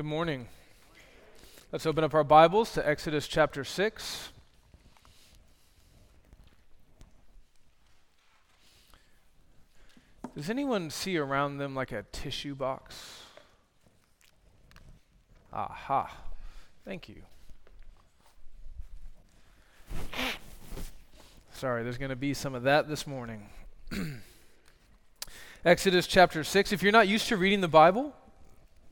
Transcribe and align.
Good 0.00 0.06
morning. 0.06 0.48
Let's 1.72 1.84
open 1.84 2.04
up 2.04 2.14
our 2.14 2.24
Bibles 2.24 2.72
to 2.72 2.88
Exodus 2.88 3.28
chapter 3.28 3.64
6. 3.64 4.30
Does 10.34 10.48
anyone 10.48 10.88
see 10.88 11.18
around 11.18 11.58
them 11.58 11.74
like 11.74 11.92
a 11.92 12.04
tissue 12.12 12.54
box? 12.54 13.24
Aha. 15.52 16.10
Thank 16.86 17.10
you. 17.10 17.20
Sorry, 21.52 21.82
there's 21.82 21.98
going 21.98 22.08
to 22.08 22.16
be 22.16 22.32
some 22.32 22.54
of 22.54 22.62
that 22.62 22.88
this 22.88 23.06
morning. 23.06 23.50
Exodus 25.66 26.06
chapter 26.06 26.42
6. 26.42 26.72
If 26.72 26.82
you're 26.82 26.90
not 26.90 27.06
used 27.06 27.28
to 27.28 27.36
reading 27.36 27.60
the 27.60 27.68
Bible, 27.68 28.14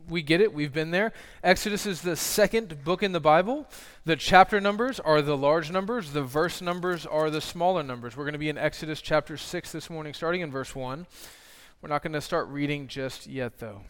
we 0.08 0.22
get 0.22 0.40
it. 0.40 0.52
We've 0.52 0.72
been 0.72 0.90
there. 0.90 1.12
Exodus 1.42 1.86
is 1.86 2.02
the 2.02 2.16
second 2.16 2.84
book 2.84 3.02
in 3.02 3.12
the 3.12 3.20
Bible. 3.20 3.66
The 4.04 4.16
chapter 4.16 4.60
numbers 4.60 4.98
are 5.00 5.20
the 5.20 5.36
large 5.36 5.70
numbers, 5.70 6.12
the 6.12 6.22
verse 6.22 6.60
numbers 6.62 7.04
are 7.04 7.30
the 7.30 7.40
smaller 7.40 7.82
numbers. 7.82 8.16
We're 8.16 8.24
going 8.24 8.32
to 8.32 8.38
be 8.38 8.48
in 8.48 8.58
Exodus 8.58 9.00
chapter 9.00 9.36
6 9.36 9.72
this 9.72 9.90
morning, 9.90 10.14
starting 10.14 10.40
in 10.40 10.50
verse 10.50 10.74
1. 10.74 11.06
We're 11.82 11.88
not 11.88 12.02
going 12.02 12.14
to 12.14 12.20
start 12.20 12.48
reading 12.48 12.88
just 12.88 13.26
yet, 13.26 13.58
though. 13.58 13.82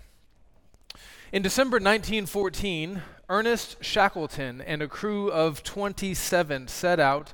In 1.32 1.42
December 1.42 1.76
1914, 1.76 3.02
Ernest 3.28 3.76
Shackleton 3.82 4.60
and 4.60 4.82
a 4.82 4.88
crew 4.88 5.30
of 5.30 5.62
27 5.62 6.68
set 6.68 6.98
out 6.98 7.32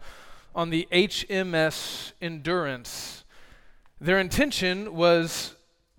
on 0.55 0.71
the 0.71 0.87
HMS 0.93 2.13
Endurance. 2.21 3.25
Their 4.01 4.19
intention 4.19 4.95
was 4.95 5.55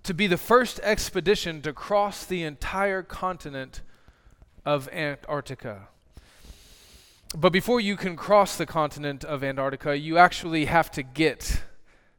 to 0.06 0.14
be 0.14 0.28
the 0.28 0.38
first 0.38 0.80
expedition 0.84 1.62
to 1.64 1.74
cross 1.74 2.26
the 2.26 2.44
entire 2.44 3.02
continent 3.02 3.82
of 4.64 4.88
Antarctica. 4.90 5.88
But 7.36 7.50
before 7.50 7.80
you 7.80 7.98
can 7.98 8.16
cross 8.16 8.56
the 8.56 8.68
continent 8.68 9.24
of 9.24 9.44
Antarctica, 9.44 9.98
you 9.98 10.20
actually 10.20 10.66
have 10.66 10.92
to 10.92 11.02
get 11.02 11.64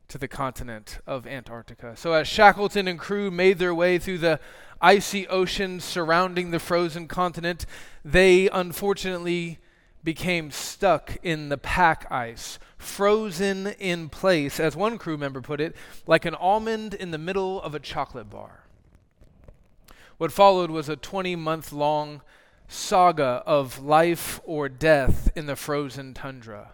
to 0.08 0.19
the 0.19 0.27
continent 0.27 0.98
of 1.06 1.28
Antarctica. 1.28 1.96
So, 1.96 2.12
as 2.12 2.27
Shackleton 2.27 2.88
and 2.88 2.98
crew 2.98 3.30
made 3.30 3.58
their 3.58 3.74
way 3.74 3.98
through 3.98 4.18
the 4.18 4.41
icy 4.80 5.27
ocean 5.28 5.78
surrounding 5.78 6.50
the 6.50 6.58
frozen 6.58 7.06
continent, 7.06 7.66
they 8.05 8.48
unfortunately 8.50 9.58
became 10.06 10.52
stuck 10.52 11.18
in 11.24 11.48
the 11.48 11.58
pack 11.58 12.06
ice, 12.12 12.60
frozen 12.78 13.66
in 13.80 14.08
place, 14.08 14.60
as 14.60 14.76
one 14.76 14.98
crew 14.98 15.18
member 15.18 15.40
put 15.40 15.60
it, 15.60 15.74
like 16.06 16.24
an 16.24 16.34
almond 16.36 16.94
in 16.94 17.10
the 17.10 17.18
middle 17.18 17.60
of 17.60 17.74
a 17.74 17.80
chocolate 17.80 18.30
bar. 18.30 18.60
What 20.16 20.30
followed 20.30 20.70
was 20.70 20.88
a 20.88 20.94
20 20.94 21.34
month 21.34 21.72
long 21.72 22.22
saga 22.68 23.42
of 23.46 23.82
life 23.82 24.40
or 24.44 24.68
death 24.68 25.28
in 25.34 25.46
the 25.46 25.56
frozen 25.56 26.14
tundra. 26.14 26.70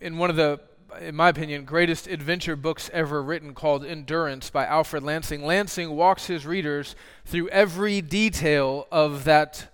In 0.00 0.16
one 0.16 0.30
of 0.30 0.36
the, 0.36 0.58
in 1.02 1.14
my 1.14 1.28
opinion, 1.28 1.66
greatest 1.66 2.06
adventure 2.06 2.56
books 2.56 2.88
ever 2.94 3.22
written 3.22 3.52
called 3.52 3.84
Endurance 3.84 4.48
by 4.48 4.64
Alfred 4.64 5.02
Lansing, 5.02 5.44
Lansing 5.44 5.90
walks 5.90 6.28
his 6.28 6.46
readers 6.46 6.96
through 7.26 7.50
every 7.50 8.00
detail 8.00 8.86
of 8.90 9.24
that 9.24 9.66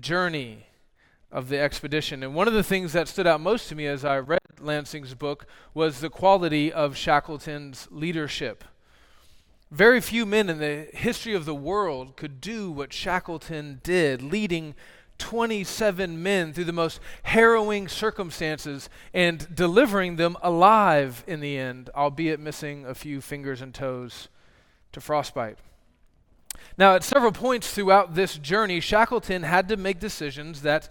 journey 0.00 0.66
of 1.30 1.48
the 1.48 1.58
expedition. 1.58 2.22
And 2.22 2.34
one 2.34 2.46
of 2.46 2.54
the 2.54 2.62
things 2.62 2.92
that 2.92 3.08
stood 3.08 3.26
out 3.26 3.40
most 3.40 3.68
to 3.68 3.74
me 3.74 3.86
as 3.86 4.04
I 4.04 4.18
read 4.18 4.40
Lansing's 4.60 5.14
book 5.14 5.46
was 5.74 6.00
the 6.00 6.10
quality 6.10 6.72
of 6.72 6.96
Shackleton's 6.96 7.88
leadership. 7.90 8.64
Very 9.70 10.00
few 10.02 10.26
men 10.26 10.50
in 10.50 10.58
the 10.58 10.88
history 10.92 11.34
of 11.34 11.46
the 11.46 11.54
world 11.54 12.16
could 12.16 12.40
do 12.40 12.70
what 12.70 12.92
Shackleton 12.92 13.80
did, 13.82 14.20
leading 14.20 14.74
27 15.16 16.22
men 16.22 16.52
through 16.52 16.64
the 16.64 16.72
most 16.72 17.00
harrowing 17.22 17.88
circumstances 17.88 18.90
and 19.14 19.54
delivering 19.54 20.16
them 20.16 20.36
alive 20.42 21.24
in 21.26 21.40
the 21.40 21.56
end, 21.56 21.88
albeit 21.94 22.40
missing 22.40 22.84
a 22.84 22.94
few 22.94 23.20
fingers 23.20 23.62
and 23.62 23.72
toes 23.72 24.28
to 24.92 25.00
frostbite. 25.00 25.58
Now, 26.78 26.94
at 26.94 27.04
several 27.04 27.32
points 27.32 27.72
throughout 27.72 28.14
this 28.14 28.38
journey, 28.38 28.80
Shackleton 28.80 29.42
had 29.42 29.68
to 29.68 29.76
make 29.76 30.00
decisions 30.00 30.62
that 30.62 30.88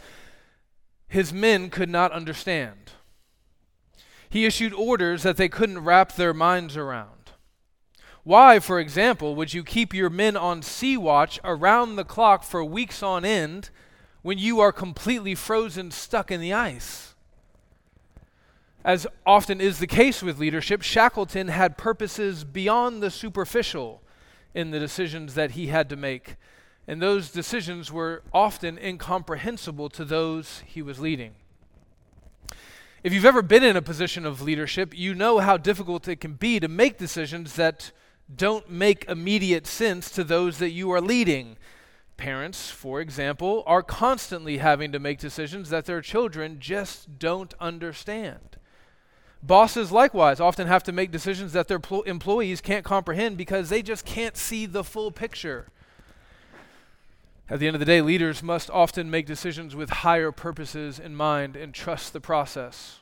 his 1.07 1.33
men 1.33 1.69
could 1.69 1.89
not 1.89 2.11
understand. 2.11 2.91
He 4.29 4.45
issued 4.45 4.73
orders 4.73 5.23
that 5.23 5.37
they 5.37 5.49
couldn't 5.49 5.83
wrap 5.83 6.13
their 6.13 6.33
minds 6.33 6.77
around. 6.77 7.31
Why, 8.23 8.59
for 8.59 8.79
example, 8.79 9.35
would 9.35 9.53
you 9.53 9.63
keep 9.63 9.93
your 9.93 10.09
men 10.09 10.37
on 10.37 10.61
sea 10.61 10.95
watch 10.95 11.39
around 11.43 11.95
the 11.95 12.05
clock 12.05 12.43
for 12.43 12.63
weeks 12.63 13.01
on 13.01 13.25
end 13.25 13.71
when 14.21 14.37
you 14.37 14.59
are 14.59 14.71
completely 14.71 15.33
frozen, 15.33 15.89
stuck 15.89 16.29
in 16.29 16.39
the 16.39 16.53
ice? 16.53 17.15
As 18.85 19.05
often 19.25 19.59
is 19.59 19.79
the 19.79 19.87
case 19.87 20.23
with 20.23 20.39
leadership, 20.39 20.81
Shackleton 20.81 21.49
had 21.49 21.77
purposes 21.77 22.43
beyond 22.43 23.01
the 23.01 23.11
superficial 23.11 24.01
in 24.53 24.71
the 24.71 24.79
decisions 24.79 25.33
that 25.35 25.51
he 25.51 25.67
had 25.67 25.89
to 25.89 25.95
make. 25.95 26.35
And 26.87 27.01
those 27.01 27.31
decisions 27.31 27.91
were 27.91 28.23
often 28.33 28.77
incomprehensible 28.77 29.89
to 29.89 30.05
those 30.05 30.63
he 30.65 30.81
was 30.81 30.99
leading. 30.99 31.33
If 33.03 33.13
you've 33.13 33.25
ever 33.25 33.41
been 33.41 33.63
in 33.63 33.75
a 33.75 33.81
position 33.81 34.25
of 34.25 34.41
leadership, 34.41 34.95
you 34.95 35.15
know 35.15 35.39
how 35.39 35.57
difficult 35.57 36.07
it 36.07 36.17
can 36.17 36.33
be 36.33 36.59
to 36.59 36.67
make 36.67 36.97
decisions 36.97 37.55
that 37.55 37.91
don't 38.33 38.69
make 38.69 39.05
immediate 39.05 39.65
sense 39.65 40.11
to 40.11 40.23
those 40.23 40.59
that 40.59 40.69
you 40.69 40.91
are 40.91 41.01
leading. 41.01 41.57
Parents, 42.17 42.69
for 42.69 43.01
example, 43.01 43.63
are 43.65 43.81
constantly 43.81 44.59
having 44.59 44.91
to 44.91 44.99
make 44.99 45.17
decisions 45.17 45.69
that 45.69 45.85
their 45.85 46.01
children 46.01 46.59
just 46.59 47.17
don't 47.17 47.53
understand. 47.59 48.57
Bosses, 49.43 49.91
likewise, 49.91 50.39
often 50.39 50.67
have 50.67 50.83
to 50.83 50.91
make 50.91 51.11
decisions 51.11 51.53
that 51.53 51.67
their 51.67 51.79
pl- 51.79 52.03
employees 52.03 52.61
can't 52.61 52.85
comprehend 52.85 53.37
because 53.37 53.69
they 53.69 53.81
just 53.81 54.05
can't 54.05 54.37
see 54.37 54.65
the 54.65 54.83
full 54.83 55.11
picture. 55.11 55.67
At 57.49 57.59
the 57.59 57.67
end 57.67 57.75
of 57.75 57.79
the 57.79 57.85
day, 57.85 58.01
leaders 58.01 58.43
must 58.43 58.69
often 58.69 59.09
make 59.09 59.25
decisions 59.25 59.75
with 59.75 59.89
higher 59.89 60.31
purposes 60.31 60.99
in 60.99 61.15
mind 61.15 61.55
and 61.55 61.73
trust 61.73 62.13
the 62.13 62.21
process. 62.21 62.99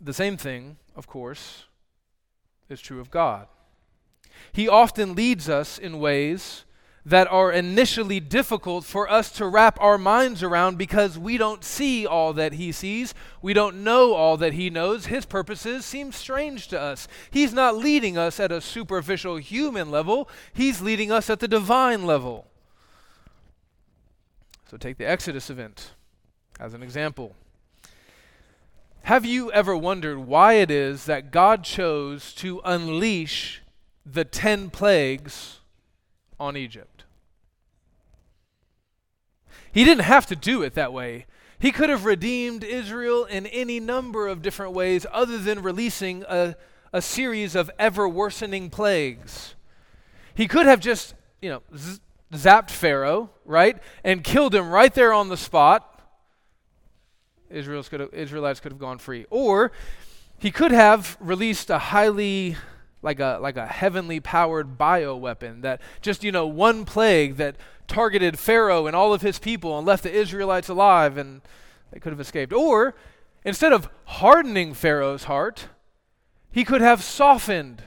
The 0.00 0.14
same 0.14 0.36
thing, 0.36 0.78
of 0.96 1.06
course, 1.06 1.64
is 2.68 2.80
true 2.80 3.00
of 3.00 3.10
God. 3.10 3.46
He 4.52 4.68
often 4.68 5.14
leads 5.14 5.48
us 5.48 5.78
in 5.78 6.00
ways 6.00 6.64
that 7.06 7.30
are 7.30 7.52
initially 7.52 8.18
difficult 8.18 8.84
for 8.84 9.08
us 9.08 9.30
to 9.30 9.46
wrap 9.46 9.80
our 9.80 9.96
minds 9.96 10.42
around 10.42 10.76
because 10.76 11.16
we 11.16 11.38
don't 11.38 11.62
see 11.62 12.04
all 12.04 12.32
that 12.32 12.54
he 12.54 12.72
sees. 12.72 13.14
We 13.40 13.54
don't 13.54 13.84
know 13.84 14.12
all 14.12 14.36
that 14.38 14.54
he 14.54 14.70
knows. 14.70 15.06
His 15.06 15.24
purposes 15.24 15.84
seem 15.84 16.10
strange 16.10 16.66
to 16.68 16.80
us. 16.80 17.06
He's 17.30 17.52
not 17.52 17.76
leading 17.76 18.18
us 18.18 18.40
at 18.40 18.50
a 18.50 18.60
superficial 18.60 19.36
human 19.36 19.88
level, 19.88 20.28
he's 20.52 20.80
leading 20.80 21.12
us 21.12 21.30
at 21.30 21.38
the 21.38 21.46
divine 21.46 22.04
level. 22.04 22.48
So 24.68 24.76
take 24.76 24.98
the 24.98 25.08
Exodus 25.08 25.48
event 25.48 25.92
as 26.58 26.74
an 26.74 26.82
example. 26.82 27.36
Have 29.02 29.24
you 29.24 29.52
ever 29.52 29.76
wondered 29.76 30.18
why 30.18 30.54
it 30.54 30.72
is 30.72 31.04
that 31.04 31.30
God 31.30 31.62
chose 31.62 32.34
to 32.34 32.60
unleash 32.64 33.62
the 34.04 34.24
10 34.24 34.70
plagues 34.70 35.60
on 36.40 36.56
Egypt? 36.56 36.95
He 39.72 39.84
didn't 39.84 40.04
have 40.04 40.26
to 40.26 40.36
do 40.36 40.62
it 40.62 40.74
that 40.74 40.92
way. 40.92 41.26
He 41.58 41.72
could 41.72 41.88
have 41.88 42.04
redeemed 42.04 42.64
Israel 42.64 43.24
in 43.24 43.46
any 43.46 43.80
number 43.80 44.28
of 44.28 44.42
different 44.42 44.72
ways 44.72 45.06
other 45.10 45.38
than 45.38 45.62
releasing 45.62 46.22
a, 46.28 46.54
a 46.92 47.00
series 47.00 47.54
of 47.54 47.70
ever 47.78 48.08
worsening 48.08 48.68
plagues. 48.68 49.54
He 50.34 50.46
could 50.46 50.66
have 50.66 50.80
just, 50.80 51.14
you 51.40 51.48
know, 51.48 51.62
z- 51.74 52.00
zapped 52.32 52.70
Pharaoh, 52.70 53.30
right? 53.44 53.78
And 54.04 54.22
killed 54.22 54.54
him 54.54 54.68
right 54.68 54.92
there 54.92 55.12
on 55.12 55.28
the 55.28 55.36
spot. 55.36 55.92
Israel's 57.48 57.88
could 57.88 58.00
have, 58.00 58.12
Israelites 58.12 58.60
could 58.60 58.72
have 58.72 58.78
gone 58.78 58.98
free. 58.98 59.24
Or 59.30 59.72
he 60.38 60.50
could 60.50 60.72
have 60.72 61.16
released 61.20 61.70
a 61.70 61.78
highly 61.78 62.56
like 63.02 63.20
a 63.20 63.38
like 63.40 63.56
a 63.56 63.66
heavenly 63.66 64.20
powered 64.20 64.76
bio 64.76 65.16
weapon 65.16 65.60
that 65.60 65.80
just 66.00 66.24
you 66.24 66.32
know 66.32 66.46
one 66.46 66.84
plague 66.84 67.36
that 67.36 67.56
targeted 67.88 68.38
Pharaoh 68.38 68.86
and 68.86 68.96
all 68.96 69.12
of 69.12 69.22
his 69.22 69.38
people 69.38 69.76
and 69.78 69.86
left 69.86 70.02
the 70.02 70.12
Israelites 70.12 70.68
alive 70.68 71.16
and 71.16 71.42
they 71.90 72.00
could 72.00 72.12
have 72.12 72.20
escaped. 72.20 72.52
Or, 72.52 72.94
instead 73.44 73.72
of 73.72 73.88
hardening 74.04 74.74
Pharaoh's 74.74 75.24
heart, 75.24 75.68
he 76.50 76.64
could 76.64 76.80
have 76.80 77.02
softened 77.02 77.82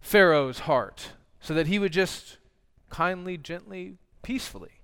Pharaoh's 0.00 0.60
heart 0.60 1.12
so 1.40 1.54
that 1.54 1.66
he 1.66 1.78
would 1.78 1.92
just 1.92 2.38
kindly, 2.90 3.36
gently, 3.36 3.96
peacefully 4.22 4.80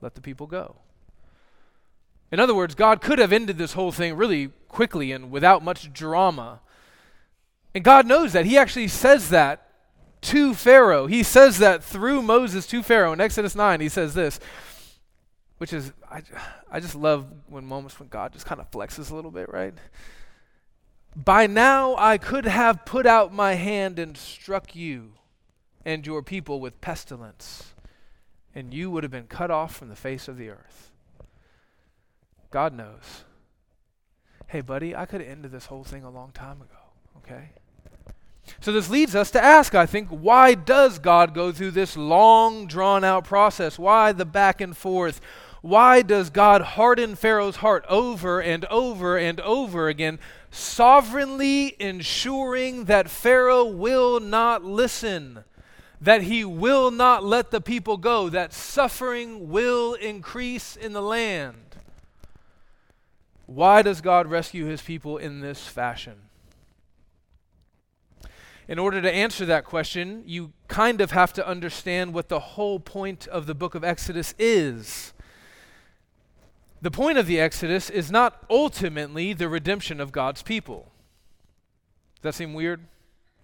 let 0.00 0.14
the 0.14 0.20
people 0.20 0.46
go. 0.46 0.76
In 2.32 2.38
other 2.38 2.54
words, 2.54 2.74
God 2.74 3.00
could 3.00 3.18
have 3.18 3.32
ended 3.32 3.58
this 3.58 3.72
whole 3.72 3.92
thing 3.92 4.16
really 4.16 4.48
quickly 4.68 5.12
and 5.12 5.30
without 5.30 5.64
much 5.64 5.92
drama. 5.92 6.60
And 7.74 7.82
God 7.82 8.06
knows 8.06 8.32
that. 8.32 8.46
He 8.46 8.56
actually 8.56 8.88
says 8.88 9.30
that 9.30 9.69
to 10.22 10.54
Pharaoh. 10.54 11.06
He 11.06 11.22
says 11.22 11.58
that 11.58 11.82
through 11.82 12.22
Moses 12.22 12.66
to 12.68 12.82
Pharaoh. 12.82 13.12
In 13.12 13.20
Exodus 13.20 13.54
9, 13.54 13.80
he 13.80 13.88
says 13.88 14.14
this, 14.14 14.40
which 15.58 15.72
is, 15.72 15.92
I, 16.10 16.22
I 16.70 16.80
just 16.80 16.94
love 16.94 17.26
when 17.48 17.64
moments 17.64 17.98
when 17.98 18.08
God 18.08 18.32
just 18.32 18.46
kind 18.46 18.60
of 18.60 18.70
flexes 18.70 19.10
a 19.10 19.14
little 19.14 19.30
bit, 19.30 19.48
right? 19.52 19.74
By 21.16 21.46
now 21.46 21.96
I 21.96 22.18
could 22.18 22.46
have 22.46 22.84
put 22.84 23.06
out 23.06 23.32
my 23.32 23.54
hand 23.54 23.98
and 23.98 24.16
struck 24.16 24.76
you 24.76 25.12
and 25.84 26.06
your 26.06 26.22
people 26.22 26.60
with 26.60 26.80
pestilence, 26.80 27.74
and 28.54 28.72
you 28.72 28.90
would 28.90 29.02
have 29.02 29.10
been 29.10 29.26
cut 29.26 29.50
off 29.50 29.74
from 29.74 29.88
the 29.88 29.96
face 29.96 30.28
of 30.28 30.36
the 30.36 30.50
earth. 30.50 30.90
God 32.50 32.74
knows. 32.74 33.24
Hey, 34.48 34.60
buddy, 34.60 34.94
I 34.94 35.06
could 35.06 35.20
have 35.20 35.30
ended 35.30 35.52
this 35.52 35.66
whole 35.66 35.84
thing 35.84 36.04
a 36.04 36.10
long 36.10 36.32
time 36.32 36.60
ago, 36.60 37.18
okay? 37.18 37.50
So 38.60 38.72
this 38.72 38.90
leads 38.90 39.14
us 39.14 39.30
to 39.32 39.42
ask, 39.42 39.74
I 39.74 39.86
think, 39.86 40.08
why 40.08 40.54
does 40.54 40.98
God 40.98 41.34
go 41.34 41.52
through 41.52 41.70
this 41.72 41.96
long, 41.96 42.66
drawn 42.66 43.04
out 43.04 43.24
process? 43.24 43.78
Why 43.78 44.12
the 44.12 44.24
back 44.24 44.60
and 44.60 44.76
forth? 44.76 45.20
Why 45.62 46.02
does 46.02 46.30
God 46.30 46.62
harden 46.62 47.14
Pharaoh's 47.14 47.56
heart 47.56 47.84
over 47.88 48.40
and 48.40 48.64
over 48.66 49.18
and 49.18 49.40
over 49.40 49.88
again, 49.88 50.18
sovereignly 50.50 51.76
ensuring 51.78 52.86
that 52.86 53.10
Pharaoh 53.10 53.66
will 53.66 54.20
not 54.20 54.64
listen? 54.64 55.44
that 56.00 56.22
he 56.22 56.44
will 56.44 56.90
not 56.90 57.22
let 57.22 57.50
the 57.50 57.60
people 57.60 57.98
go, 57.98 58.30
that 58.30 58.54
suffering 58.54 59.50
will 59.50 59.94
increase 59.94 60.76
in 60.76 60.92
the 60.92 61.02
land. 61.02 61.76
Why 63.46 63.82
does 63.82 64.00
God 64.00 64.26
rescue 64.26 64.64
his 64.64 64.80
people 64.80 65.18
in 65.18 65.40
this 65.40 65.66
fashion? 65.66 66.14
In 68.70 68.78
order 68.78 69.02
to 69.02 69.12
answer 69.12 69.44
that 69.46 69.64
question, 69.64 70.22
you 70.26 70.52
kind 70.68 71.00
of 71.00 71.10
have 71.10 71.32
to 71.32 71.44
understand 71.44 72.14
what 72.14 72.28
the 72.28 72.38
whole 72.38 72.78
point 72.78 73.26
of 73.26 73.46
the 73.46 73.54
book 73.54 73.74
of 73.74 73.82
Exodus 73.82 74.32
is. 74.38 75.12
The 76.80 76.92
point 76.92 77.18
of 77.18 77.26
the 77.26 77.40
Exodus 77.40 77.90
is 77.90 78.12
not 78.12 78.44
ultimately 78.48 79.32
the 79.32 79.48
redemption 79.48 80.00
of 80.00 80.12
God's 80.12 80.44
people. 80.44 80.92
Does 82.14 82.22
that 82.22 82.34
seem 82.36 82.54
weird? 82.54 82.86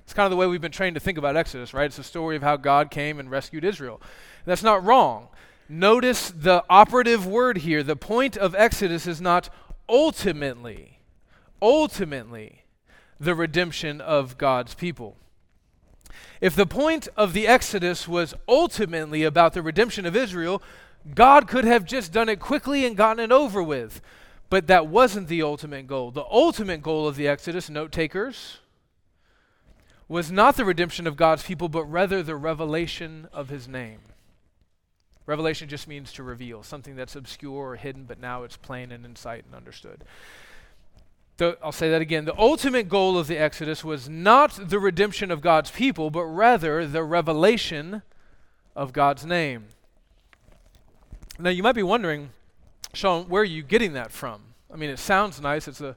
It's 0.04 0.14
kind 0.14 0.26
of 0.26 0.30
the 0.30 0.36
way 0.36 0.46
we've 0.46 0.60
been 0.60 0.70
trained 0.70 0.94
to 0.94 1.00
think 1.00 1.18
about 1.18 1.36
Exodus, 1.36 1.74
right? 1.74 1.86
It's 1.86 1.98
a 1.98 2.04
story 2.04 2.36
of 2.36 2.42
how 2.42 2.56
God 2.56 2.92
came 2.92 3.18
and 3.18 3.28
rescued 3.28 3.64
Israel. 3.64 4.00
That's 4.44 4.62
not 4.62 4.84
wrong. 4.84 5.26
Notice 5.68 6.30
the 6.30 6.62
operative 6.70 7.26
word 7.26 7.58
here. 7.58 7.82
The 7.82 7.96
point 7.96 8.36
of 8.36 8.54
Exodus 8.54 9.08
is 9.08 9.20
not 9.20 9.48
ultimately, 9.88 11.00
ultimately, 11.60 12.62
the 13.18 13.34
redemption 13.34 14.00
of 14.00 14.38
God's 14.38 14.74
people. 14.74 15.16
If 16.40 16.54
the 16.54 16.66
point 16.66 17.08
of 17.16 17.32
the 17.32 17.46
Exodus 17.46 18.06
was 18.06 18.34
ultimately 18.46 19.22
about 19.22 19.54
the 19.54 19.62
redemption 19.62 20.04
of 20.06 20.14
Israel, 20.14 20.62
God 21.14 21.48
could 21.48 21.64
have 21.64 21.84
just 21.84 22.12
done 22.12 22.28
it 22.28 22.40
quickly 22.40 22.84
and 22.84 22.96
gotten 22.96 23.24
it 23.24 23.32
over 23.32 23.62
with. 23.62 24.00
But 24.48 24.66
that 24.66 24.86
wasn't 24.86 25.28
the 25.28 25.42
ultimate 25.42 25.86
goal. 25.86 26.10
The 26.10 26.26
ultimate 26.30 26.82
goal 26.82 27.08
of 27.08 27.16
the 27.16 27.26
Exodus, 27.26 27.68
note 27.68 27.90
takers, 27.90 28.58
was 30.08 30.30
not 30.30 30.56
the 30.56 30.64
redemption 30.64 31.06
of 31.06 31.16
God's 31.16 31.42
people, 31.42 31.68
but 31.68 31.84
rather 31.84 32.22
the 32.22 32.36
revelation 32.36 33.28
of 33.32 33.48
his 33.48 33.66
name. 33.66 34.00
Revelation 35.26 35.68
just 35.68 35.88
means 35.88 36.12
to 36.12 36.22
reveal 36.22 36.62
something 36.62 36.94
that's 36.94 37.16
obscure 37.16 37.70
or 37.70 37.76
hidden, 37.76 38.04
but 38.04 38.20
now 38.20 38.44
it's 38.44 38.56
plain 38.56 38.92
and 38.92 39.04
in 39.04 39.16
sight 39.16 39.44
and 39.44 39.54
understood. 39.54 40.04
The, 41.38 41.58
I'll 41.62 41.72
say 41.72 41.90
that 41.90 42.00
again. 42.00 42.24
The 42.24 42.38
ultimate 42.38 42.88
goal 42.88 43.18
of 43.18 43.26
the 43.26 43.36
Exodus 43.36 43.84
was 43.84 44.08
not 44.08 44.68
the 44.70 44.78
redemption 44.78 45.30
of 45.30 45.40
God's 45.40 45.70
people, 45.70 46.10
but 46.10 46.24
rather 46.24 46.86
the 46.86 47.04
revelation 47.04 48.02
of 48.74 48.92
God's 48.92 49.26
name. 49.26 49.66
Now, 51.38 51.50
you 51.50 51.62
might 51.62 51.74
be 51.74 51.82
wondering, 51.82 52.30
Sean, 52.94 53.28
where 53.28 53.42
are 53.42 53.44
you 53.44 53.62
getting 53.62 53.92
that 53.92 54.10
from? 54.10 54.40
I 54.72 54.76
mean, 54.76 54.88
it 54.88 54.98
sounds 54.98 55.40
nice. 55.40 55.68
It's 55.68 55.82
a 55.82 55.96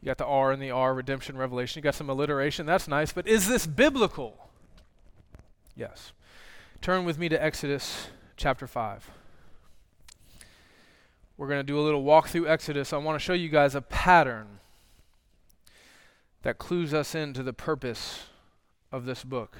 you 0.00 0.06
got 0.06 0.18
the 0.18 0.26
R 0.26 0.52
and 0.52 0.62
the 0.62 0.70
R, 0.70 0.94
redemption, 0.94 1.36
revelation. 1.36 1.80
You 1.80 1.82
got 1.82 1.94
some 1.94 2.08
alliteration. 2.08 2.66
That's 2.66 2.86
nice. 2.86 3.12
But 3.12 3.26
is 3.26 3.48
this 3.48 3.66
biblical? 3.66 4.36
Yes. 5.74 6.12
Turn 6.80 7.04
with 7.04 7.18
me 7.18 7.28
to 7.28 7.42
Exodus 7.42 8.08
chapter 8.36 8.66
5. 8.66 9.10
We're 11.36 11.48
going 11.48 11.58
to 11.58 11.64
do 11.64 11.78
a 11.78 11.82
little 11.82 12.02
walk 12.02 12.28
through 12.28 12.48
Exodus. 12.48 12.92
I 12.92 12.98
want 12.98 13.16
to 13.16 13.24
show 13.24 13.32
you 13.32 13.48
guys 13.48 13.74
a 13.74 13.80
pattern 13.80 14.57
that 16.42 16.58
clues 16.58 16.94
us 16.94 17.14
into 17.14 17.42
the 17.42 17.52
purpose 17.52 18.26
of 18.92 19.04
this 19.04 19.24
book. 19.24 19.56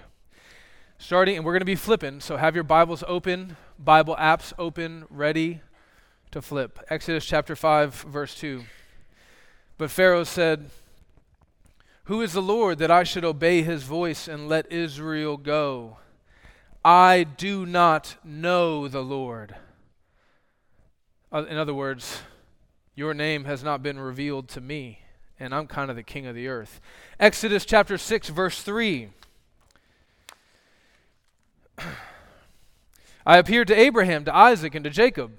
Starting, 0.99 1.37
and 1.37 1.45
we're 1.45 1.53
going 1.53 1.61
to 1.61 1.67
be 1.67 1.75
flipping, 1.75 2.21
so 2.21 2.37
have 2.37 2.55
your 2.55 2.65
Bibles 2.65 3.05
open, 3.07 3.57
Bible 3.79 4.17
apps 4.17 4.53
open, 4.59 5.05
ready 5.11 5.61
to 6.31 6.43
flip. 6.43 6.79
Exodus 6.91 7.25
chapter 7.25 7.55
5, 7.55 7.95
verse 7.95 8.35
2. 8.35 8.65
But 9.77 9.91
Pharaoh 9.91 10.25
said, 10.25 10.71
Who 12.05 12.21
is 12.21 12.33
the 12.33 12.43
Lord 12.43 12.79
that 12.79 12.91
I 12.91 13.05
should 13.05 13.25
obey 13.25 13.63
his 13.63 13.85
voice 13.85 14.27
and 14.27 14.49
let 14.49 14.71
Israel 14.73 15.37
go? 15.37 15.99
I 16.85 17.25
do 17.25 17.65
not 17.65 18.17
know 18.25 18.89
the 18.89 19.03
Lord. 19.03 19.55
Uh, 21.31 21.45
in 21.45 21.57
other 21.57 21.75
words, 21.75 22.23
your 22.95 23.15
name 23.15 23.45
has 23.45 23.63
not 23.63 23.83
been 23.83 23.99
revealed 23.99 24.49
to 24.49 24.61
me, 24.61 25.01
and 25.41 25.55
I'm 25.55 25.67
kind 25.67 25.91
of 25.91 25.97
the 25.97 26.03
king 26.03 26.27
of 26.27 26.35
the 26.35 26.49
earth. 26.49 26.81
Exodus 27.21 27.65
chapter 27.65 27.97
6, 27.99 28.29
verse 28.29 28.63
3. 28.63 29.11
I 33.27 33.39
appeared 33.39 33.69
to 33.69 33.79
Abraham, 33.79 34.25
to 34.25 34.35
Isaac, 34.35 34.75
and 34.75 34.85
to 34.85 34.91
Jacob 34.91 35.33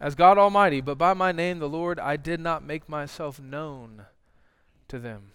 as 0.00 0.14
God 0.14 0.38
Almighty, 0.38 0.80
but 0.80 0.98
by 0.98 1.14
my 1.14 1.32
name, 1.32 1.58
the 1.58 1.68
Lord, 1.68 2.00
I 2.00 2.16
did 2.16 2.40
not 2.40 2.64
make 2.64 2.88
myself 2.88 3.40
known 3.40 4.06
to 4.88 4.98
them. 4.98 5.32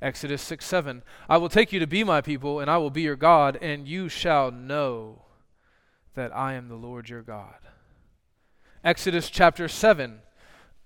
Exodus 0.00 0.42
6 0.42 0.64
7. 0.64 1.02
I 1.28 1.36
will 1.36 1.48
take 1.48 1.72
you 1.72 1.80
to 1.80 1.86
be 1.86 2.04
my 2.04 2.20
people, 2.20 2.60
and 2.60 2.70
I 2.70 2.78
will 2.78 2.90
be 2.90 3.02
your 3.02 3.16
God, 3.16 3.58
and 3.60 3.86
you 3.86 4.08
shall 4.08 4.50
know 4.50 5.22
that 6.14 6.34
I 6.34 6.54
am 6.54 6.68
the 6.68 6.74
Lord 6.74 7.08
your 7.08 7.22
God. 7.22 7.58
Exodus 8.82 9.30
chapter 9.30 9.68
7, 9.68 10.20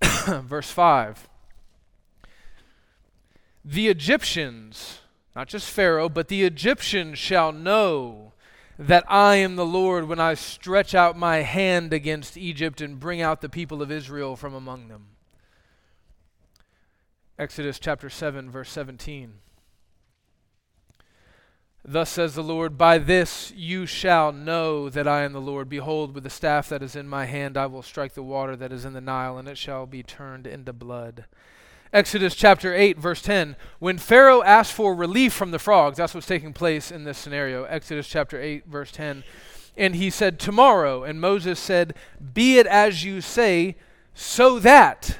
verse 0.27 0.69
5. 0.69 1.27
The 3.65 3.87
Egyptians, 3.87 4.99
not 5.35 5.47
just 5.47 5.69
Pharaoh, 5.69 6.09
but 6.09 6.27
the 6.27 6.43
Egyptians 6.43 7.17
shall 7.17 7.51
know 7.51 8.33
that 8.77 9.05
I 9.07 9.35
am 9.35 9.55
the 9.55 9.65
Lord 9.65 10.07
when 10.07 10.19
I 10.19 10.33
stretch 10.33 10.93
out 10.93 11.17
my 11.17 11.37
hand 11.37 11.93
against 11.93 12.37
Egypt 12.37 12.81
and 12.81 12.99
bring 12.99 13.21
out 13.21 13.41
the 13.41 13.49
people 13.49 13.81
of 13.81 13.91
Israel 13.91 14.35
from 14.35 14.53
among 14.53 14.87
them. 14.87 15.07
Exodus 17.39 17.79
chapter 17.79 18.09
7, 18.09 18.49
verse 18.51 18.69
17. 18.69 19.35
Thus 21.85 22.09
says 22.09 22.35
the 22.35 22.43
Lord, 22.43 22.77
By 22.77 22.97
this 22.97 23.51
you 23.55 23.85
shall 23.85 24.31
know 24.31 24.89
that 24.89 25.07
I 25.07 25.21
am 25.21 25.33
the 25.33 25.41
Lord. 25.41 25.67
Behold, 25.67 26.15
with 26.15 26.23
the 26.23 26.29
staff 26.29 26.69
that 26.69 26.83
is 26.83 26.95
in 26.95 27.07
my 27.07 27.25
hand, 27.25 27.57
I 27.57 27.65
will 27.65 27.81
strike 27.81 28.13
the 28.13 28.23
water 28.23 28.55
that 28.55 28.71
is 28.71 28.85
in 28.85 28.93
the 28.93 29.01
Nile, 29.01 29.37
and 29.37 29.47
it 29.47 29.57
shall 29.57 29.85
be 29.85 30.03
turned 30.03 30.47
into 30.47 30.71
blood. 30.73 31.25
Exodus 31.93 32.33
chapter 32.33 32.73
8, 32.73 32.97
verse 32.97 33.21
10. 33.21 33.55
When 33.77 33.99
Pharaoh 33.99 34.41
asked 34.41 34.73
for 34.73 34.95
relief 34.95 35.31
from 35.31 35.51
the 35.51 35.59
frogs, 35.59 35.97
that's 35.97 36.15
what's 36.15 36.25
taking 36.25 36.51
place 36.51 36.89
in 36.89 37.03
this 37.03 37.19
scenario. 37.19 37.65
Exodus 37.65 38.07
chapter 38.07 38.41
8, 38.41 38.65
verse 38.65 38.91
10. 38.91 39.23
And 39.77 39.95
he 39.95 40.09
said, 40.09 40.39
Tomorrow. 40.39 41.03
And 41.03 41.21
Moses 41.21 41.59
said, 41.59 41.93
Be 42.33 42.57
it 42.57 42.65
as 42.65 43.03
you 43.03 43.21
say, 43.21 43.75
so 44.15 44.57
that 44.57 45.19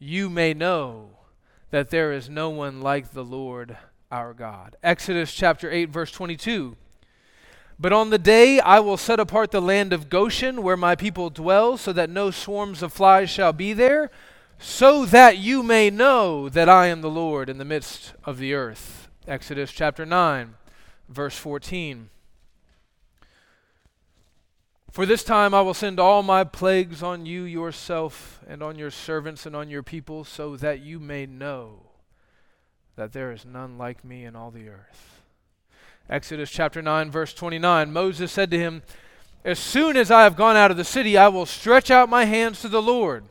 you 0.00 0.28
may 0.28 0.54
know 0.54 1.10
that 1.70 1.90
there 1.90 2.12
is 2.12 2.28
no 2.28 2.50
one 2.50 2.80
like 2.80 3.12
the 3.12 3.24
Lord 3.24 3.76
our 4.10 4.34
God. 4.34 4.74
Exodus 4.82 5.32
chapter 5.32 5.70
8, 5.70 5.88
verse 5.88 6.10
22. 6.10 6.76
But 7.78 7.92
on 7.92 8.10
the 8.10 8.18
day 8.18 8.58
I 8.58 8.80
will 8.80 8.96
set 8.96 9.20
apart 9.20 9.52
the 9.52 9.62
land 9.62 9.92
of 9.92 10.08
Goshen, 10.08 10.64
where 10.64 10.76
my 10.76 10.96
people 10.96 11.30
dwell, 11.30 11.76
so 11.76 11.92
that 11.92 12.10
no 12.10 12.32
swarms 12.32 12.82
of 12.82 12.92
flies 12.92 13.30
shall 13.30 13.52
be 13.52 13.72
there 13.72 14.10
so 14.62 15.04
that 15.04 15.38
you 15.38 15.60
may 15.60 15.90
know 15.90 16.48
that 16.48 16.68
I 16.68 16.86
am 16.86 17.00
the 17.00 17.10
Lord 17.10 17.48
in 17.48 17.58
the 17.58 17.64
midst 17.64 18.14
of 18.24 18.38
the 18.38 18.54
earth. 18.54 19.08
Exodus 19.26 19.72
chapter 19.72 20.06
9, 20.06 20.54
verse 21.08 21.36
14. 21.36 22.10
For 24.92 25.04
this 25.04 25.24
time 25.24 25.52
I 25.52 25.62
will 25.62 25.74
send 25.74 25.98
all 25.98 26.22
my 26.22 26.44
plagues 26.44 27.02
on 27.02 27.26
you 27.26 27.42
yourself 27.42 28.40
and 28.46 28.62
on 28.62 28.78
your 28.78 28.92
servants 28.92 29.46
and 29.46 29.56
on 29.56 29.68
your 29.68 29.82
people, 29.82 30.22
so 30.22 30.56
that 30.56 30.80
you 30.80 31.00
may 31.00 31.26
know 31.26 31.90
that 32.94 33.12
there 33.12 33.32
is 33.32 33.44
none 33.44 33.78
like 33.78 34.04
me 34.04 34.24
in 34.24 34.36
all 34.36 34.52
the 34.52 34.68
earth. 34.68 35.22
Exodus 36.08 36.50
chapter 36.50 36.80
9, 36.80 37.10
verse 37.10 37.34
29. 37.34 37.92
Moses 37.92 38.30
said 38.30 38.50
to 38.52 38.58
him, 38.58 38.82
As 39.44 39.58
soon 39.58 39.96
as 39.96 40.12
I 40.12 40.22
have 40.22 40.36
gone 40.36 40.56
out 40.56 40.70
of 40.70 40.76
the 40.76 40.84
city, 40.84 41.18
I 41.18 41.28
will 41.28 41.46
stretch 41.46 41.90
out 41.90 42.08
my 42.08 42.26
hands 42.26 42.60
to 42.60 42.68
the 42.68 42.82
Lord 42.82 43.24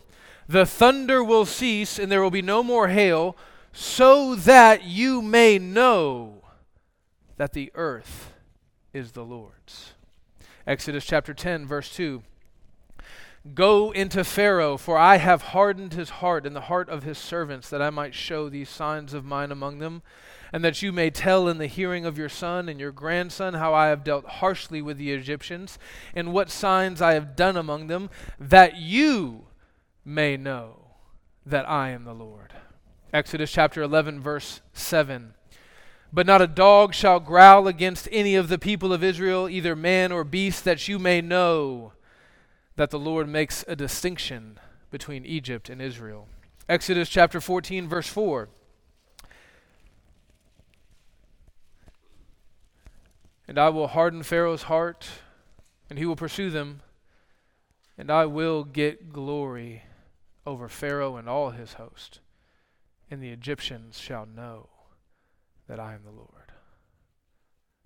the 0.51 0.65
thunder 0.65 1.23
will 1.23 1.45
cease, 1.45 1.97
and 1.97 2.11
there 2.11 2.21
will 2.21 2.31
be 2.31 2.41
no 2.41 2.61
more 2.61 2.89
hail, 2.89 3.37
so 3.73 4.35
that 4.35 4.83
you 4.83 5.21
may 5.21 5.57
know 5.57 6.43
that 7.37 7.53
the 7.53 7.71
earth 7.73 8.33
is 8.93 9.13
the 9.13 9.23
Lord's. 9.23 9.93
Exodus 10.67 11.05
chapter 11.05 11.33
10, 11.33 11.65
verse 11.65 11.93
2. 11.95 12.21
Go 13.55 13.91
into 13.91 14.23
Pharaoh, 14.23 14.77
for 14.77 14.97
I 14.97 15.17
have 15.17 15.41
hardened 15.41 15.93
his 15.93 16.09
heart 16.09 16.45
and 16.45 16.55
the 16.55 16.61
heart 16.61 16.89
of 16.89 17.03
his 17.03 17.17
servants, 17.17 17.69
that 17.69 17.81
I 17.81 17.89
might 17.89 18.13
show 18.13 18.49
these 18.49 18.69
signs 18.69 19.13
of 19.13 19.25
mine 19.25 19.51
among 19.51 19.79
them, 19.79 20.03
and 20.53 20.63
that 20.65 20.81
you 20.81 20.91
may 20.91 21.09
tell 21.09 21.47
in 21.47 21.57
the 21.57 21.65
hearing 21.65 22.05
of 22.05 22.17
your 22.17 22.29
son 22.29 22.67
and 22.67 22.79
your 22.79 22.91
grandson 22.91 23.53
how 23.53 23.73
I 23.73 23.87
have 23.87 24.03
dealt 24.03 24.25
harshly 24.25 24.81
with 24.81 24.97
the 24.97 25.11
Egyptians, 25.11 25.79
and 26.13 26.33
what 26.33 26.51
signs 26.51 27.01
I 27.01 27.13
have 27.13 27.35
done 27.35 27.55
among 27.57 27.87
them, 27.87 28.09
that 28.37 28.75
you 28.75 29.45
may 30.03 30.37
know 30.37 30.95
that 31.45 31.69
I 31.69 31.89
am 31.89 32.03
the 32.03 32.13
Lord. 32.13 32.53
Exodus 33.13 33.51
chapter 33.51 33.81
11, 33.81 34.19
verse 34.19 34.61
7. 34.73 35.33
But 36.13 36.25
not 36.25 36.41
a 36.41 36.47
dog 36.47 36.93
shall 36.93 37.19
growl 37.19 37.67
against 37.67 38.07
any 38.11 38.35
of 38.35 38.47
the 38.47 38.59
people 38.59 38.91
of 38.93 39.03
Israel, 39.03 39.47
either 39.49 39.75
man 39.75 40.11
or 40.11 40.23
beast, 40.23 40.63
that 40.65 40.87
you 40.87 40.99
may 40.99 41.21
know 41.21 41.93
that 42.75 42.89
the 42.89 42.99
Lord 42.99 43.27
makes 43.29 43.63
a 43.67 43.75
distinction 43.75 44.59
between 44.89 45.25
Egypt 45.25 45.69
and 45.69 45.81
Israel. 45.81 46.27
Exodus 46.67 47.09
chapter 47.09 47.39
14, 47.39 47.87
verse 47.87 48.07
4. 48.07 48.49
And 53.47 53.57
I 53.57 53.69
will 53.69 53.87
harden 53.87 54.23
Pharaoh's 54.23 54.63
heart, 54.63 55.07
and 55.89 55.99
he 55.99 56.05
will 56.05 56.15
pursue 56.15 56.49
them, 56.49 56.81
and 57.97 58.09
I 58.09 58.25
will 58.25 58.63
get 58.63 59.11
glory 59.11 59.83
over 60.51 60.67
Pharaoh 60.67 61.15
and 61.15 61.29
all 61.29 61.51
his 61.51 61.73
host, 61.73 62.19
and 63.09 63.23
the 63.23 63.29
Egyptians 63.29 63.97
shall 63.97 64.25
know 64.25 64.69
that 65.67 65.79
I 65.79 65.93
am 65.93 66.03
the 66.03 66.11
Lord. 66.11 66.51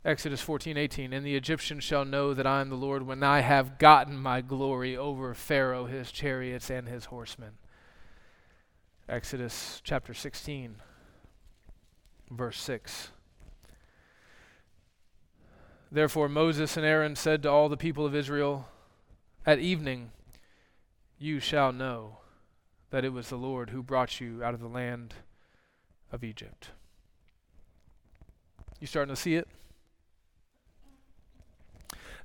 Exodus 0.03 0.43
14:18 0.43 1.13
And 1.13 1.25
the 1.25 1.35
Egyptians 1.35 1.83
shall 1.83 2.05
know 2.05 2.33
that 2.33 2.47
I 2.47 2.61
am 2.61 2.69
the 2.69 2.75
Lord 2.75 3.03
when 3.03 3.21
I 3.21 3.41
have 3.41 3.77
gotten 3.77 4.17
my 4.17 4.41
glory 4.41 4.97
over 4.97 5.33
Pharaoh 5.33 5.85
his 5.85 6.11
chariots 6.11 6.69
and 6.69 6.87
his 6.87 7.05
horsemen. 7.05 7.57
Exodus 9.07 9.81
chapter 9.83 10.15
16 10.15 10.77
verse 12.31 12.59
6 12.59 13.09
Therefore 15.91 16.27
Moses 16.27 16.75
and 16.75 16.85
Aaron 16.85 17.15
said 17.15 17.43
to 17.43 17.49
all 17.51 17.69
the 17.69 17.77
people 17.77 18.05
of 18.05 18.15
Israel 18.15 18.67
at 19.45 19.59
evening 19.59 20.11
you 21.19 21.39
shall 21.39 21.71
know 21.71 22.17
that 22.95 23.03
it 23.03 23.11
was 23.11 23.27
the 23.27 23.35
Lord 23.35 23.71
who 23.71 23.83
brought 23.83 24.21
you 24.21 24.41
out 24.41 24.53
of 24.53 24.61
the 24.61 24.69
land 24.69 25.15
of 26.13 26.23
Egypt. 26.23 26.69
You 28.79 28.87
starting 28.87 29.13
to 29.13 29.21
see 29.21 29.35
it? 29.35 29.49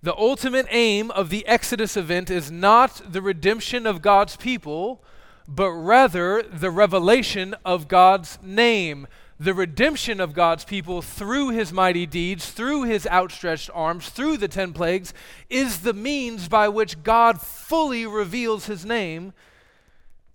The 0.00 0.14
ultimate 0.14 0.68
aim 0.70 1.10
of 1.10 1.28
the 1.28 1.44
Exodus 1.48 1.96
event 1.96 2.30
is 2.30 2.52
not 2.52 3.02
the 3.04 3.20
redemption 3.20 3.84
of 3.84 4.00
God's 4.00 4.36
people, 4.36 5.02
but 5.48 5.72
rather 5.72 6.40
the 6.40 6.70
revelation 6.70 7.56
of 7.64 7.88
God's 7.88 8.38
name, 8.40 9.08
the 9.40 9.54
redemption 9.54 10.20
of 10.20 10.34
God's 10.34 10.64
people 10.64 11.02
through 11.02 11.48
his 11.48 11.72
mighty 11.72 12.06
deeds, 12.06 12.48
through 12.48 12.84
his 12.84 13.08
outstretched 13.08 13.70
arms, 13.74 14.08
through 14.08 14.36
the 14.36 14.46
ten 14.46 14.72
plagues, 14.72 15.12
is 15.48 15.80
the 15.80 15.94
means 15.94 16.48
by 16.48 16.68
which 16.68 17.02
God 17.02 17.40
fully 17.40 18.06
reveals 18.06 18.66
his 18.66 18.86
name 18.86 19.32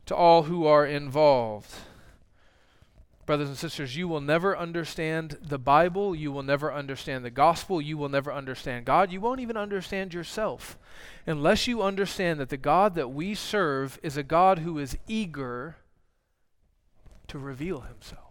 to 0.05 0.15
all 0.15 0.43
who 0.43 0.65
are 0.65 0.85
involved. 0.85 1.73
Brothers 3.25 3.47
and 3.47 3.57
sisters, 3.57 3.97
you 3.97 4.07
will 4.07 4.21
never 4.21 4.55
understand 4.55 5.37
the 5.41 5.57
Bible. 5.57 6.15
You 6.15 6.31
will 6.31 6.43
never 6.43 6.71
understand 6.71 7.25
the 7.25 7.31
gospel. 7.31 7.81
You 7.81 7.97
will 7.97 8.09
never 8.09 8.31
understand 8.31 8.85
God. 8.85 9.11
You 9.11 9.19
won't 9.19 9.39
even 9.39 9.57
understand 9.57 10.13
yourself 10.13 10.77
unless 11.25 11.67
you 11.67 11.81
understand 11.81 12.39
that 12.39 12.49
the 12.49 12.57
God 12.57 12.93
that 12.95 13.09
we 13.09 13.33
serve 13.33 13.99
is 14.03 14.15
a 14.15 14.23
God 14.23 14.59
who 14.59 14.77
is 14.77 14.95
eager 15.07 15.77
to 17.27 17.39
reveal 17.39 17.81
himself. 17.81 18.21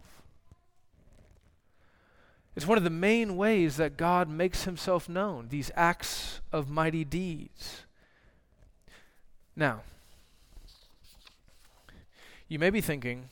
It's 2.55 2.65
one 2.65 2.77
of 2.77 2.85
the 2.85 2.89
main 2.89 3.35
ways 3.35 3.75
that 3.75 3.97
God 3.97 4.29
makes 4.29 4.63
himself 4.63 5.09
known, 5.09 5.49
these 5.49 5.71
acts 5.75 6.39
of 6.53 6.69
mighty 6.69 7.03
deeds. 7.03 7.81
Now, 9.57 9.81
you 12.47 12.59
may 12.59 12.69
be 12.69 12.81
thinking, 12.81 13.29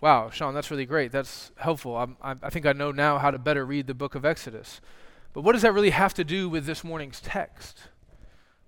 wow, 0.00 0.30
Sean, 0.30 0.54
that's 0.54 0.70
really 0.70 0.86
great. 0.86 1.12
That's 1.12 1.50
helpful. 1.56 1.96
I'm, 1.96 2.16
I'm, 2.22 2.38
i 2.42 2.50
think 2.50 2.66
I 2.66 2.72
know 2.72 2.92
now 2.92 3.18
how 3.18 3.30
to 3.30 3.38
better 3.38 3.64
read 3.64 3.86
the 3.86 3.94
book 3.94 4.14
of 4.14 4.24
Exodus. 4.24 4.80
But 5.32 5.42
what 5.42 5.52
does 5.52 5.62
that 5.62 5.72
really 5.72 5.90
have 5.90 6.14
to 6.14 6.24
do 6.24 6.48
with 6.48 6.66
this 6.66 6.84
morning's 6.84 7.20
text? 7.20 7.78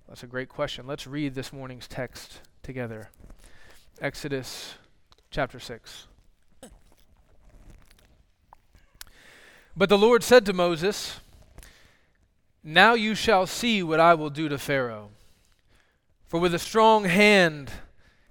That's 0.09 0.23
a 0.23 0.27
great 0.27 0.49
question. 0.49 0.87
Let's 0.87 1.07
read 1.07 1.35
this 1.35 1.53
morning's 1.53 1.87
text 1.87 2.41
together. 2.63 3.11
Exodus 4.01 4.75
chapter 5.31 5.61
6. 5.61 6.09
But 9.77 9.89
the 9.89 9.99
Lord 9.99 10.23
said 10.23 10.47
to 10.47 10.53
Moses, 10.53 11.21
Now 12.65 12.95
you 12.95 13.15
shall 13.15 13.47
see 13.47 13.83
what 13.83 14.01
I 14.01 14.15
will 14.15 14.31
do 14.31 14.49
to 14.49 14.59
Pharaoh. 14.59 15.11
For 16.27 16.41
with 16.41 16.55
a 16.55 16.59
strong 16.59 17.05
hand 17.05 17.71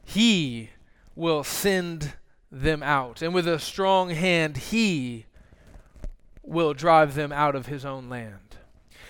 he 0.04 0.72
will 1.16 1.44
send 1.44 2.14
them 2.52 2.84
out. 2.84 3.22
And 3.22 3.34
with 3.34 3.48
a 3.48 3.60
strong 3.60 4.10
hand, 4.10 4.58
he 4.58 5.26
will 6.44 6.74
drive 6.74 7.16
them 7.16 7.32
out 7.32 7.56
of 7.56 7.66
his 7.66 7.86
own 7.86 8.10
land. 8.10 8.58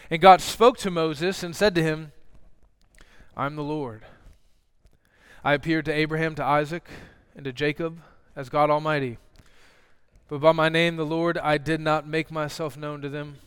And 0.09 0.21
God 0.21 0.41
spoke 0.41 0.77
to 0.79 0.91
Moses 0.91 1.43
and 1.43 1.55
said 1.55 1.75
to 1.75 1.83
him, 1.83 2.11
I'm 3.35 3.55
the 3.55 3.63
Lord. 3.63 4.03
I 5.43 5.53
appeared 5.53 5.85
to 5.85 5.93
Abraham, 5.93 6.35
to 6.35 6.43
Isaac, 6.43 6.87
and 7.35 7.43
to 7.45 7.53
Jacob 7.53 7.99
as 8.35 8.49
God 8.49 8.69
Almighty. 8.69 9.17
But 10.27 10.39
by 10.39 10.53
my 10.53 10.69
name, 10.69 10.95
the 10.95 11.05
Lord, 11.05 11.37
I 11.37 11.57
did 11.57 11.79
not 11.79 12.07
make 12.07 12.31
myself 12.31 12.77
known 12.77 13.01
to 13.01 13.09
them. 13.09 13.37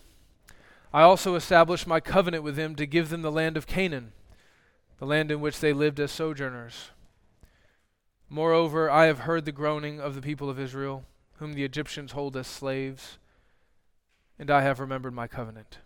I 0.93 1.03
also 1.03 1.35
established 1.35 1.87
my 1.87 2.01
covenant 2.01 2.45
with 2.45 2.57
them 2.57 2.75
to 2.77 2.87
give 2.87 3.09
them 3.09 3.23
the 3.23 3.33
land 3.33 3.57
of 3.57 3.67
Canaan, 3.67 4.13
the 4.99 5.07
land 5.07 5.31
in 5.31 5.41
which 5.41 5.61
they 5.61 5.73
lived 5.73 6.01
as 6.01 6.13
sojourners. 6.13 6.91
Moreover, 8.31 8.91
I 8.91 9.07
have 9.07 9.21
heard 9.21 9.45
the 9.45 9.53
groaning 9.53 10.01
of 10.01 10.15
the 10.15 10.21
people 10.21 10.51
of 10.51 10.59
Israel, 10.59 11.05
whom 11.35 11.55
the 11.55 11.65
Egyptians 11.65 12.13
hold 12.13 12.37
as 12.37 12.47
slaves, 12.47 13.17
and 14.39 14.51
I 14.51 14.63
have 14.63 14.81
remembered 14.81 15.15
my 15.15 15.27
covenant. 15.27 15.79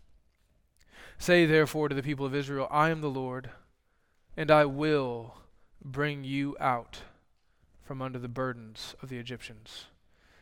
Say 1.18 1.46
therefore 1.46 1.88
to 1.88 1.94
the 1.94 2.02
people 2.02 2.26
of 2.26 2.34
Israel, 2.34 2.66
I 2.70 2.90
am 2.90 3.00
the 3.00 3.10
Lord, 3.10 3.50
and 4.36 4.50
I 4.50 4.64
will 4.64 5.36
bring 5.84 6.24
you 6.24 6.56
out 6.58 7.02
from 7.84 8.02
under 8.02 8.18
the 8.18 8.28
burdens 8.28 8.96
of 9.00 9.08
the 9.08 9.18
Egyptians, 9.18 9.86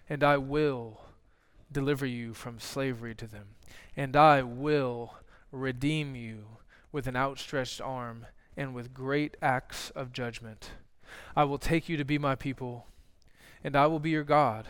and 0.09 0.25
I 0.25 0.39
will 0.39 1.03
deliver 1.71 2.07
you 2.07 2.33
from 2.33 2.59
slavery 2.59 3.15
to 3.17 3.27
them, 3.27 3.57
and 3.95 4.17
I 4.17 4.43
will 4.43 5.17
redeem 5.53 6.15
you 6.15 6.45
with 6.93 7.07
an 7.07 7.17
outstretched 7.17 7.81
arm 7.81 8.27
and 8.57 8.75
with 8.75 8.95
great 8.95 9.37
acts 9.43 9.91
of 9.91 10.13
judgment. 10.13 10.71
I 11.37 11.45
will 11.45 11.59
take 11.59 11.89
you 11.89 11.97
to 11.97 12.05
be 12.05 12.19
my 12.19 12.35
people, 12.35 12.87
and 13.63 13.77
I 13.77 13.87
will 13.87 14.01
be 14.01 14.11
your 14.11 14.25
God. 14.25 14.67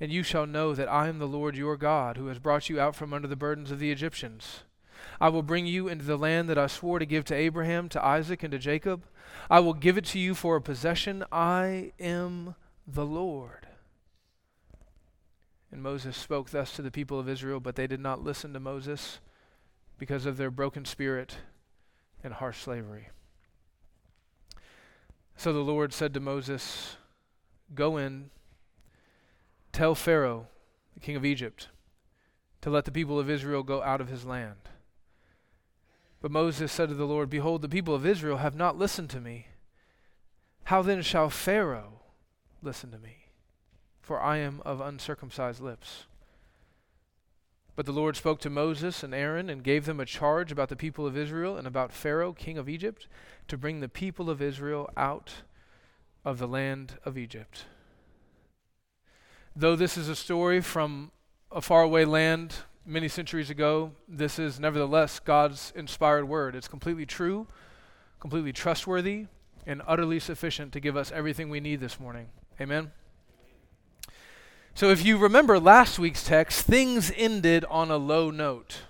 And 0.00 0.12
you 0.12 0.22
shall 0.22 0.46
know 0.46 0.74
that 0.74 0.90
I 0.90 1.08
am 1.08 1.18
the 1.18 1.26
Lord 1.26 1.56
your 1.56 1.76
God, 1.76 2.16
who 2.16 2.26
has 2.26 2.38
brought 2.38 2.68
you 2.68 2.80
out 2.80 2.96
from 2.96 3.12
under 3.12 3.28
the 3.28 3.36
burdens 3.36 3.70
of 3.70 3.78
the 3.78 3.90
Egyptians. 3.90 4.64
I 5.20 5.28
will 5.28 5.42
bring 5.42 5.66
you 5.66 5.88
into 5.88 6.04
the 6.04 6.16
land 6.16 6.48
that 6.48 6.58
I 6.58 6.66
swore 6.66 6.98
to 6.98 7.06
give 7.06 7.24
to 7.26 7.34
Abraham, 7.34 7.88
to 7.90 8.04
Isaac, 8.04 8.42
and 8.42 8.52
to 8.52 8.58
Jacob. 8.58 9.04
I 9.48 9.60
will 9.60 9.74
give 9.74 9.96
it 9.96 10.04
to 10.06 10.18
you 10.18 10.34
for 10.34 10.56
a 10.56 10.60
possession. 10.60 11.24
I 11.30 11.92
am 12.00 12.54
the 12.86 13.06
Lord. 13.06 13.68
And 15.70 15.82
Moses 15.82 16.16
spoke 16.16 16.50
thus 16.50 16.72
to 16.72 16.82
the 16.82 16.90
people 16.90 17.20
of 17.20 17.28
Israel, 17.28 17.60
but 17.60 17.76
they 17.76 17.86
did 17.86 18.00
not 18.00 18.24
listen 18.24 18.52
to 18.54 18.60
Moses 18.60 19.20
because 19.98 20.26
of 20.26 20.36
their 20.36 20.50
broken 20.50 20.84
spirit 20.84 21.36
and 22.24 22.34
harsh 22.34 22.60
slavery. 22.60 23.08
So 25.38 25.52
the 25.52 25.60
Lord 25.60 25.92
said 25.92 26.12
to 26.14 26.20
Moses, 26.20 26.96
Go 27.72 27.96
in, 27.96 28.30
tell 29.70 29.94
Pharaoh, 29.94 30.48
the 30.94 31.00
king 31.00 31.14
of 31.14 31.24
Egypt, 31.24 31.68
to 32.60 32.70
let 32.70 32.84
the 32.84 32.90
people 32.90 33.20
of 33.20 33.30
Israel 33.30 33.62
go 33.62 33.80
out 33.80 34.00
of 34.00 34.08
his 34.08 34.24
land. 34.24 34.68
But 36.20 36.32
Moses 36.32 36.72
said 36.72 36.88
to 36.88 36.96
the 36.96 37.06
Lord, 37.06 37.30
Behold, 37.30 37.62
the 37.62 37.68
people 37.68 37.94
of 37.94 38.04
Israel 38.04 38.38
have 38.38 38.56
not 38.56 38.78
listened 38.78 39.10
to 39.10 39.20
me. 39.20 39.46
How 40.64 40.82
then 40.82 41.02
shall 41.02 41.30
Pharaoh 41.30 42.00
listen 42.60 42.90
to 42.90 42.98
me? 42.98 43.28
For 44.02 44.20
I 44.20 44.38
am 44.38 44.60
of 44.64 44.80
uncircumcised 44.80 45.60
lips. 45.60 46.06
But 47.78 47.86
the 47.86 47.92
Lord 47.92 48.16
spoke 48.16 48.40
to 48.40 48.50
Moses 48.50 49.04
and 49.04 49.14
Aaron 49.14 49.48
and 49.48 49.62
gave 49.62 49.84
them 49.84 50.00
a 50.00 50.04
charge 50.04 50.50
about 50.50 50.68
the 50.68 50.74
people 50.74 51.06
of 51.06 51.16
Israel 51.16 51.56
and 51.56 51.64
about 51.64 51.92
Pharaoh, 51.92 52.32
king 52.32 52.58
of 52.58 52.68
Egypt, 52.68 53.06
to 53.46 53.56
bring 53.56 53.78
the 53.78 53.88
people 53.88 54.28
of 54.28 54.42
Israel 54.42 54.90
out 54.96 55.44
of 56.24 56.40
the 56.40 56.48
land 56.48 56.98
of 57.04 57.16
Egypt. 57.16 57.66
Though 59.54 59.76
this 59.76 59.96
is 59.96 60.08
a 60.08 60.16
story 60.16 60.60
from 60.60 61.12
a 61.52 61.60
faraway 61.60 62.04
land 62.04 62.52
many 62.84 63.06
centuries 63.06 63.48
ago, 63.48 63.92
this 64.08 64.40
is 64.40 64.58
nevertheless 64.58 65.20
God's 65.20 65.72
inspired 65.76 66.26
word. 66.26 66.56
It's 66.56 66.66
completely 66.66 67.06
true, 67.06 67.46
completely 68.18 68.52
trustworthy, 68.52 69.26
and 69.68 69.82
utterly 69.86 70.18
sufficient 70.18 70.72
to 70.72 70.80
give 70.80 70.96
us 70.96 71.12
everything 71.12 71.48
we 71.48 71.60
need 71.60 71.78
this 71.78 72.00
morning. 72.00 72.26
Amen. 72.60 72.90
So, 74.78 74.90
if 74.90 75.04
you 75.04 75.18
remember 75.18 75.58
last 75.58 75.98
week's 75.98 76.22
text, 76.22 76.64
things 76.64 77.10
ended 77.16 77.64
on 77.64 77.90
a 77.90 77.96
low 77.96 78.30
note. 78.30 78.82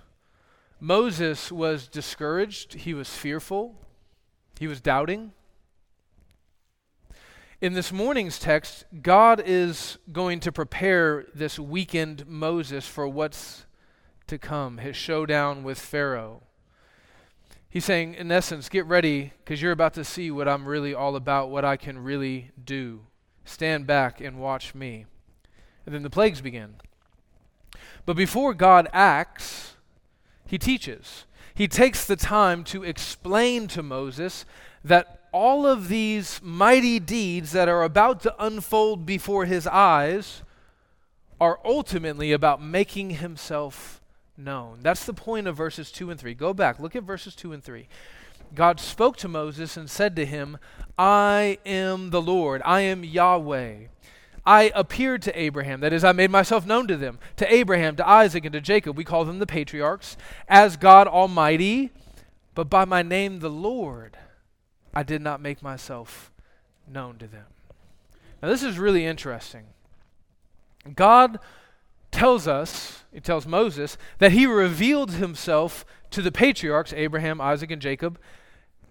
Moses 0.81 1.51
was 1.51 1.89
discouraged, 1.89 2.75
he 2.75 2.93
was 2.93 3.09
fearful, 3.09 3.75
he 4.59 4.67
was 4.67 4.83
doubting. 4.83 5.33
In 7.63 7.73
this 7.73 7.91
morning's 7.91 8.39
text, 8.39 8.85
God 9.01 9.43
is 9.43 9.97
going 10.13 10.41
to 10.41 10.53
prepare 10.53 11.25
this 11.35 11.59
weakened 11.59 12.27
Moses 12.27 12.87
for 12.87 13.09
what's 13.09 13.65
to 14.27 14.37
come, 14.37 14.77
his 14.77 14.95
showdown 14.95 15.65
with 15.65 15.79
Pharaoh. 15.79 16.43
He's 17.71 17.87
saying, 17.87 18.13
in 18.13 18.31
essence, 18.31 18.69
get 18.69 18.85
ready 18.85 19.33
because 19.39 19.63
you're 19.63 19.73
about 19.73 19.95
to 19.95 20.05
see 20.05 20.31
what 20.31 20.49
I'm 20.49 20.69
really 20.69 20.93
all 20.93 21.17
about, 21.17 21.49
what 21.49 21.65
I 21.65 21.79
can 21.79 21.99
really 21.99 22.51
do. 22.63 23.07
Stand 23.47 23.87
back 23.87 24.21
and 24.21 24.39
watch 24.39 24.75
me. 24.75 25.07
And 25.89 25.95
then 25.95 26.03
the 26.03 26.11
plagues 26.11 26.43
begin. 26.43 26.75
But 28.05 28.15
before 28.15 28.53
God 28.53 28.89
acts, 28.93 29.75
he 30.47 30.59
teaches. 30.59 31.25
He 31.55 31.67
takes 31.67 32.05
the 32.05 32.15
time 32.15 32.63
to 32.65 32.85
explain 32.85 33.69
to 33.69 33.83
Moses 33.83 34.45
that 34.85 35.23
all 35.33 35.67
of 35.67 35.89
these 35.89 36.41
mighty 36.43 36.99
deeds 36.99 37.53
that 37.53 37.71
are 37.71 37.85
about 37.85 38.21
to 38.21 38.35
unfold 38.39 39.07
before 39.07 39.47
his 39.47 39.67
eyes 39.67 40.43
are 41.41 41.59
ultimately 41.65 42.33
about 42.33 42.63
making 42.63 43.13
himself 43.13 44.03
known. 44.37 44.81
That's 44.83 45.07
the 45.07 45.15
point 45.15 45.47
of 45.47 45.57
verses 45.57 45.91
2 45.91 46.11
and 46.11 46.21
3. 46.21 46.35
Go 46.35 46.53
back, 46.53 46.79
look 46.79 46.97
at 46.97 47.03
verses 47.05 47.35
2 47.35 47.55
and 47.55 47.65
3. 47.65 47.89
God 48.55 48.79
spoke 48.79 49.17
to 49.17 49.29
Moses 49.29 49.79
and 49.79 49.89
said 49.89 50.17
to 50.17 50.27
him, 50.27 50.59
I 50.99 51.57
am 51.65 52.11
the 52.11 52.21
Lord, 52.21 52.61
I 52.67 52.83
am 52.83 53.05
Yahweh. 53.05 53.87
I 54.49 54.73
appeared 54.75 55.21
to 55.23 55.39
Abraham, 55.39 55.81
that 55.81 55.93
is, 55.93 56.03
I 56.03 56.13
made 56.13 56.31
myself 56.31 56.65
known 56.65 56.89
to 56.89 56.97
them, 56.97 57.19
to 57.37 57.53
Abraham, 57.53 57.97
to 57.97 58.09
Isaac, 58.09 58.47
and 58.47 58.55
to 58.55 58.63
Jacob. 58.63 58.97
We 58.97 59.05
call 59.05 59.27
them 59.27 59.41
the 59.41 59.47
patriarchs, 59.47 60.17
as 60.49 60.79
God 60.79 61.07
Almighty, 61.07 61.91
but 62.55 62.71
by 62.71 62.87
my 62.87 63.03
name, 63.03 63.41
the 63.41 63.51
Lord. 63.51 64.17
I 64.95 65.03
did 65.03 65.21
not 65.21 65.43
make 65.43 65.63
myself 65.63 66.33
known 66.91 67.19
to 67.19 67.27
them. 67.27 67.45
Now, 68.43 68.49
this 68.49 68.63
is 68.63 68.79
really 68.79 69.05
interesting. 69.05 69.65
God 70.97 71.39
tells 72.11 72.49
us, 72.49 73.05
he 73.13 73.21
tells 73.21 73.47
Moses, 73.47 73.99
that 74.17 74.33
he 74.33 74.47
revealed 74.47 75.11
himself 75.11 75.85
to 76.11 76.23
the 76.23 76.33
patriarchs, 76.33 76.95
Abraham, 76.95 77.39
Isaac, 77.39 77.71
and 77.71 77.83
Jacob, 77.83 78.19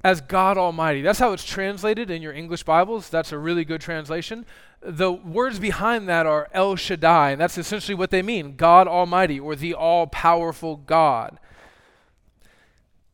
as 0.04 0.22
God 0.22 0.60
Almighty. 0.60 1.02
That's 1.02 1.18
how 1.18 1.34
it's 1.34 1.44
translated 1.44 2.12
in 2.12 2.22
your 2.22 2.34
English 2.34 2.62
Bibles. 2.62 3.10
That's 3.10 3.32
a 3.32 3.40
really 3.40 3.66
good 3.66 3.82
translation. 3.82 4.46
The 4.82 5.12
words 5.12 5.60
behind 5.60 6.08
that 6.08 6.26
are 6.26 6.50
El 6.54 6.76
Shaddai, 6.76 7.32
and 7.32 7.42
that's 7.42 7.58
essentially 7.58 7.96
what 7.96 8.12
they 8.12 8.22
mean 8.22 8.56
God 8.56 8.88
Almighty, 8.88 9.40
or 9.40 9.56
the 9.56 9.74
all 9.74 10.08
powerful 10.08 10.78
God. 10.78 11.40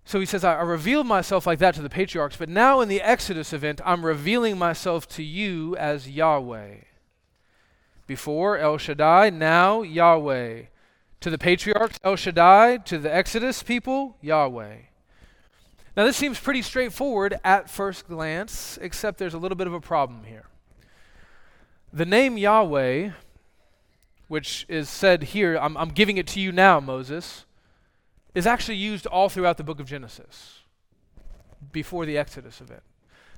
So 0.05 0.19
he 0.19 0.25
says, 0.25 0.43
I, 0.43 0.55
I 0.55 0.61
revealed 0.63 1.07
myself 1.07 1.47
like 1.47 1.59
that 1.59 1.75
to 1.75 1.81
the 1.81 1.89
patriarchs, 1.89 2.35
but 2.35 2.49
now 2.49 2.81
in 2.81 2.89
the 2.89 3.01
Exodus 3.01 3.53
event, 3.53 3.79
I'm 3.85 4.05
revealing 4.05 4.57
myself 4.57 5.07
to 5.09 5.23
you 5.23 5.75
as 5.77 6.09
Yahweh. 6.09 6.75
Before 8.05 8.57
El 8.57 8.77
Shaddai, 8.77 9.29
now 9.29 9.81
Yahweh. 9.81 10.63
To 11.21 11.29
the 11.29 11.37
patriarchs, 11.37 11.97
El 12.03 12.17
Shaddai. 12.17 12.77
To 12.77 12.97
the 12.97 13.13
Exodus 13.13 13.63
people, 13.63 14.17
Yahweh. 14.21 14.75
Now, 15.95 16.05
this 16.05 16.17
seems 16.17 16.39
pretty 16.39 16.63
straightforward 16.63 17.39
at 17.45 17.69
first 17.69 18.07
glance, 18.07 18.77
except 18.81 19.19
there's 19.19 19.35
a 19.35 19.37
little 19.37 19.55
bit 19.55 19.67
of 19.67 19.73
a 19.73 19.79
problem 19.79 20.23
here. 20.25 20.45
The 21.95 22.05
name 22.05 22.39
Yahweh, 22.39 23.11
which 24.27 24.65
is 24.67 24.89
said 24.89 25.21
here, 25.25 25.55
I'm, 25.57 25.77
I'm 25.77 25.89
giving 25.89 26.17
it 26.17 26.25
to 26.29 26.39
you 26.39 26.51
now, 26.51 26.79
Moses 26.79 27.45
is 28.33 28.47
actually 28.47 28.77
used 28.77 29.05
all 29.05 29.29
throughout 29.29 29.57
the 29.57 29.63
book 29.63 29.79
of 29.79 29.85
Genesis 29.85 30.61
before 31.71 32.07
the 32.07 32.17
Exodus 32.17 32.59
event. 32.61 32.81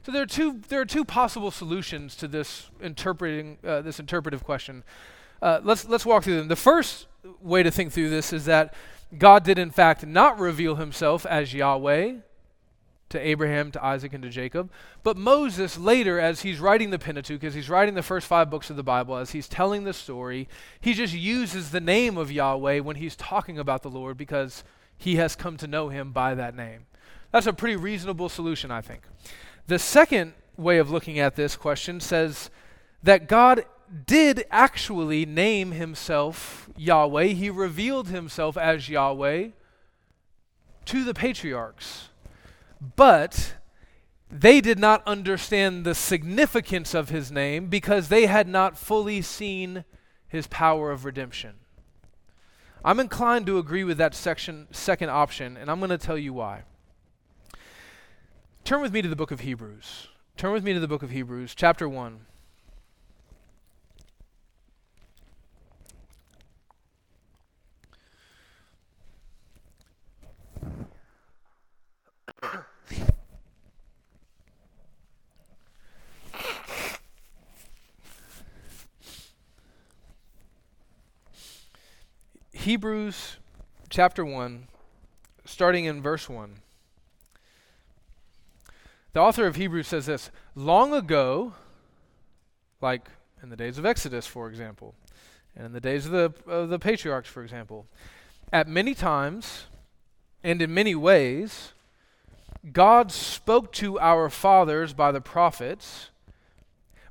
So 0.06 0.14
there 0.14 0.22
are 0.22 0.28
two, 0.28 0.62
there 0.70 0.80
are 0.80 0.86
two 0.86 1.04
possible 1.04 1.52
solutions 1.52 2.16
to 2.16 2.30
this 2.30 2.70
interpreting 2.82 3.58
uh, 3.62 3.82
this 3.82 4.00
interpretive 4.00 4.46
question. 4.46 4.86
Uh, 5.42 5.60
let's 5.62 5.86
let's 5.90 6.06
walk 6.06 6.24
through 6.24 6.38
them. 6.38 6.48
The 6.48 6.56
first 6.56 7.08
way 7.42 7.62
to 7.62 7.72
think 7.72 7.92
through 7.92 8.10
this 8.10 8.32
is 8.32 8.46
that 8.46 8.74
God 9.18 9.44
did 9.44 9.60
in 9.60 9.72
fact 9.72 10.06
not 10.06 10.40
reveal 10.40 10.76
Himself 10.76 11.26
as 11.26 11.54
Yahweh 11.54 12.14
to 13.10 13.20
Abraham, 13.20 13.72
to 13.72 13.84
Isaac, 13.84 14.14
and 14.14 14.24
to 14.24 14.30
Jacob, 14.30 14.72
but 15.04 15.16
Moses 15.18 15.78
later, 15.78 16.20
as 16.20 16.42
he's 16.42 16.60
writing 16.60 16.90
the 16.90 17.00
Pentateuch, 17.00 17.44
as 17.44 17.54
he's 17.54 17.70
writing 17.70 17.94
the 17.94 18.02
first 18.02 18.28
five 18.28 18.50
books 18.50 18.70
of 18.70 18.76
the 18.76 18.84
Bible, 18.84 19.16
as 19.16 19.32
he's 19.32 19.48
telling 19.48 19.84
the 19.84 19.94
story, 19.94 20.48
he 20.82 20.94
just 20.94 21.14
uses 21.14 21.72
the 21.72 21.80
name 21.80 22.18
of 22.18 22.32
Yahweh 22.32 22.80
when 22.80 22.96
he's 22.96 23.16
talking 23.16 23.60
about 23.60 23.84
the 23.84 23.90
Lord 23.90 24.18
because 24.18 24.64
he 24.98 25.18
has 25.18 25.36
come 25.36 25.58
to 25.58 25.68
know 25.68 25.90
him 25.90 26.12
by 26.12 26.34
that 26.34 26.56
name. 26.56 26.88
That's 27.32 27.48
a 27.48 27.54
pretty 27.54 27.76
reasonable 27.76 28.30
solution, 28.30 28.72
I 28.72 28.82
think. 28.82 29.04
The 29.68 29.80
second 29.80 30.34
way 30.58 30.78
of 30.78 30.90
looking 30.90 31.20
at 31.20 31.36
this 31.36 31.56
question 31.56 32.00
says 32.00 32.50
that 33.04 33.28
God 33.28 33.66
did 34.08 34.46
actually 34.50 35.26
name 35.26 35.72
himself 35.72 36.70
Yahweh. 36.76 37.28
He 37.28 37.50
revealed 37.50 38.08
himself 38.08 38.58
as 38.58 38.90
Yahweh 38.90 39.50
to 40.86 41.04
the 41.04 41.14
patriarchs. 41.14 42.10
But 42.96 43.56
they 44.30 44.62
did 44.62 44.80
not 44.80 45.02
understand 45.08 45.86
the 45.86 45.96
significance 45.96 46.94
of 46.94 47.10
his 47.10 47.32
name 47.32 47.68
because 47.68 48.10
they 48.10 48.26
had 48.26 48.48
not 48.48 48.78
fully 48.78 49.22
seen 49.22 49.86
his 50.28 50.48
power 50.48 50.92
of 50.92 51.06
redemption. 51.06 51.56
I'm 52.84 53.00
inclined 53.00 53.46
to 53.48 53.58
agree 53.58 53.84
with 53.84 53.98
that 53.98 54.14
section, 54.14 54.68
second 54.72 55.10
option, 55.10 55.58
and 55.58 55.72
I'm 55.72 55.80
going 55.80 55.90
to 55.90 55.98
tell 55.98 56.18
you 56.18 56.34
why. 56.34 56.64
Turn 58.64 58.82
with 58.82 58.94
me 58.94 59.02
to 59.02 59.08
the 59.08 59.16
book 59.16 59.32
of 59.32 59.40
Hebrews. 59.40 60.08
Turn 60.38 60.52
with 60.52 60.64
me 60.64 60.74
to 60.74 60.80
the 60.80 60.88
book 60.88 61.02
of 61.02 61.12
Hebrews, 61.12 61.56
chapter 61.56 61.88
1. 61.88 62.26
Hebrews 82.66 83.38
chapter 83.90 84.26
1, 84.26 84.68
starting 85.46 85.86
in 85.86 86.02
verse 86.02 86.28
1. 86.28 86.56
The 89.14 89.20
author 89.20 89.46
of 89.46 89.56
Hebrews 89.56 89.88
says 89.88 90.08
this 90.08 90.32
Long 90.56 90.92
ago, 90.92 91.54
like 92.82 93.08
in 93.44 93.50
the 93.50 93.56
days 93.56 93.78
of 93.78 93.86
Exodus, 93.86 94.26
for 94.26 94.50
example, 94.50 94.96
and 95.56 95.68
in 95.68 95.74
the 95.74 95.80
days 95.80 96.08
of 96.08 96.12
the, 96.12 96.34
of 96.52 96.70
the 96.70 96.80
patriarchs, 96.80 97.30
for 97.30 97.44
example, 97.44 97.86
at 98.52 98.68
many 98.68 98.96
times 98.96 99.68
and 100.44 100.60
in 100.60 100.74
many 100.74 100.96
ways, 100.96 101.74
God 102.74 103.12
spoke 103.12 103.74
to 103.74 104.00
our 104.00 104.28
fathers 104.28 104.92
by 104.92 105.12
the 105.12 105.22
prophets. 105.22 106.10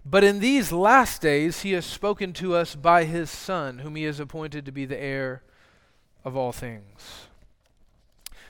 But 0.04 0.22
in 0.22 0.40
these 0.40 0.70
last 0.70 1.22
days, 1.22 1.62
he 1.62 1.72
has 1.72 1.86
spoken 1.86 2.32
to 2.34 2.54
us 2.54 2.74
by 2.74 3.04
his 3.04 3.30
Son, 3.30 3.78
whom 3.78 3.96
he 3.96 4.04
has 4.04 4.20
appointed 4.20 4.66
to 4.66 4.72
be 4.72 4.84
the 4.84 5.00
heir 5.00 5.42
of 6.24 6.36
all 6.36 6.52
things. 6.52 7.26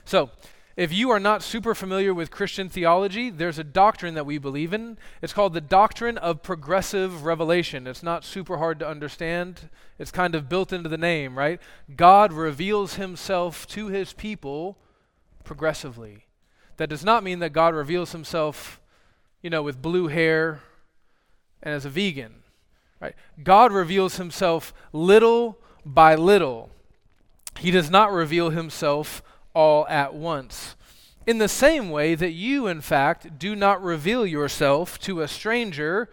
So, 0.04 0.30
if 0.76 0.92
you 0.92 1.10
are 1.10 1.20
not 1.20 1.44
super 1.44 1.72
familiar 1.72 2.12
with 2.12 2.32
Christian 2.32 2.68
theology, 2.68 3.30
there's 3.30 3.60
a 3.60 3.64
doctrine 3.64 4.14
that 4.14 4.26
we 4.26 4.38
believe 4.38 4.72
in. 4.72 4.98
It's 5.22 5.32
called 5.32 5.54
the 5.54 5.60
doctrine 5.60 6.18
of 6.18 6.42
progressive 6.42 7.24
revelation. 7.24 7.86
It's 7.86 8.02
not 8.02 8.24
super 8.24 8.58
hard 8.58 8.80
to 8.80 8.88
understand, 8.88 9.70
it's 10.00 10.10
kind 10.10 10.34
of 10.34 10.48
built 10.48 10.72
into 10.72 10.88
the 10.88 10.98
name, 10.98 11.38
right? 11.38 11.60
God 11.94 12.32
reveals 12.32 12.94
himself 12.94 13.68
to 13.68 13.86
his 13.86 14.12
people 14.12 14.76
progressively. 15.44 16.26
That 16.76 16.90
does 16.90 17.04
not 17.04 17.22
mean 17.22 17.38
that 17.38 17.52
God 17.52 17.72
reveals 17.72 18.10
himself, 18.10 18.80
you 19.42 19.50
know, 19.50 19.62
with 19.62 19.80
blue 19.80 20.08
hair 20.08 20.60
and 21.64 21.74
as 21.74 21.84
a 21.84 21.90
vegan. 21.90 22.34
Right? 23.00 23.16
God 23.42 23.72
reveals 23.72 24.16
himself 24.18 24.72
little 24.92 25.58
by 25.84 26.14
little. 26.14 26.70
He 27.58 27.72
does 27.72 27.90
not 27.90 28.12
reveal 28.12 28.50
himself 28.50 29.22
all 29.54 29.86
at 29.88 30.14
once. 30.14 30.76
In 31.26 31.38
the 31.38 31.48
same 31.48 31.90
way 31.90 32.14
that 32.14 32.32
you, 32.32 32.66
in 32.66 32.80
fact, 32.80 33.38
do 33.38 33.56
not 33.56 33.82
reveal 33.82 34.26
yourself 34.26 34.98
to 35.00 35.22
a 35.22 35.28
stranger 35.28 36.10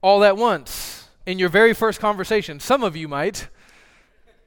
all 0.00 0.24
at 0.24 0.36
once 0.36 1.08
in 1.26 1.38
your 1.38 1.50
very 1.50 1.74
first 1.74 2.00
conversation. 2.00 2.58
Some 2.58 2.82
of 2.82 2.96
you 2.96 3.06
might. 3.06 3.48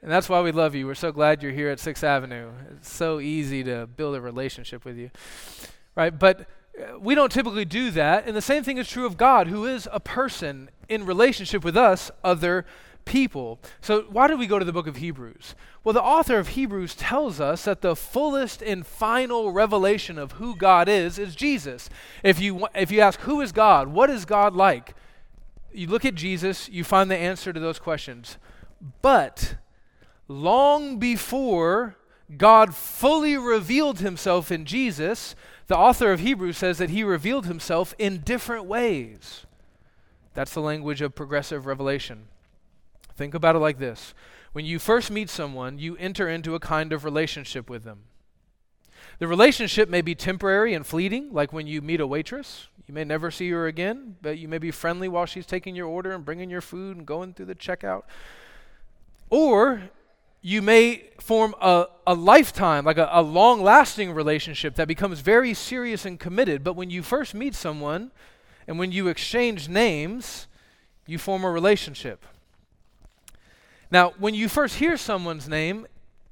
And 0.01 0.09
that's 0.09 0.27
why 0.27 0.41
we 0.41 0.51
love 0.51 0.73
you. 0.73 0.87
We're 0.87 0.95
so 0.95 1.11
glad 1.11 1.43
you're 1.43 1.51
here 1.51 1.69
at 1.69 1.77
6th 1.77 2.03
Avenue. 2.03 2.49
It's 2.71 2.91
so 2.91 3.19
easy 3.19 3.63
to 3.65 3.85
build 3.85 4.15
a 4.15 4.21
relationship 4.21 4.83
with 4.83 4.97
you. 4.97 5.11
Right? 5.95 6.17
But 6.17 6.47
Uh, 6.79 6.99
we 6.99 7.15
don't 7.15 7.31
typically 7.31 7.65
do 7.65 7.91
that. 7.91 8.25
And 8.25 8.35
the 8.35 8.41
same 8.41 8.63
thing 8.63 8.77
is 8.77 8.89
true 8.89 9.05
of 9.05 9.17
God, 9.17 9.47
who 9.47 9.65
is 9.65 9.87
a 9.91 9.99
person 9.99 10.69
in 10.87 11.05
relationship 11.05 11.63
with 11.63 11.77
us, 11.77 12.11
other 12.23 12.65
people. 13.05 13.59
So, 13.81 14.03
why 14.03 14.27
do 14.27 14.37
we 14.37 14.47
go 14.47 14.59
to 14.59 14.65
the 14.65 14.73
book 14.73 14.87
of 14.87 14.97
Hebrews? 14.97 15.55
Well, 15.83 15.93
the 15.93 16.03
author 16.03 16.37
of 16.37 16.49
Hebrews 16.49 16.95
tells 16.95 17.39
us 17.39 17.65
that 17.65 17.81
the 17.81 17.95
fullest 17.95 18.61
and 18.61 18.85
final 18.85 19.51
revelation 19.51 20.17
of 20.17 20.33
who 20.33 20.55
God 20.55 20.87
is 20.87 21.17
is 21.17 21.35
Jesus. 21.35 21.89
If 22.23 22.39
you, 22.39 22.67
if 22.75 22.91
you 22.91 23.01
ask, 23.01 23.19
who 23.21 23.41
is 23.41 23.51
God? 23.51 23.87
What 23.89 24.09
is 24.09 24.25
God 24.25 24.55
like? 24.55 24.93
You 25.73 25.87
look 25.87 26.05
at 26.05 26.15
Jesus, 26.15 26.69
you 26.69 26.83
find 26.83 27.09
the 27.09 27.17
answer 27.17 27.51
to 27.51 27.59
those 27.59 27.79
questions. 27.79 28.37
But 29.01 29.55
long 30.27 30.97
before 30.97 31.95
God 32.37 32.75
fully 32.75 33.37
revealed 33.37 33.99
himself 33.99 34.51
in 34.51 34.65
Jesus, 34.65 35.35
the 35.71 35.77
author 35.77 36.11
of 36.11 36.19
Hebrews 36.19 36.57
says 36.57 36.79
that 36.79 36.89
he 36.89 37.01
revealed 37.01 37.45
himself 37.45 37.95
in 37.97 38.19
different 38.25 38.65
ways. 38.65 39.45
That's 40.33 40.53
the 40.53 40.59
language 40.59 40.99
of 41.01 41.15
progressive 41.15 41.65
revelation. 41.65 42.27
Think 43.15 43.33
about 43.33 43.55
it 43.55 43.59
like 43.59 43.79
this 43.79 44.13
when 44.51 44.65
you 44.65 44.79
first 44.79 45.09
meet 45.09 45.29
someone, 45.29 45.79
you 45.79 45.95
enter 45.95 46.27
into 46.27 46.55
a 46.55 46.59
kind 46.59 46.91
of 46.91 47.05
relationship 47.05 47.69
with 47.69 47.85
them. 47.85 47.99
The 49.19 49.27
relationship 49.27 49.87
may 49.87 50.01
be 50.01 50.13
temporary 50.13 50.73
and 50.73 50.85
fleeting, 50.85 51.31
like 51.31 51.53
when 51.53 51.67
you 51.67 51.81
meet 51.81 52.01
a 52.01 52.07
waitress. 52.07 52.67
You 52.85 52.93
may 52.93 53.05
never 53.05 53.31
see 53.31 53.49
her 53.51 53.65
again, 53.65 54.17
but 54.21 54.37
you 54.37 54.49
may 54.49 54.57
be 54.57 54.71
friendly 54.71 55.07
while 55.07 55.25
she's 55.25 55.45
taking 55.45 55.73
your 55.73 55.87
order 55.87 56.11
and 56.11 56.25
bringing 56.25 56.49
your 56.49 56.59
food 56.59 56.97
and 56.97 57.05
going 57.05 57.33
through 57.33 57.45
the 57.45 57.55
checkout. 57.55 58.03
Or 59.29 59.83
you 60.41 60.61
may 60.61 61.09
form 61.19 61.53
a, 61.61 61.85
a 62.07 62.13
lifetime, 62.15 62.85
like 62.85 62.97
a, 62.97 63.07
a 63.11 63.21
long 63.21 63.61
lasting 63.61 64.11
relationship 64.11 64.75
that 64.75 64.87
becomes 64.87 65.19
very 65.19 65.53
serious 65.53 66.05
and 66.05 66.19
committed. 66.19 66.63
But 66.63 66.75
when 66.75 66.89
you 66.89 67.03
first 67.03 67.33
meet 67.33 67.53
someone 67.53 68.11
and 68.67 68.79
when 68.79 68.91
you 68.91 69.07
exchange 69.07 69.69
names, 69.69 70.47
you 71.05 71.17
form 71.17 71.43
a 71.43 71.51
relationship. 71.51 72.25
Now, 73.91 74.13
when 74.17 74.33
you 74.33 74.47
first 74.47 74.75
hear 74.75 74.97
someone's 74.97 75.47
name, 75.47 75.85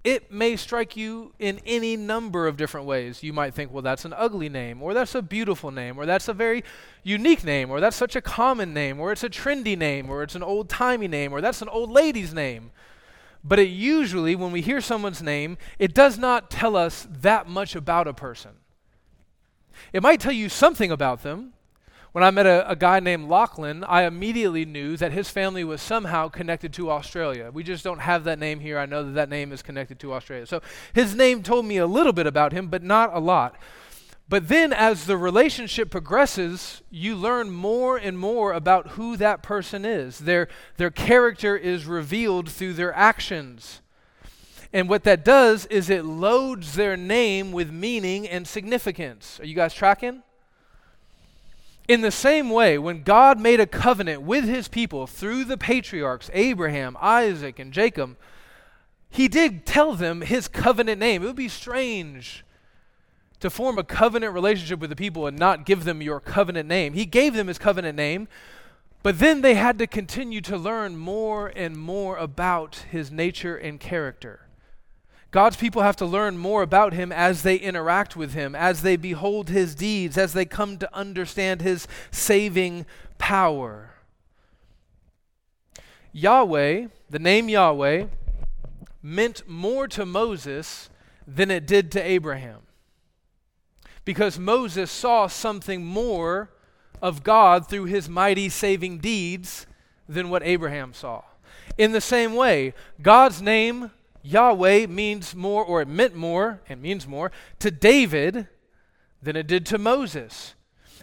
it 0.04 0.32
may 0.32 0.56
strike 0.56 0.96
you 0.96 1.34
in 1.40 1.60
any 1.66 1.98
number 1.98 2.48
of 2.48 2.56
different 2.56 2.88
ways. 2.88 3.22
You 3.22 3.34
might 3.34 3.54
think, 3.54 3.72
well, 3.72 3.82
that's 3.82 4.06
an 4.06 4.14
ugly 4.14 4.48
name, 4.48 4.82
or 4.82 4.94
that's 4.94 5.14
a 5.14 5.22
beautiful 5.22 5.70
name, 5.70 5.98
or 5.98 6.06
that's 6.06 6.30
a 6.30 6.34
very 6.34 6.64
unique 7.04 7.44
name, 7.44 7.70
or 7.70 7.82
that's 7.82 7.98
such 7.98 8.16
a 8.16 8.22
common 8.22 8.74
name, 8.74 9.00
or 9.00 9.12
it's 9.12 9.26
a 9.26 9.30
trendy 9.30 9.78
name, 9.78 10.10
or 10.10 10.24
it's 10.24 10.36
an 10.36 10.44
old 10.44 10.70
timey 10.70 11.10
name, 11.10 11.34
or 11.34 11.42
that's 11.42 11.62
an 11.62 11.68
old 11.68 11.92
lady's 11.92 12.34
name. 12.34 12.72
But 13.44 13.60
it 13.60 13.70
usually, 13.70 14.36
when 14.36 14.52
we 14.52 14.62
hear 14.62 14.82
someone's 14.82 15.22
name, 15.22 15.58
it 15.78 15.94
does 15.94 16.18
not 16.18 16.52
tell 16.52 16.76
us 16.76 17.08
that 17.10 17.48
much 17.48 17.76
about 17.76 18.08
a 18.08 18.14
person. 18.14 18.52
It 19.94 20.04
might 20.04 20.20
tell 20.20 20.34
you 20.34 20.50
something 20.50 20.92
about 20.92 21.24
them, 21.24 21.54
when 22.12 22.24
I 22.24 22.32
met 22.32 22.48
a, 22.48 22.68
a, 22.70 22.76
guy 22.76 23.00
named 23.00 23.30
Lachlan, 23.30 23.84
I 23.84 24.04
immediately 24.04 24.66
knew 24.66 24.98
that 24.98 25.12
his 25.12 25.30
family 25.30 25.64
was 25.64 25.80
somehow 25.80 26.28
connected 26.28 26.74
to 26.74 26.90
Australia. 26.90 27.52
We 27.54 27.62
just 27.62 27.84
don't 27.84 28.00
have 28.00 28.24
that 28.24 28.40
name 28.40 28.60
here. 28.60 28.80
I 28.80 28.88
know 28.88 29.04
that 29.04 29.12
that 29.12 29.30
name 29.30 29.52
is 29.52 29.62
connected 29.62 30.00
to 30.00 30.14
Australia. 30.14 30.48
So 30.48 30.62
his 30.94 31.14
name 31.14 31.44
told 31.44 31.66
me 31.66 31.78
a 31.78 31.86
little 31.86 32.14
bit 32.14 32.26
about 32.26 32.52
him, 32.52 32.68
but 32.68 32.82
not 32.82 33.14
a 33.14 33.20
lot. 33.20 33.58
But 34.30 34.48
then, 34.48 34.72
as 34.72 35.06
the 35.06 35.18
relationship 35.18 35.90
progresses, 35.90 36.84
you 36.92 37.16
learn 37.16 37.50
more 37.50 37.98
and 37.98 38.18
more 38.18 38.54
about 38.54 38.90
who 38.90 39.18
that 39.18 39.42
person 39.42 39.86
is. 39.86 40.20
Their, 40.20 40.48
their 40.78 40.92
character 40.92 41.58
is 41.58 41.88
revealed 41.88 42.48
through 42.48 42.74
their 42.74 42.94
actions. 42.94 43.82
And 44.72 44.88
what 44.88 45.04
that 45.06 45.26
does 45.26 45.66
is 45.66 45.90
it 45.90 46.06
loads 46.06 46.76
their 46.76 46.96
name 46.96 47.52
with 47.52 47.72
meaning 47.72 48.28
and 48.28 48.48
significance. 48.48 49.40
Are 49.40 49.48
you 49.48 49.56
guys 49.56 49.74
tracking? 49.74 50.22
In 51.88 52.02
the 52.02 52.12
same 52.12 52.52
way, 52.52 52.78
when 52.78 53.02
God 53.02 53.40
made 53.40 53.60
a 53.60 53.66
covenant 53.66 54.22
with 54.22 54.44
his 54.44 54.68
people 54.68 55.08
through 55.08 55.46
the 55.46 55.58
patriarchs, 55.58 56.30
Abraham, 56.34 56.96
Isaac, 57.02 57.58
and 57.58 57.74
Jacob, 57.74 58.16
he 59.10 59.28
did 59.28 59.66
tell 59.66 59.96
them 59.96 60.22
his 60.22 60.48
covenant 60.48 61.00
name. 61.00 61.24
It 61.24 61.26
would 61.26 61.36
be 61.36 61.48
strange 61.48 62.46
to 63.40 63.50
form 63.50 63.78
a 63.78 63.84
covenant 63.84 64.34
relationship 64.34 64.80
with 64.80 64.90
the 64.90 64.96
people 64.96 65.28
and 65.28 65.38
not 65.38 65.66
give 65.66 65.84
them 65.86 66.02
your 66.02 66.20
covenant 66.20 66.68
name. 66.68 66.94
He 66.94 67.06
gave 67.06 67.34
them 67.34 67.48
his 67.48 67.58
covenant 67.58 67.96
name, 67.96 68.28
but 69.02 69.20
then 69.20 69.42
they 69.42 69.56
had 69.56 69.80
to 69.80 69.88
continue 69.88 70.42
to 70.42 70.58
learn 70.58 70.98
more 70.98 71.52
and 71.56 71.78
more 71.78 72.18
about 72.18 72.86
his 72.92 73.12
nature 73.12 73.56
and 73.56 73.80
character. 73.80 74.42
God's 75.32 75.58
people 75.58 75.84
have 75.84 75.96
to 75.98 76.06
learn 76.06 76.38
more 76.38 76.64
about 76.64 76.94
him 76.94 77.12
as 77.12 77.44
they 77.44 77.56
interact 77.56 78.16
with 78.16 78.34
him, 78.34 78.56
as 78.56 78.82
they 78.82 78.96
behold 78.96 79.50
his 79.50 79.76
deeds, 79.76 80.18
as 80.18 80.34
they 80.34 80.46
come 80.46 80.78
to 80.80 80.96
understand 80.96 81.62
his 81.62 81.88
saving 82.10 82.86
power. 83.20 83.92
Yahweh, 86.12 86.88
the 87.10 87.20
name 87.20 87.48
Yahweh, 87.48 88.08
meant 89.04 89.48
more 89.48 89.88
to 89.88 90.06
Moses 90.06 90.90
than 91.28 91.52
it 91.52 91.68
did 91.68 91.92
to 91.92 92.02
Abraham. 92.02 92.62
Because 94.10 94.40
Moses 94.40 94.90
saw 94.90 95.28
something 95.28 95.86
more 95.86 96.50
of 97.00 97.22
God 97.22 97.68
through 97.68 97.84
his 97.84 98.10
mighty 98.10 98.50
saving 98.50 98.98
deeds 98.98 99.68
than 100.08 100.32
what 100.32 100.42
Abraham 100.42 100.94
saw. 100.94 101.22
In 101.78 101.92
the 101.92 102.02
same 102.02 102.34
way, 102.34 102.74
God's 103.04 103.40
name 103.40 103.92
Yahweh 104.24 104.88
means 104.88 105.36
more, 105.36 105.64
or 105.64 105.84
it 105.84 105.88
meant 105.88 106.16
more, 106.16 106.60
and 106.68 106.82
means 106.82 107.08
more, 107.08 107.32
to 107.60 107.70
David 107.70 108.48
than 109.22 109.36
it 109.36 109.46
did 109.46 109.64
to 109.68 109.78
Moses. 109.78 110.56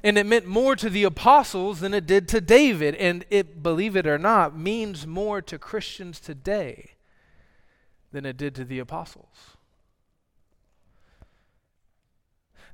And 0.02 0.18
it 0.18 0.26
meant 0.26 0.46
more 0.46 0.74
to 0.74 0.90
the 0.90 1.04
apostles 1.04 1.78
than 1.78 1.94
it 1.94 2.06
did 2.06 2.26
to 2.30 2.40
David. 2.40 2.96
And 2.96 3.24
it, 3.30 3.62
believe 3.62 3.94
it 3.94 4.08
or 4.08 4.18
not, 4.18 4.58
means 4.58 5.06
more 5.06 5.40
to 5.42 5.60
Christians 5.60 6.18
today 6.18 6.94
than 8.10 8.26
it 8.26 8.36
did 8.36 8.56
to 8.56 8.64
the 8.64 8.80
apostles. 8.80 9.55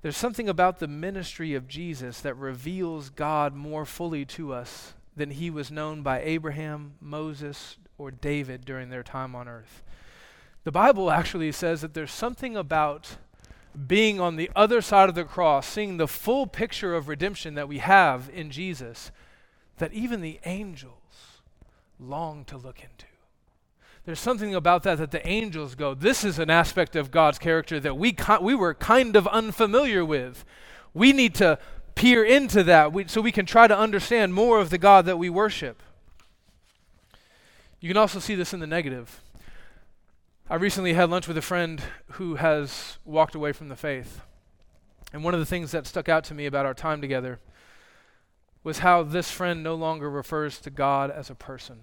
There's 0.03 0.17
something 0.17 0.49
about 0.49 0.81
the 0.81 0.88
ministry 0.88 1.55
of 1.55 1.69
Jesus 1.69 2.21
that 2.21 2.35
reveals 2.35 3.09
God 3.09 3.55
more 3.55 3.85
fully 3.85 4.25
to 4.27 4.53
us 4.53 4.95
than 5.17 5.31
he 5.31 5.49
was 5.49 5.71
known 5.71 6.03
by 6.03 6.21
Abraham, 6.23 6.95
Moses, 7.01 7.77
or 7.99 8.11
David 8.11 8.65
during 8.65 8.91
their 8.91 9.05
time 9.05 9.37
on 9.37 9.47
earth. 9.47 9.85
The 10.65 10.73
Bible 10.73 11.11
actually 11.11 11.53
says 11.53 11.83
that 11.83 11.95
there's 11.95 12.11
something 12.11 12.57
about 12.57 13.17
being 13.87 14.21
on 14.21 14.35
the 14.35 14.51
other 14.57 14.81
side 14.81 15.09
of 15.09 15.15
the 15.15 15.25
cross, 15.25 15.69
seeing 15.69 15.97
the 15.97 16.09
full 16.09 16.47
picture 16.47 16.95
of 16.95 17.09
redemption 17.09 17.55
that 17.55 17.69
we 17.69 17.79
have 17.79 18.29
in 18.35 18.51
Jesus, 18.51 19.12
that 19.79 19.93
even 19.93 20.21
the 20.21 20.41
angels 20.45 21.41
long 22.01 22.45
to 22.47 22.57
look 22.57 22.83
into. 22.83 23.07
There's 24.05 24.21
something 24.21 24.55
about 24.55 24.83
that 24.83 24.99
that 24.99 25.12
the 25.12 25.27
angels 25.27 25.75
go, 25.75 25.95
this 25.95 26.25
is 26.25 26.38
an 26.38 26.51
aspect 26.51 26.97
of 26.97 27.11
God's 27.11 27.38
character 27.38 27.79
that 27.81 27.97
we, 27.97 28.17
we 28.41 28.55
were 28.55 28.75
kind 28.75 29.15
of 29.15 29.29
unfamiliar 29.29 30.05
with. 30.05 30.45
We 30.93 31.12
need 31.12 31.37
to 31.37 31.59
peer 31.95 32.25
into 32.25 32.65
that 32.65 32.93
we, 32.93 33.07
so 33.07 33.21
we 33.21 33.31
can 33.31 33.47
try 33.47 33.69
to 33.69 33.79
understand 33.79 34.35
more 34.35 34.59
of 34.59 34.71
the 34.71 34.79
God 34.79 35.07
that 35.07 35.19
we 35.19 35.31
worship. 35.31 35.83
You 37.81 37.88
can 37.88 37.97
also 37.97 38.19
see 38.19 38.35
this 38.35 38.53
in 38.53 38.61
the 38.61 38.67
negative. 38.67 39.21
I 40.51 40.57
recently 40.57 40.95
had 40.95 41.09
lunch 41.09 41.29
with 41.29 41.38
a 41.38 41.43
friend 41.43 41.81
who 42.12 42.35
has 42.37 42.99
walked 43.05 43.35
away 43.35 43.53
from 43.53 43.69
the 43.69 43.77
faith. 43.77 44.21
And 45.12 45.23
one 45.23 45.35
of 45.35 45.41
the 45.41 45.47
things 45.47 45.71
that 45.71 45.87
stuck 45.87 46.09
out 46.09 46.25
to 46.25 46.35
me 46.35 46.47
about 46.47 46.67
our 46.67 46.75
time 46.75 47.01
together 47.01 47.38
was 48.65 48.79
how 48.79 49.03
this 49.03 49.31
friend 49.31 49.62
no 49.62 49.75
longer 49.75 50.11
refers 50.11 50.59
to 50.61 50.71
God 50.71 51.11
as 51.11 51.31
a 51.31 51.35
person. 51.35 51.81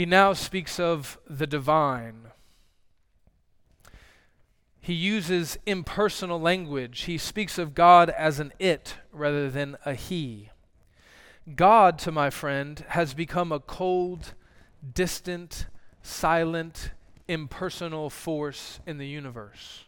He 0.00 0.06
now 0.06 0.32
speaks 0.32 0.80
of 0.80 1.18
the 1.28 1.46
divine. 1.46 2.28
He 4.80 4.94
uses 4.94 5.58
impersonal 5.66 6.40
language. 6.40 7.02
He 7.02 7.18
speaks 7.18 7.58
of 7.58 7.74
God 7.74 8.08
as 8.08 8.40
an 8.40 8.54
it 8.58 8.94
rather 9.12 9.50
than 9.50 9.76
a 9.84 9.92
he. 9.92 10.48
God, 11.54 11.98
to 11.98 12.10
my 12.10 12.30
friend, 12.30 12.82
has 12.88 13.12
become 13.12 13.52
a 13.52 13.60
cold, 13.60 14.32
distant, 14.94 15.66
silent, 16.00 16.92
impersonal 17.28 18.08
force 18.08 18.80
in 18.86 18.96
the 18.96 19.06
universe. 19.06 19.84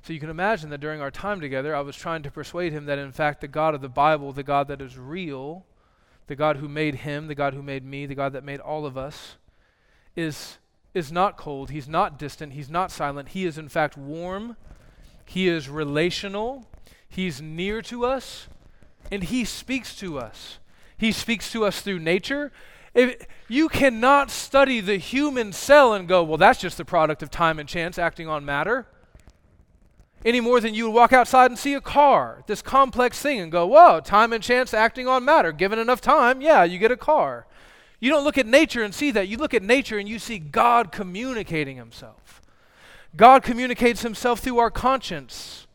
So 0.00 0.14
you 0.14 0.20
can 0.20 0.30
imagine 0.30 0.70
that 0.70 0.80
during 0.80 1.02
our 1.02 1.10
time 1.10 1.42
together, 1.42 1.76
I 1.76 1.80
was 1.80 1.96
trying 1.96 2.22
to 2.22 2.30
persuade 2.30 2.72
him 2.72 2.86
that, 2.86 2.98
in 2.98 3.12
fact, 3.12 3.42
the 3.42 3.46
God 3.46 3.74
of 3.74 3.82
the 3.82 3.90
Bible, 3.90 4.32
the 4.32 4.42
God 4.42 4.68
that 4.68 4.80
is 4.80 4.96
real, 4.96 5.66
the 6.26 6.36
God 6.36 6.56
who 6.56 6.68
made 6.68 6.96
him, 6.96 7.28
the 7.28 7.34
God 7.34 7.54
who 7.54 7.62
made 7.62 7.84
me, 7.84 8.06
the 8.06 8.14
God 8.14 8.32
that 8.32 8.44
made 8.44 8.60
all 8.60 8.84
of 8.84 8.98
us, 8.98 9.36
is, 10.14 10.58
is 10.94 11.12
not 11.12 11.36
cold. 11.36 11.70
He's 11.70 11.88
not 11.88 12.18
distant. 12.18 12.52
He's 12.52 12.70
not 12.70 12.90
silent. 12.90 13.30
He 13.30 13.44
is, 13.44 13.58
in 13.58 13.68
fact, 13.68 13.96
warm. 13.96 14.56
He 15.24 15.48
is 15.48 15.68
relational. 15.68 16.66
He's 17.08 17.40
near 17.40 17.82
to 17.82 18.04
us. 18.04 18.48
And 19.10 19.24
he 19.24 19.44
speaks 19.44 19.94
to 19.96 20.18
us. 20.18 20.58
He 20.98 21.12
speaks 21.12 21.52
to 21.52 21.64
us 21.64 21.80
through 21.80 22.00
nature 22.00 22.50
If, 22.94 23.26
you 23.48 23.68
cannot 23.68 24.30
study 24.30 24.80
the 24.80 24.96
human 24.96 25.52
cell 25.52 25.92
and 25.92 26.08
go, 26.08 26.24
well, 26.24 26.38
that's 26.38 26.60
just 26.60 26.78
the 26.78 26.84
product 26.84 27.22
of 27.22 27.30
time 27.30 27.58
and 27.58 27.68
chance 27.68 27.98
acting 27.98 28.26
on 28.26 28.44
matter. 28.44 28.86
Any 30.26 30.40
more 30.40 30.60
than 30.60 30.74
you 30.74 30.86
would 30.86 30.94
walk 30.96 31.12
outside 31.12 31.52
and 31.52 31.58
see 31.58 31.74
a 31.74 31.80
car, 31.80 32.42
this 32.48 32.60
complex 32.60 33.20
thing, 33.22 33.38
and 33.38 33.52
go, 33.52 33.64
whoa, 33.64 34.00
time 34.00 34.32
and 34.32 34.42
chance 34.42 34.74
acting 34.74 35.06
on 35.06 35.24
matter. 35.24 35.52
Given 35.52 35.78
enough 35.78 36.00
time, 36.00 36.40
yeah, 36.40 36.64
you 36.64 36.80
get 36.80 36.90
a 36.90 36.96
car. 36.96 37.46
You 38.00 38.10
don't 38.10 38.24
look 38.24 38.36
at 38.36 38.44
nature 38.44 38.82
and 38.82 38.92
see 38.92 39.12
that. 39.12 39.28
You 39.28 39.36
look 39.36 39.54
at 39.54 39.62
nature 39.62 39.98
and 39.98 40.08
you 40.08 40.18
see 40.18 40.40
God 40.40 40.90
communicating 40.90 41.76
himself. 41.76 42.42
God 43.16 43.44
communicates 43.44 44.02
himself 44.02 44.40
through 44.40 44.58
our 44.58 44.70
conscience 44.70 45.68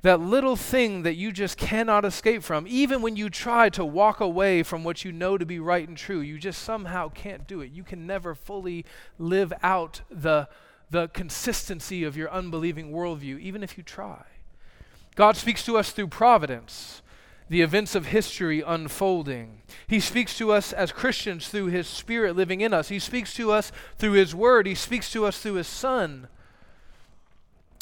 that 0.00 0.18
little 0.18 0.56
thing 0.56 1.02
that 1.02 1.16
you 1.16 1.30
just 1.30 1.58
cannot 1.58 2.06
escape 2.06 2.42
from. 2.42 2.66
Even 2.66 3.02
when 3.02 3.16
you 3.16 3.28
try 3.28 3.68
to 3.68 3.84
walk 3.84 4.18
away 4.18 4.62
from 4.62 4.82
what 4.82 5.04
you 5.04 5.12
know 5.12 5.36
to 5.36 5.44
be 5.44 5.58
right 5.58 5.86
and 5.86 5.96
true, 5.96 6.20
you 6.20 6.38
just 6.38 6.62
somehow 6.62 7.10
can't 7.10 7.46
do 7.46 7.60
it. 7.60 7.70
You 7.70 7.82
can 7.82 8.06
never 8.06 8.34
fully 8.34 8.86
live 9.18 9.52
out 9.62 10.00
the, 10.10 10.48
the 10.94 11.08
consistency 11.08 12.04
of 12.04 12.16
your 12.16 12.30
unbelieving 12.30 12.92
worldview, 12.92 13.40
even 13.40 13.64
if 13.64 13.76
you 13.76 13.82
try. 13.82 14.22
God 15.16 15.36
speaks 15.36 15.64
to 15.64 15.76
us 15.76 15.90
through 15.90 16.06
providence, 16.06 17.02
the 17.48 17.62
events 17.62 17.96
of 17.96 18.06
history 18.06 18.62
unfolding. 18.64 19.62
He 19.88 19.98
speaks 19.98 20.38
to 20.38 20.52
us 20.52 20.72
as 20.72 20.92
Christians 20.92 21.48
through 21.48 21.66
His 21.66 21.88
Spirit 21.88 22.36
living 22.36 22.60
in 22.60 22.72
us. 22.72 22.90
He 22.90 23.00
speaks 23.00 23.34
to 23.34 23.50
us 23.50 23.72
through 23.98 24.12
His 24.12 24.36
Word. 24.36 24.68
He 24.68 24.76
speaks 24.76 25.10
to 25.10 25.26
us 25.26 25.40
through 25.40 25.54
His 25.54 25.66
Son. 25.66 26.28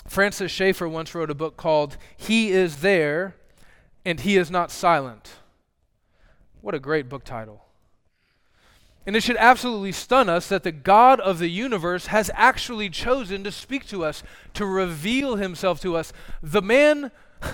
Francis 0.09 0.51
Schaeffer 0.51 0.89
once 0.89 1.15
wrote 1.15 1.31
a 1.31 1.35
book 1.35 1.59
called 1.59 1.99
He 2.17 2.51
is 2.51 2.77
There 2.77 3.37
and 4.07 4.21
He 4.21 4.39
is 4.39 4.51
Not 4.51 4.71
Silent. 4.71 5.33
What 6.63 6.75
a 6.75 6.81
great 6.81 7.11
book 7.11 7.25
title. 7.25 7.67
And 9.07 9.17
it 9.17 9.23
should 9.23 9.37
absolutely 9.37 9.93
stun 9.93 10.29
us 10.29 10.49
that 10.49 10.63
the 10.63 10.73
God 10.73 11.19
of 11.21 11.39
the 11.39 11.49
universe 11.49 12.07
has 12.07 12.31
actually 12.35 12.89
chosen 12.89 13.43
to 13.45 13.51
speak 13.51 13.87
to 13.89 14.05
us, 14.05 14.23
to 14.55 14.65
reveal 14.65 15.37
himself 15.37 15.81
to 15.83 15.97
us. 15.97 16.13
The 16.43 16.63
man, 16.63 17.11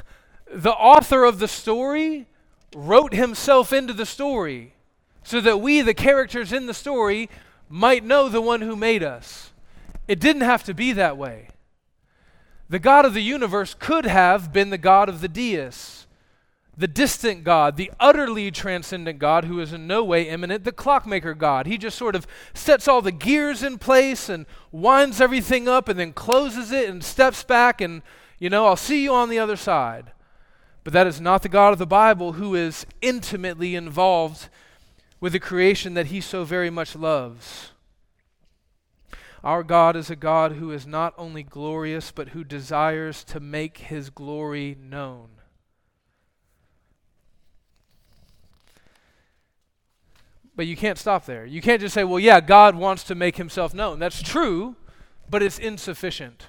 the 0.53 0.73
author 0.73 1.25
of 1.25 1.39
the 1.39 1.49
story, 1.49 2.27
wrote 2.75 3.15
himself 3.15 3.73
into 3.73 3.95
the 3.95 4.07
story 4.07 4.75
so 5.23 5.41
that 5.41 5.61
we, 5.61 5.81
the 5.81 5.95
characters 5.95 6.53
in 6.53 6.67
the 6.67 6.75
story, 6.75 7.31
might 7.69 8.05
know 8.05 8.29
the 8.29 8.41
one 8.41 8.61
who 8.61 8.77
made 8.77 9.03
us. 9.03 9.53
It 10.07 10.21
didn't 10.21 10.43
have 10.43 10.65
to 10.65 10.75
be 10.75 10.93
that 10.93 11.17
way. 11.17 11.49
The 12.69 12.79
God 12.79 13.05
of 13.05 13.15
the 13.15 13.23
universe 13.23 13.75
could 13.75 14.05
have 14.05 14.53
been 14.53 14.71
the 14.71 14.79
God 14.79 15.09
of 15.09 15.21
the 15.23 15.29
deists, 15.29 16.07
the 16.79 16.87
distant 16.87 17.43
God, 17.43 17.77
the 17.77 17.91
utterly 17.99 18.53
transcendent 18.53 19.19
God 19.19 19.45
who 19.45 19.59
is 19.59 19.73
in 19.73 19.89
no 19.89 20.05
way 20.05 20.29
immanent, 20.29 20.63
the 20.63 20.71
clockmaker 20.71 21.35
God. 21.35 21.67
He 21.67 21.77
just 21.77 21.99
sort 21.99 22.15
of 22.15 22.25
sets 22.55 22.87
all 22.87 23.03
the 23.03 23.11
gears 23.11 23.65
in 23.65 23.79
place 23.79 24.29
and 24.29 24.47
winds 24.71 25.21
everything 25.21 25.69
up 25.69 25.89
and 25.89 25.99
then 25.99 26.13
closes 26.13 26.71
it 26.71 26.89
and 26.89 27.03
steps 27.03 27.43
back 27.43 27.81
and, 27.81 28.01
you 28.39 28.49
know, 28.49 28.65
I'll 28.65 28.77
see 28.77 29.03
you 29.03 29.13
on 29.13 29.29
the 29.29 29.41
other 29.41 29.57
side. 29.57 30.13
But 30.85 30.93
that 30.93 31.09
is 31.09 31.21
not 31.21 31.43
the 31.43 31.49
God 31.49 31.73
of 31.73 31.81
the 31.81 31.87
Bible 31.87 32.35
who 32.35 32.55
is 32.55 32.87
intimately 33.03 33.75
involved 33.75 34.49
with 35.19 35.33
the 35.33 35.41
creation 35.41 35.95
that 35.95 36.07
he 36.07 36.21
so 36.21 36.45
very 36.45 36.71
much 36.71 36.95
loves. 36.95 37.73
Our 39.43 39.65
God 39.65 39.97
is 39.97 40.11
a 40.11 40.17
God 40.17 40.53
who 40.53 40.71
is 40.71 40.87
not 40.87 41.13
only 41.19 41.43
glorious, 41.43 42.13
but 42.13 42.29
who 42.29 42.45
desires 42.45 43.25
to 43.25 43.41
make 43.41 43.79
his 43.79 44.11
glory 44.11 44.77
known. 44.81 45.38
But 50.59 50.67
you 50.67 50.77
can't 50.77 50.99
stop 50.99 51.25
there. 51.25 51.47
You 51.47 51.63
can't 51.63 51.81
just 51.81 51.95
say, 51.95 52.05
well, 52.05 52.19
yeah, 52.19 52.41
God 52.41 52.75
wants 52.75 53.05
to 53.05 53.15
make 53.15 53.37
himself 53.37 53.73
known. 53.73 53.99
That's 53.99 54.21
true, 54.21 54.77
but 55.31 55.43
it's 55.43 55.59
insufficient 55.59 56.49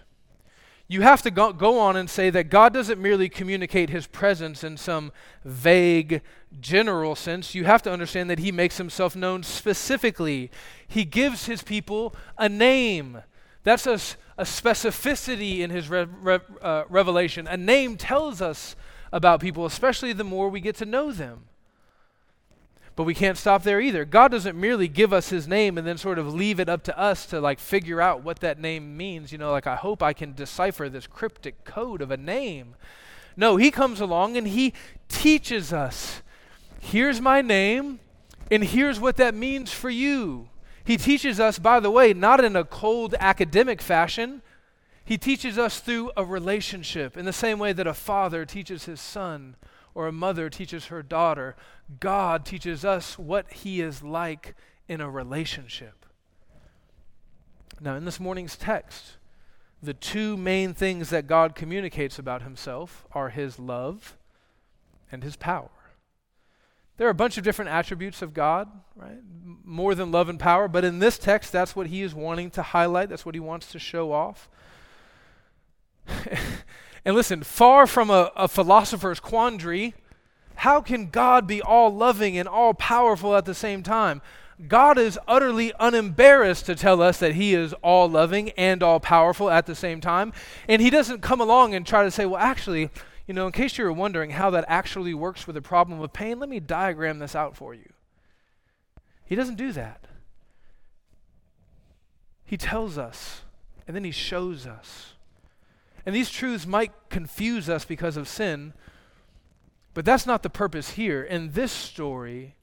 you 0.91 1.01
have 1.01 1.21
to 1.21 1.29
go, 1.29 1.53
go, 1.53 1.79
on 1.79 1.95
and 1.95 2.09
say 2.09 2.31
that 2.31 2.49
God 2.49 2.73
doesn't 2.73 2.99
merely 2.99 3.29
communicate 3.29 3.91
his 3.91 4.07
presence 4.07 4.63
in 4.63 4.75
some 4.75 5.11
vague, 5.45 6.23
general 6.59 7.15
sense. 7.15 7.53
You 7.53 7.65
have 7.65 7.83
to 7.83 7.93
understand 7.93 8.27
that 8.31 8.39
he 8.39 8.51
makes 8.51 8.77
himself 8.77 9.15
known 9.15 9.43
specifically. 9.43 10.49
He 10.87 11.05
gives 11.05 11.45
his 11.45 11.61
people 11.61 12.15
a 12.39 12.49
name. 12.49 13.21
That's 13.63 13.85
a, 13.85 13.99
a 14.39 14.45
specificity 14.45 15.59
in 15.59 15.69
his 15.69 15.89
re, 15.89 16.07
re, 16.23 16.39
uh, 16.59 16.85
revelation. 16.89 17.45
A 17.47 17.55
name 17.55 17.95
tells 17.95 18.41
us 18.41 18.75
about 19.13 19.41
people, 19.41 19.67
especially 19.67 20.11
the 20.11 20.23
more 20.23 20.49
we 20.49 20.59
get 20.59 20.75
to 20.77 20.85
know 20.85 21.11
them. 21.11 21.43
But 22.99 23.05
we 23.05 23.13
can't 23.13 23.37
stop 23.37 23.63
there 23.63 23.79
either. 23.79 24.03
God 24.03 24.29
doesn't 24.29 24.59
merely 24.59 24.89
give 24.89 25.13
us 25.13 25.29
his 25.29 25.47
name 25.47 25.77
and 25.77 25.87
then 25.87 25.97
sort 25.97 26.19
of 26.19 26.33
leave 26.33 26.59
it 26.59 26.67
up 26.67 26.83
to 26.83 26.99
us 26.99 27.25
to 27.27 27.39
like 27.39 27.57
figure 27.57 28.01
out 28.01 28.23
what 28.23 28.41
that 28.41 28.59
name 28.59 28.97
means. 28.97 29.31
You 29.31 29.37
know, 29.37 29.51
like 29.51 29.67
I 29.67 29.77
hope 29.77 30.03
I 30.03 30.11
can 30.11 30.33
decipher 30.33 30.89
this 30.89 31.07
cryptic 31.07 31.63
code 31.63 32.01
of 32.01 32.11
a 32.11 32.17
name. 32.17 32.75
No, 33.37 33.55
he 33.55 33.71
comes 33.71 34.01
along 34.01 34.35
and 34.35 34.45
he 34.45 34.73
teaches 35.07 35.71
us 35.71 36.21
here's 36.81 37.21
my 37.21 37.41
name, 37.41 38.01
and 38.51 38.65
here's 38.65 38.99
what 38.99 39.15
that 39.15 39.33
means 39.33 39.71
for 39.71 39.89
you. 39.89 40.49
He 40.83 40.97
teaches 40.97 41.39
us, 41.39 41.57
by 41.57 41.79
the 41.79 41.89
way, 41.89 42.13
not 42.13 42.43
in 42.43 42.57
a 42.57 42.65
cold 42.65 43.15
academic 43.17 43.81
fashion. 43.81 44.41
He 45.05 45.17
teaches 45.17 45.57
us 45.57 45.79
through 45.79 46.11
a 46.17 46.25
relationship 46.25 47.15
in 47.15 47.23
the 47.23 47.31
same 47.31 47.59
way 47.59 47.71
that 47.71 47.87
a 47.87 47.93
father 47.93 48.45
teaches 48.45 48.83
his 48.83 48.99
son 48.99 49.55
or 49.99 50.07
a 50.07 50.13
mother 50.13 50.49
teaches 50.49 50.85
her 50.85 51.03
daughter. 51.03 51.57
God 51.99 52.45
teaches 52.45 52.85
us 52.85 53.19
what 53.19 53.51
He 53.51 53.81
is 53.81 54.01
like 54.01 54.55
in 54.87 55.01
a 55.01 55.09
relationship. 55.09 56.05
Now, 57.81 57.97
in 57.97 58.05
this 58.05 58.17
morning's 58.17 58.55
text, 58.55 59.17
the 59.83 59.93
two 59.93 60.37
main 60.37 60.73
things 60.73 61.09
that 61.09 61.27
God 61.27 61.53
communicates 61.53 62.17
about 62.17 62.43
Himself 62.43 63.05
are 63.11 63.27
His 63.27 63.59
love 63.59 64.15
and 65.11 65.21
His 65.21 65.35
power. 65.35 65.67
There 66.95 67.05
are 67.05 67.11
a 67.11 67.13
bunch 67.13 67.37
of 67.37 67.43
different 67.43 67.71
attributes 67.71 68.21
of 68.21 68.33
God, 68.33 68.69
right? 68.95 69.19
More 69.65 69.95
than 69.95 70.13
love 70.13 70.29
and 70.29 70.39
power, 70.39 70.69
but 70.69 70.85
in 70.85 70.99
this 70.99 71.17
text, 71.17 71.51
that's 71.51 71.75
what 71.75 71.87
He 71.87 72.03
is 72.03 72.15
wanting 72.15 72.51
to 72.51 72.61
highlight, 72.61 73.09
that's 73.09 73.25
what 73.25 73.35
He 73.35 73.41
wants 73.41 73.69
to 73.73 73.79
show 73.79 74.13
off. 74.13 74.47
and 77.05 77.15
listen, 77.15 77.43
far 77.43 77.87
from 77.87 78.09
a, 78.09 78.31
a 78.35 78.47
philosopher's 78.47 79.19
quandary, 79.19 79.93
how 80.55 80.81
can 80.81 81.09
God 81.09 81.47
be 81.47 81.61
all 81.61 81.93
loving 81.93 82.37
and 82.37 82.47
all 82.47 82.73
powerful 82.73 83.35
at 83.35 83.45
the 83.45 83.53
same 83.53 83.81
time? 83.83 84.21
God 84.67 84.97
is 84.97 85.17
utterly 85.25 85.71
unembarrassed 85.79 86.65
to 86.65 86.75
tell 86.75 87.01
us 87.01 87.17
that 87.19 87.35
He 87.35 87.53
is 87.53 87.73
all 87.81 88.09
loving 88.09 88.49
and 88.51 88.83
all 88.83 88.99
powerful 88.99 89.49
at 89.49 89.65
the 89.65 89.75
same 89.75 90.01
time. 90.01 90.33
And 90.67 90.81
He 90.81 90.89
doesn't 90.89 91.21
come 91.21 91.39
along 91.39 91.73
and 91.73 91.87
try 91.87 92.03
to 92.03 92.11
say, 92.11 92.25
well, 92.25 92.41
actually, 92.41 92.89
you 93.25 93.33
know, 93.33 93.45
in 93.45 93.53
case 93.53 93.77
you 93.77 93.85
were 93.85 93.93
wondering 93.93 94.31
how 94.31 94.49
that 94.49 94.65
actually 94.67 95.13
works 95.13 95.47
with 95.47 95.53
the 95.53 95.61
problem 95.61 96.01
of 96.01 96.11
pain, 96.11 96.39
let 96.39 96.49
me 96.49 96.59
diagram 96.59 97.19
this 97.19 97.35
out 97.35 97.55
for 97.55 97.73
you. 97.73 97.89
He 99.23 99.35
doesn't 99.35 99.55
do 99.55 99.71
that. 99.71 100.05
He 102.43 102.57
tells 102.57 102.97
us, 102.97 103.43
and 103.87 103.95
then 103.95 104.03
He 104.03 104.11
shows 104.11 104.67
us. 104.67 105.13
And 106.09 106.15
these 106.15 106.31
truths 106.31 106.65
might 106.65 106.91
confuse 107.09 107.69
us 107.69 107.85
because 107.85 108.17
of 108.17 108.27
sin, 108.27 108.73
but 109.93 110.05
that's 110.05 110.25
not 110.25 110.41
the 110.41 110.49
purpose 110.49 110.93
here. 110.93 111.21
In 111.21 111.51
this 111.51 111.71
story, 111.71 112.55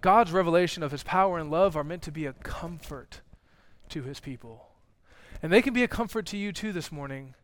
God's 0.00 0.32
revelation 0.32 0.82
of 0.82 0.90
his 0.90 1.02
power 1.02 1.38
and 1.38 1.50
love 1.50 1.76
are 1.76 1.84
meant 1.84 2.00
to 2.04 2.10
be 2.10 2.24
a 2.24 2.32
comfort 2.32 3.20
to 3.90 4.04
his 4.04 4.20
people. 4.20 4.70
And 5.42 5.52
they 5.52 5.60
can 5.60 5.74
be 5.74 5.82
a 5.82 5.86
comfort 5.86 6.24
to 6.28 6.38
you 6.38 6.50
too 6.50 6.72
this 6.72 6.90
morning 6.90 7.34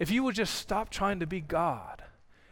if 0.00 0.10
you 0.10 0.24
would 0.24 0.34
just 0.34 0.56
stop 0.56 0.90
trying 0.90 1.20
to 1.20 1.28
be 1.28 1.40
God. 1.40 2.02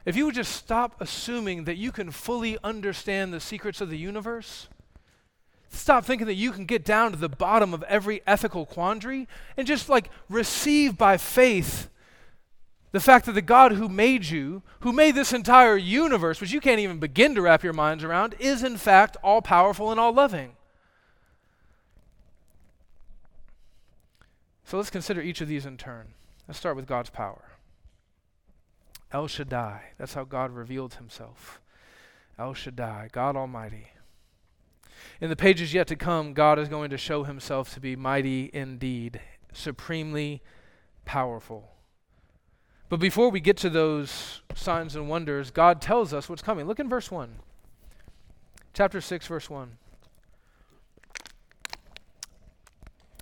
If 0.05 0.15
you 0.15 0.25
would 0.27 0.37
just 0.37 0.53
stop 0.53 1.01
assuming 1.01 1.65
that 1.65 1.79
you 1.79 1.91
can 1.91 2.13
fully 2.13 2.57
understand 2.63 3.35
the 3.35 3.41
secrets 3.41 3.81
of 3.81 3.91
the 3.91 3.99
universe. 3.99 4.69
Stop 5.69 6.05
thinking 6.05 6.29
that 6.29 6.35
you 6.35 6.53
can 6.53 6.65
get 6.65 6.85
down 6.85 7.11
to 7.11 7.19
the 7.19 7.29
bottom 7.29 7.75
of 7.75 7.83
every 7.89 8.23
ethical 8.25 8.67
quandary 8.67 9.27
and 9.57 9.67
just 9.67 9.89
like 9.89 10.11
receive 10.29 10.97
by 10.97 11.17
faith 11.17 11.90
the 12.93 13.01
fact 13.01 13.27
that 13.27 13.33
the 13.33 13.43
God 13.43 13.73
who 13.73 13.89
made 13.89 14.27
you, 14.27 14.63
who 14.81 14.93
made 14.93 15.15
this 15.15 15.33
entire 15.33 15.77
universe, 15.77 16.41
which 16.41 16.53
you 16.53 16.61
can't 16.61 16.81
even 16.81 16.99
begin 16.99 17.35
to 17.35 17.43
wrap 17.43 17.63
your 17.63 17.73
minds 17.73 18.03
around, 18.03 18.35
is 18.41 18.65
in 18.65 18.77
fact 18.77 19.17
all 19.23 19.41
powerful 19.41 19.91
and 19.91 20.01
all 20.01 20.13
loving. 20.13 20.57
So 24.65 24.77
let's 24.77 24.91
consider 24.91 25.21
each 25.21 25.41
of 25.41 25.49
these 25.49 25.67
in 25.67 25.77
turn. 25.77 26.15
Let's 26.47 26.59
start 26.59 26.77
with 26.77 26.87
God's 26.87 27.11
power. 27.11 27.43
El 29.13 29.27
Shaddai, 29.27 29.83
that's 29.99 30.15
how 30.15 30.25
God 30.25 30.53
revealed 30.53 30.95
himself. 30.95 31.61
El 32.39 32.55
Shaddai, 32.55 33.09
God 33.13 33.37
Almighty. 33.37 33.89
In 35.21 35.29
the 35.29 35.37
pages 35.37 35.75
yet 35.75 35.87
to 35.89 35.97
come, 35.97 36.35
God 36.35 36.59
is 36.59 36.69
going 36.69 36.91
to 36.91 36.99
show 36.99 37.25
himself 37.25 37.75
to 37.75 37.81
be 37.81 37.97
mighty 37.97 38.51
indeed, 38.53 39.21
supremely 39.53 40.43
powerful. 41.05 41.71
But 42.91 42.99
before 42.99 43.31
we 43.31 43.39
get 43.39 43.57
to 43.59 43.71
those 43.71 44.43
signs 44.55 44.97
and 44.97 45.09
wonders, 45.09 45.53
God 45.53 45.81
tells 45.81 46.13
us 46.13 46.29
what's 46.29 46.43
coming. 46.43 46.67
Look 46.67 46.81
in 46.81 46.89
verse 46.89 47.09
1. 47.09 47.37
Chapter 48.75 49.01
6, 49.01 49.29
verse 49.29 49.49
1. 49.49 49.79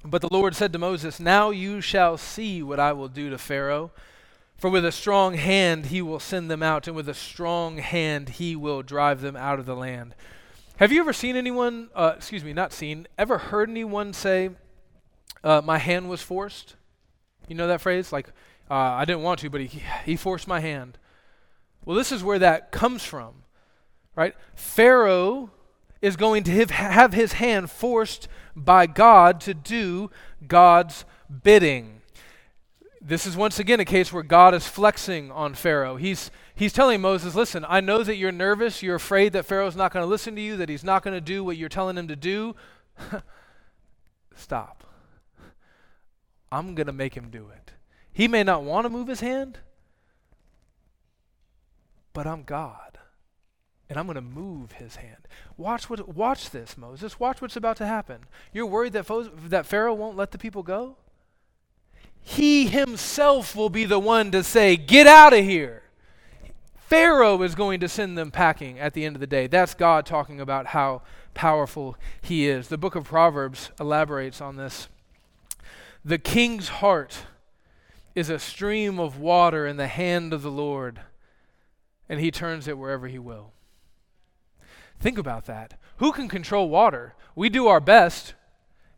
But 0.04 0.22
the 0.22 0.28
Lord 0.32 0.56
said 0.56 0.72
to 0.72 0.78
Moses, 0.78 1.20
Now 1.20 1.50
you 1.50 1.82
shall 1.82 2.16
see 2.16 2.62
what 2.62 2.80
I 2.80 2.92
will 2.92 3.08
do 3.08 3.28
to 3.28 3.36
Pharaoh. 3.36 3.90
For 4.56 4.70
with 4.70 4.86
a 4.86 4.92
strong 4.92 5.34
hand 5.34 5.86
he 5.86 6.00
will 6.00 6.18
send 6.18 6.50
them 6.50 6.62
out, 6.62 6.86
and 6.86 6.96
with 6.96 7.08
a 7.08 7.14
strong 7.14 7.76
hand 7.76 8.30
he 8.30 8.56
will 8.56 8.82
drive 8.82 9.20
them 9.20 9.36
out 9.36 9.58
of 9.58 9.66
the 9.66 9.76
land. 9.76 10.14
Have 10.78 10.92
you 10.92 11.00
ever 11.00 11.12
seen 11.12 11.36
anyone, 11.36 11.90
uh, 11.94 12.14
excuse 12.16 12.42
me, 12.42 12.54
not 12.54 12.72
seen, 12.72 13.06
ever 13.18 13.36
heard 13.36 13.68
anyone 13.68 14.14
say, 14.14 14.50
uh, 15.44 15.60
My 15.62 15.76
hand 15.76 16.08
was 16.08 16.22
forced? 16.22 16.74
You 17.48 17.54
know 17.54 17.66
that 17.66 17.82
phrase? 17.82 18.12
Like, 18.12 18.30
uh, 18.70 18.74
I 18.74 19.04
didn't 19.04 19.22
want 19.22 19.40
to, 19.40 19.50
but 19.50 19.60
he, 19.60 19.82
he 20.04 20.16
forced 20.16 20.46
my 20.46 20.60
hand. 20.60 20.98
Well, 21.84 21.96
this 21.96 22.12
is 22.12 22.22
where 22.22 22.38
that 22.38 22.70
comes 22.70 23.04
from, 23.04 23.44
right? 24.14 24.34
Pharaoh 24.54 25.50
is 26.02 26.16
going 26.16 26.44
to 26.44 26.66
have, 26.66 27.12
his 27.12 27.34
hand 27.34 27.70
forced 27.70 28.28
by 28.54 28.86
God 28.86 29.40
to 29.42 29.54
do 29.54 30.10
God's 30.46 31.04
bidding. 31.42 32.02
This 33.00 33.26
is 33.26 33.36
once 33.36 33.58
again 33.58 33.80
a 33.80 33.84
case 33.84 34.12
where 34.12 34.22
God 34.22 34.54
is 34.54 34.66
flexing 34.66 35.30
on 35.30 35.54
Pharaoh. 35.54 35.96
He's, 35.96 36.30
he's 36.54 36.72
telling 36.72 37.00
Moses, 37.00 37.34
listen, 37.34 37.64
I 37.68 37.80
know 37.80 38.02
that 38.02 38.16
you're 38.16 38.32
nervous. 38.32 38.82
You're 38.82 38.96
afraid 38.96 39.32
that 39.32 39.46
Pharaoh's 39.46 39.76
not 39.76 39.92
going 39.92 40.02
to 40.02 40.08
listen 40.08 40.34
to 40.36 40.42
you, 40.42 40.56
that 40.56 40.68
he's 40.68 40.84
not 40.84 41.02
going 41.02 41.14
to 41.14 41.20
do 41.20 41.42
what 41.42 41.56
you're 41.56 41.68
telling 41.68 41.96
him 41.96 42.08
to 42.08 42.16
do. 42.16 42.54
Stop. 44.36 44.84
I'm 46.50 46.74
going 46.74 46.86
to 46.86 46.92
make 46.92 47.14
him 47.14 47.30
do 47.30 47.48
it. 47.48 47.72
He 48.18 48.28
may 48.28 48.42
not 48.42 48.64
want 48.64 48.84
to 48.84 48.90
move 48.90 49.08
his 49.08 49.20
hand, 49.20 49.58
but 52.12 52.26
I'm 52.26 52.42
God. 52.42 52.98
And 53.88 53.98
I'm 53.98 54.04
going 54.04 54.16
to 54.16 54.20
move 54.20 54.72
his 54.72 54.96
hand. 54.96 55.26
Watch 55.56 55.88
what 55.88 56.14
watch 56.14 56.50
this, 56.50 56.76
Moses. 56.76 57.18
Watch 57.18 57.40
what's 57.40 57.56
about 57.56 57.78
to 57.78 57.86
happen. 57.86 58.18
You're 58.52 58.66
worried 58.66 58.92
that, 58.92 59.06
that 59.48 59.64
Pharaoh 59.64 59.94
won't 59.94 60.16
let 60.16 60.32
the 60.32 60.36
people 60.36 60.62
go? 60.62 60.96
he 62.28 62.66
himself 62.66 63.56
will 63.56 63.70
be 63.70 63.86
the 63.86 63.98
one 63.98 64.30
to 64.30 64.44
say, 64.44 64.76
Get 64.76 65.06
out 65.06 65.32
of 65.32 65.42
here. 65.44 65.82
Pharaoh 66.76 67.42
is 67.42 67.54
going 67.54 67.80
to 67.80 67.88
send 67.88 68.18
them 68.18 68.30
packing 68.30 68.78
at 68.78 68.92
the 68.92 69.06
end 69.06 69.16
of 69.16 69.20
the 69.20 69.26
day. 69.26 69.46
That's 69.46 69.72
God 69.72 70.04
talking 70.04 70.38
about 70.38 70.66
how 70.68 71.00
powerful 71.32 71.96
he 72.20 72.46
is. 72.46 72.68
The 72.68 72.76
book 72.76 72.94
of 72.94 73.04
Proverbs 73.04 73.70
elaborates 73.80 74.42
on 74.42 74.56
this. 74.56 74.88
The 76.04 76.18
king's 76.18 76.68
heart 76.68 77.24
is 78.18 78.28
a 78.28 78.38
stream 78.40 78.98
of 78.98 79.20
water 79.20 79.64
in 79.64 79.76
the 79.76 79.86
hand 79.86 80.32
of 80.32 80.42
the 80.42 80.50
Lord, 80.50 81.00
and 82.08 82.18
he 82.18 82.32
turns 82.32 82.66
it 82.66 82.76
wherever 82.76 83.06
he 83.06 83.18
will. 83.18 83.52
Think 84.98 85.18
about 85.18 85.46
that. 85.46 85.78
Who 85.98 86.10
can 86.10 86.28
control 86.28 86.68
water? 86.68 87.14
We 87.36 87.48
do 87.48 87.68
our 87.68 87.78
best. 87.78 88.34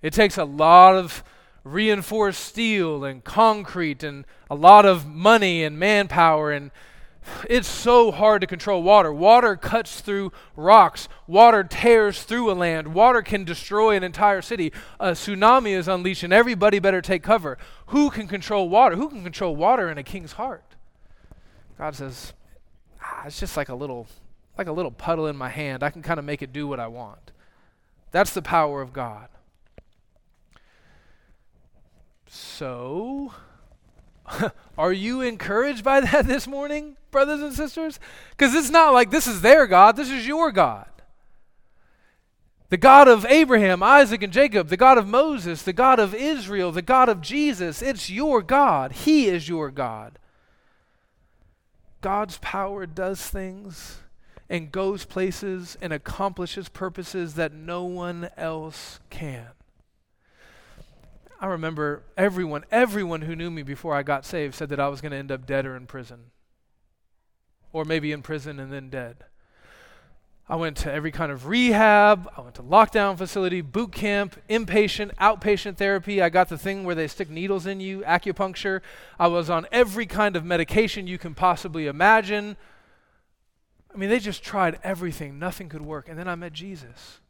It 0.01 0.15
takes 0.15 0.39
a 0.39 0.45
lot 0.45 0.97
of 0.97 1.23
reinforced 1.65 2.43
steel 2.43 3.05
and 3.05 3.23
concrete 3.23 4.03
and 4.03 4.25
a 4.51 4.55
lot 4.55 4.87
of 4.87 5.07
money 5.07 5.63
and 5.65 5.79
manpower 5.79 6.51
and 6.51 6.71
it's 7.49 7.69
so 7.69 8.11
hard 8.11 8.41
to 8.41 8.47
control 8.47 8.83
water. 8.83 9.13
Water 9.13 9.57
cuts 9.57 10.01
through 10.01 10.33
rocks. 10.57 11.09
Water 11.27 11.63
tears 11.65 12.23
through 12.23 12.51
a 12.51 12.55
land. 12.55 12.95
Water 12.95 13.23
can 13.23 13.45
destroy 13.45 13.97
an 13.97 14.03
entire 14.03 14.43
city. 14.43 14.73
A 14.99 15.11
tsunami 15.11 15.73
is 15.73 15.89
unleashed, 15.89 16.23
and 16.23 16.33
everybody 16.33 16.79
better 16.79 17.03
take 17.03 17.23
cover. 17.23 17.59
Who 17.87 18.11
can 18.11 18.27
control 18.27 18.69
water? 18.69 18.97
Who 18.97 19.09
can 19.09 19.23
control 19.23 19.55
water 19.55 19.91
in 19.91 19.99
a 19.99 20.03
king's 20.03 20.33
heart? 20.33 20.65
God 21.79 21.95
says, 21.95 22.33
ah, 23.03 23.25
it's 23.27 23.41
just 23.41 23.57
like 23.57 23.69
a 23.69 23.75
little, 23.75 24.07
like 24.59 24.67
a 24.67 24.73
little 24.73 24.91
puddle 24.91 25.27
in 25.27 25.37
my 25.37 25.49
hand. 25.49 25.83
I 25.83 25.91
can 25.91 26.03
kind 26.03 26.19
of 26.19 26.25
make 26.25 26.43
it 26.43 26.53
do 26.53 26.67
what 26.67 26.81
I 26.81 26.89
want. 26.89 27.33
That's 28.11 28.35
the 28.35 28.43
power 28.43 28.83
of 28.83 28.93
God. 28.93 29.29
So, 32.27 33.33
are 34.79 34.93
you 34.93 35.21
encouraged 35.21 35.85
by 35.85 36.01
that 36.01 36.27
this 36.27 36.47
morning, 36.47 36.97
brothers 37.11 37.41
and 37.41 37.53
sisters? 37.53 37.99
Because 38.31 38.55
it's 38.55 38.71
not 38.71 38.93
like 38.93 39.11
this 39.11 39.27
is 39.27 39.41
their 39.41 39.67
God, 39.67 39.97
this 39.97 40.11
is 40.11 40.27
your 40.27 40.53
God. 40.53 40.87
The 42.71 42.77
God 42.77 43.09
of 43.09 43.27
Abraham, 43.27 43.83
Isaac, 43.83 44.23
and 44.23 44.33
Jacob, 44.33 44.69
the 44.69 44.77
God 44.77 44.97
of 44.97 45.09
Moses, 45.09 45.63
the 45.63 45.73
God 45.73 45.99
of 45.99 46.15
Israel, 46.15 46.71
the 46.71 46.83
God 46.83 47.09
of 47.09 47.21
Jesus, 47.21 47.83
it's 47.83 48.09
your 48.09 48.43
God. 48.43 48.93
He 48.93 49.27
is 49.27 49.49
your 49.49 49.73
God. 49.73 50.19
God's 52.01 52.39
power 52.39 52.87
does 52.87 53.27
things 53.27 53.99
and 54.49 54.71
goes 54.73 55.05
places 55.05 55.77
and 55.81 55.93
accomplishes 55.93 56.69
purposes 56.69 57.35
that 57.35 57.53
no 57.53 57.85
one 57.85 58.31
else 58.37 59.01
can. 59.11 59.49
I 61.41 61.47
remember 61.47 62.03
everyone, 62.19 62.65
everyone 62.71 63.23
who 63.23 63.35
knew 63.35 63.51
me 63.51 63.63
before 63.63 63.95
I 63.95 64.03
got 64.03 64.27
saved 64.27 64.55
said 64.55 64.69
that 64.69 64.81
I 64.81 64.89
was 64.89 65.01
going 65.01 65.13
to 65.13 65.19
end 65.19 65.33
up 65.33 65.47
dead 65.47 65.65
or 65.65 65.75
in 65.75 65.87
prison. 65.87 66.33
Or 67.73 67.87
maybe 67.87 68.13
in 68.13 68.21
prison 68.21 68.61
and 68.61 68.71
then 68.71 68.91
dead. 68.91 69.25
I 70.51 70.57
went 70.57 70.77
to 70.79 70.93
every 70.93 71.13
kind 71.13 71.33
of 71.33 71.47
rehab. 71.47 72.29
I 72.37 72.43
went 72.43 72.57
to 72.57 72.63
lockdown 72.63 73.17
facility, 73.17 73.63
boot 73.63 73.93
camp, 73.93 74.37
inpatient, 74.51 75.15
outpatient 75.15 75.79
therapy. 75.79 76.21
I 76.21 76.29
got 76.29 76.51
the 76.51 76.59
thing 76.59 76.85
where 76.85 76.97
they 76.97 77.09
stick 77.09 77.31
needles 77.31 77.67
in 77.67 77.81
you, 77.81 78.01
acupuncture. 78.01 78.83
I 79.19 79.29
was 79.29 79.49
on 79.49 79.67
every 79.73 80.07
kind 80.07 80.37
of 80.37 80.45
medication 80.45 81.07
you 81.07 81.17
can 81.17 81.35
possibly 81.35 81.87
imagine. 81.87 82.57
I 83.95 83.97
mean, 83.97 84.11
they 84.11 84.19
just 84.19 84.43
tried 84.43 84.79
everything. 84.83 85.39
Nothing 85.39 85.71
could 85.71 85.83
work. 85.83 86.09
And 86.09 86.19
then 86.19 86.29
I 86.29 86.35
met 86.35 86.53
Jesus. 86.53 87.21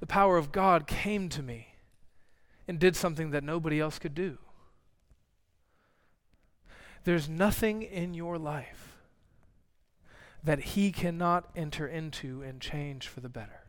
The 0.00 0.06
power 0.06 0.36
of 0.36 0.52
God 0.52 0.86
came 0.86 1.28
to 1.30 1.42
me 1.42 1.69
and 2.70 2.78
did 2.78 2.94
something 2.94 3.30
that 3.30 3.42
nobody 3.42 3.80
else 3.80 3.98
could 3.98 4.14
do. 4.14 4.38
There's 7.02 7.28
nothing 7.28 7.82
in 7.82 8.14
your 8.14 8.38
life 8.38 8.96
that 10.44 10.60
He 10.60 10.92
cannot 10.92 11.50
enter 11.56 11.88
into 11.88 12.42
and 12.42 12.60
change 12.60 13.08
for 13.08 13.18
the 13.18 13.28
better. 13.28 13.64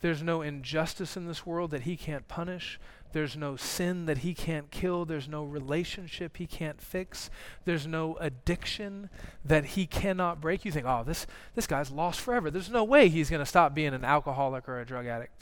There's 0.00 0.24
no 0.24 0.42
injustice 0.42 1.16
in 1.16 1.28
this 1.28 1.46
world 1.46 1.70
that 1.70 1.82
He 1.82 1.96
can't 1.96 2.26
punish. 2.26 2.80
There's 3.12 3.36
no 3.36 3.54
sin 3.54 4.06
that 4.06 4.18
He 4.18 4.34
can't 4.34 4.72
kill. 4.72 5.04
There's 5.04 5.28
no 5.28 5.44
relationship 5.44 6.38
He 6.38 6.48
can't 6.48 6.80
fix. 6.80 7.30
There's 7.64 7.86
no 7.86 8.16
addiction 8.16 9.08
that 9.44 9.64
He 9.64 9.86
cannot 9.86 10.40
break. 10.40 10.64
You 10.64 10.72
think, 10.72 10.86
oh, 10.86 11.04
this, 11.06 11.28
this 11.54 11.68
guy's 11.68 11.92
lost 11.92 12.18
forever. 12.18 12.50
There's 12.50 12.70
no 12.70 12.82
way 12.82 13.08
He's 13.08 13.30
going 13.30 13.38
to 13.38 13.46
stop 13.46 13.72
being 13.72 13.94
an 13.94 14.04
alcoholic 14.04 14.68
or 14.68 14.80
a 14.80 14.84
drug 14.84 15.06
addict. 15.06 15.40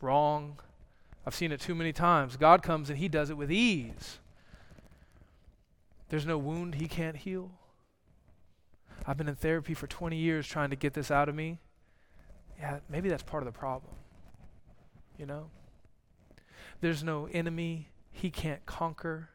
Wrong. 0.00 0.60
I've 1.28 1.34
seen 1.34 1.52
it 1.52 1.60
too 1.60 1.74
many 1.74 1.92
times. 1.92 2.38
God 2.38 2.62
comes 2.62 2.88
and 2.88 2.98
He 2.98 3.06
does 3.06 3.28
it 3.28 3.36
with 3.36 3.52
ease. 3.52 4.18
There's 6.08 6.24
no 6.24 6.38
wound 6.38 6.76
He 6.76 6.88
can't 6.88 7.18
heal. 7.18 7.50
I've 9.04 9.18
been 9.18 9.28
in 9.28 9.34
therapy 9.34 9.74
for 9.74 9.86
20 9.86 10.16
years 10.16 10.48
trying 10.48 10.70
to 10.70 10.76
get 10.76 10.94
this 10.94 11.10
out 11.10 11.28
of 11.28 11.34
me. 11.34 11.58
Yeah, 12.58 12.78
maybe 12.88 13.10
that's 13.10 13.22
part 13.22 13.42
of 13.42 13.44
the 13.44 13.52
problem. 13.52 13.92
You 15.18 15.26
know? 15.26 15.50
There's 16.80 17.04
no 17.04 17.28
enemy 17.30 17.90
He 18.10 18.30
can't 18.30 18.64
conquer, 18.64 19.28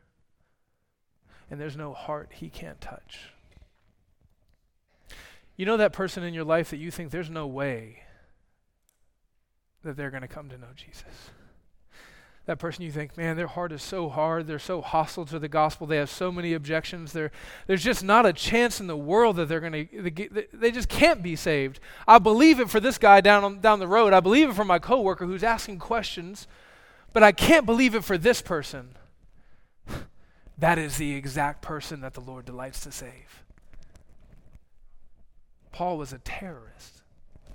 and 1.51 1.61
there's 1.61 1.77
no 1.77 1.93
heart 1.93 2.31
He 2.33 2.49
can't 2.49 2.81
touch. 2.81 3.29
You 5.55 5.67
know 5.67 5.77
that 5.77 5.93
person 5.93 6.23
in 6.23 6.33
your 6.33 6.43
life 6.43 6.71
that 6.71 6.77
you 6.77 6.89
think 6.89 7.11
there's 7.11 7.29
no 7.29 7.45
way 7.45 7.99
that 9.83 9.95
they're 9.95 10.09
going 10.09 10.23
to 10.23 10.27
come 10.27 10.49
to 10.49 10.57
know 10.57 10.69
Jesus? 10.75 11.29
That 12.45 12.59
person 12.59 12.83
you 12.83 12.91
think, 12.91 13.15
man, 13.15 13.37
their 13.37 13.47
heart 13.47 13.71
is 13.71 13.81
so 13.81 14.09
hard. 14.09 14.47
They're 14.47 14.59
so 14.59 14.81
hostile 14.81 15.25
to 15.27 15.39
the 15.39 15.47
gospel. 15.47 15.87
They 15.87 15.97
have 15.97 16.09
so 16.09 16.29
many 16.29 16.53
objections. 16.53 17.13
They're, 17.13 17.31
there's 17.67 17.83
just 17.83 18.03
not 18.03 18.25
a 18.25 18.33
chance 18.33 18.81
in 18.81 18.87
the 18.87 18.97
world 18.97 19.37
that 19.37 19.47
they're 19.47 19.61
going 19.61 19.87
to, 19.87 20.11
they, 20.11 20.47
they 20.51 20.71
just 20.71 20.89
can't 20.89 21.23
be 21.23 21.37
saved. 21.37 21.79
I 22.05 22.19
believe 22.19 22.59
it 22.59 22.69
for 22.69 22.81
this 22.81 22.97
guy 22.97 23.21
down, 23.21 23.45
on, 23.45 23.59
down 23.61 23.79
the 23.79 23.87
road. 23.87 24.11
I 24.11 24.19
believe 24.19 24.49
it 24.49 24.55
for 24.55 24.65
my 24.65 24.77
coworker 24.77 25.25
who's 25.25 25.43
asking 25.43 25.79
questions, 25.79 26.47
but 27.13 27.23
I 27.23 27.31
can't 27.31 27.65
believe 27.65 27.95
it 27.95 28.03
for 28.03 28.17
this 28.17 28.41
person. 28.41 28.89
that 30.57 30.77
is 30.77 30.97
the 30.97 31.15
exact 31.15 31.61
person 31.61 32.01
that 32.01 32.13
the 32.13 32.21
Lord 32.21 32.43
delights 32.43 32.81
to 32.81 32.91
save. 32.91 33.43
Paul 35.71 35.97
was 35.97 36.11
a 36.11 36.19
terrorist. 36.19 37.03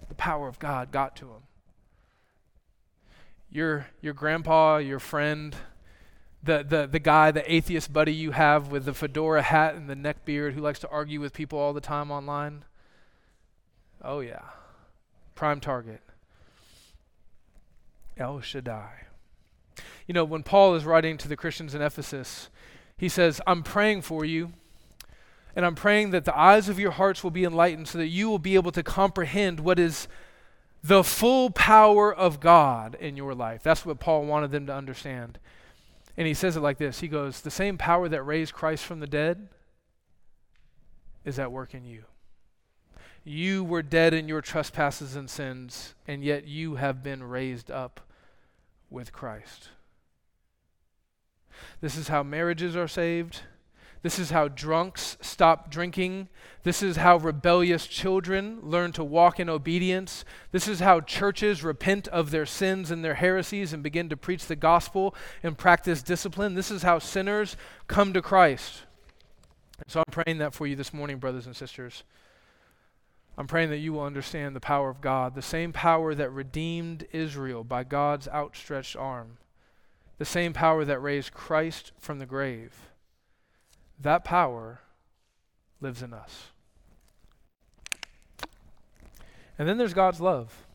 The 0.09 0.14
power 0.14 0.49
of 0.49 0.59
God 0.59 0.91
got 0.93 1.14
to 1.16 1.26
him 1.26 1.43
your 3.51 3.86
your 4.01 4.14
grandpa, 4.14 4.78
your 4.78 4.99
friend, 4.99 5.57
the, 6.42 6.64
the, 6.66 6.86
the 6.86 6.99
guy, 6.99 7.30
the 7.30 7.53
atheist 7.53 7.92
buddy 7.92 8.12
you 8.12 8.30
have 8.30 8.68
with 8.68 8.84
the 8.84 8.94
fedora 8.94 9.42
hat 9.42 9.74
and 9.74 9.88
the 9.88 9.96
neck 9.96 10.24
beard 10.24 10.55
who 10.55 10.61
likes 10.61 10.78
to 10.80 10.88
argue 10.88 11.20
with 11.20 11.32
people 11.32 11.59
all 11.59 11.72
the 11.72 11.80
time 11.80 12.11
online? 12.11 12.64
Oh, 14.03 14.20
yeah. 14.20 14.42
Prime 15.34 15.61
target. 15.61 16.01
El 18.16 18.40
Shaddai. 18.40 19.07
You 20.07 20.14
know, 20.14 20.24
when 20.24 20.42
Paul 20.42 20.74
is 20.74 20.84
writing 20.84 21.18
to 21.18 21.28
the 21.28 21.36
Christians 21.36 21.74
in 21.74 21.82
Ephesus, 21.82 22.49
he 22.96 23.09
says, 23.09 23.40
I'm 23.46 23.62
praying 23.62 24.03
for 24.03 24.24
you, 24.24 24.53
and 25.55 25.66
I'm 25.66 25.74
praying 25.74 26.11
that 26.11 26.24
the 26.24 26.36
eyes 26.36 26.68
of 26.68 26.78
your 26.78 26.92
hearts 26.92 27.22
will 27.22 27.30
be 27.30 27.44
enlightened 27.44 27.88
so 27.88 27.99
that 27.99 28.09
you 28.09 28.28
will 28.28 28.38
be 28.38 28.55
able 28.55 28.72
to 28.72 28.82
comprehend 28.82 29.61
what 29.61 29.78
is 29.78 30.09
the 30.83 31.05
full 31.05 31.51
power 31.51 32.14
of 32.14 32.41
God 32.41 32.95
in 32.95 33.16
your 33.16 33.35
life. 33.35 33.62
That's 33.62 33.85
what 33.85 34.01
Paul 34.01 34.24
wanted 34.24 34.51
them 34.51 34.66
to 34.66 34.74
understand. 34.74 35.39
And 36.16 36.26
he 36.26 36.35
says 36.35 36.57
it 36.57 36.61
like 36.61 36.79
this 36.79 37.01
He 37.01 37.09
goes, 37.09 37.41
The 37.41 37.51
same 37.51 37.79
power 37.79 38.09
that 38.09 38.22
raised 38.22 38.53
Christ 38.53 38.85
from 38.85 39.01
the 39.01 39.07
dead 39.07 39.49
is 41.24 41.39
at 41.39 41.53
work 41.53 41.74
in 41.74 41.85
you. 41.85 42.05
You 43.24 43.62
were 43.62 43.83
dead 43.83 44.14
in 44.14 44.29
your 44.29 44.41
trespasses 44.41 45.14
and 45.14 45.29
sins, 45.29 45.95
and 46.07 46.24
yet 46.24 46.47
you 46.47 46.76
have 46.76 47.03
been 47.03 47.22
raised 47.22 47.70
up 47.70 48.01
with 48.89 49.12
Christ. 49.12 49.68
This 51.81 51.97
is 51.97 52.09
how 52.09 52.22
marriages 52.22 52.74
are 52.74 52.89
saved. 52.89 53.43
This 54.03 54.18
is 54.18 54.30
how 54.30 54.49
drunks 54.49 55.16
stop 55.20 55.70
drinking. 55.70 56.28
This 56.62 56.82
is 56.82 56.96
how 56.96 57.16
rebellious 57.16 57.86
children 57.86 58.61
learn 58.62 58.92
to 58.92 59.03
walk 59.03 59.40
in 59.40 59.49
obedience. 59.49 60.24
This 60.53 60.68
is 60.68 60.80
how 60.80 61.01
churches 61.01 61.64
repent 61.64 62.07
of 62.09 62.30
their 62.30 62.46
sins 62.46 62.90
and 62.90 63.05
their 63.05 63.14
heresies 63.14 63.72
and 63.72 63.82
begin 63.82 64.09
to 64.09 64.16
preach 64.16 64.46
the 64.46 64.57
gospel 64.57 65.14
and 65.42 65.59
practice 65.59 66.03
discipline. 66.03 66.55
This 66.55 66.70
is 66.70 66.82
how 66.82 67.01
sinners 67.01 67.57
come 67.88 68.12
to 68.12 68.22
Christ. 68.22 68.82
so 69.88 70.01
I'm 70.01 70.12
praying 70.12 70.38
that 70.38 70.55
for 70.55 70.66
you 70.66 70.76
this 70.76 70.94
morning, 70.94 71.18
brothers 71.18 71.46
and 71.46 71.57
sisters. 71.57 72.05
I'm 73.36 73.49
praying 73.49 73.70
that 73.70 73.78
you 73.78 73.92
will 73.92 74.03
understand 74.03 74.55
the 74.55 74.61
power 74.61 74.90
of 74.90 75.01
God, 75.01 75.34
the 75.34 75.42
same 75.42 75.72
power 75.72 76.14
that 76.14 76.30
redeemed 76.30 77.07
Israel 77.12 77.64
by 77.64 77.84
God's 77.84 78.28
outstretched 78.28 78.96
arm, 78.96 79.38
the 80.18 80.24
same 80.24 80.53
power 80.53 80.84
that 80.84 81.01
raised 81.01 81.32
Christ 81.32 81.92
from 81.99 82.18
the 82.18 82.26
grave 82.26 82.88
that 84.01 84.24
power 84.24 84.80
lives 85.80 86.03
in 86.03 86.12
us. 86.12 86.49
And 89.59 89.68
then 89.68 89.78
there's 89.78 89.94
God's 89.94 90.20
love. 90.20 90.66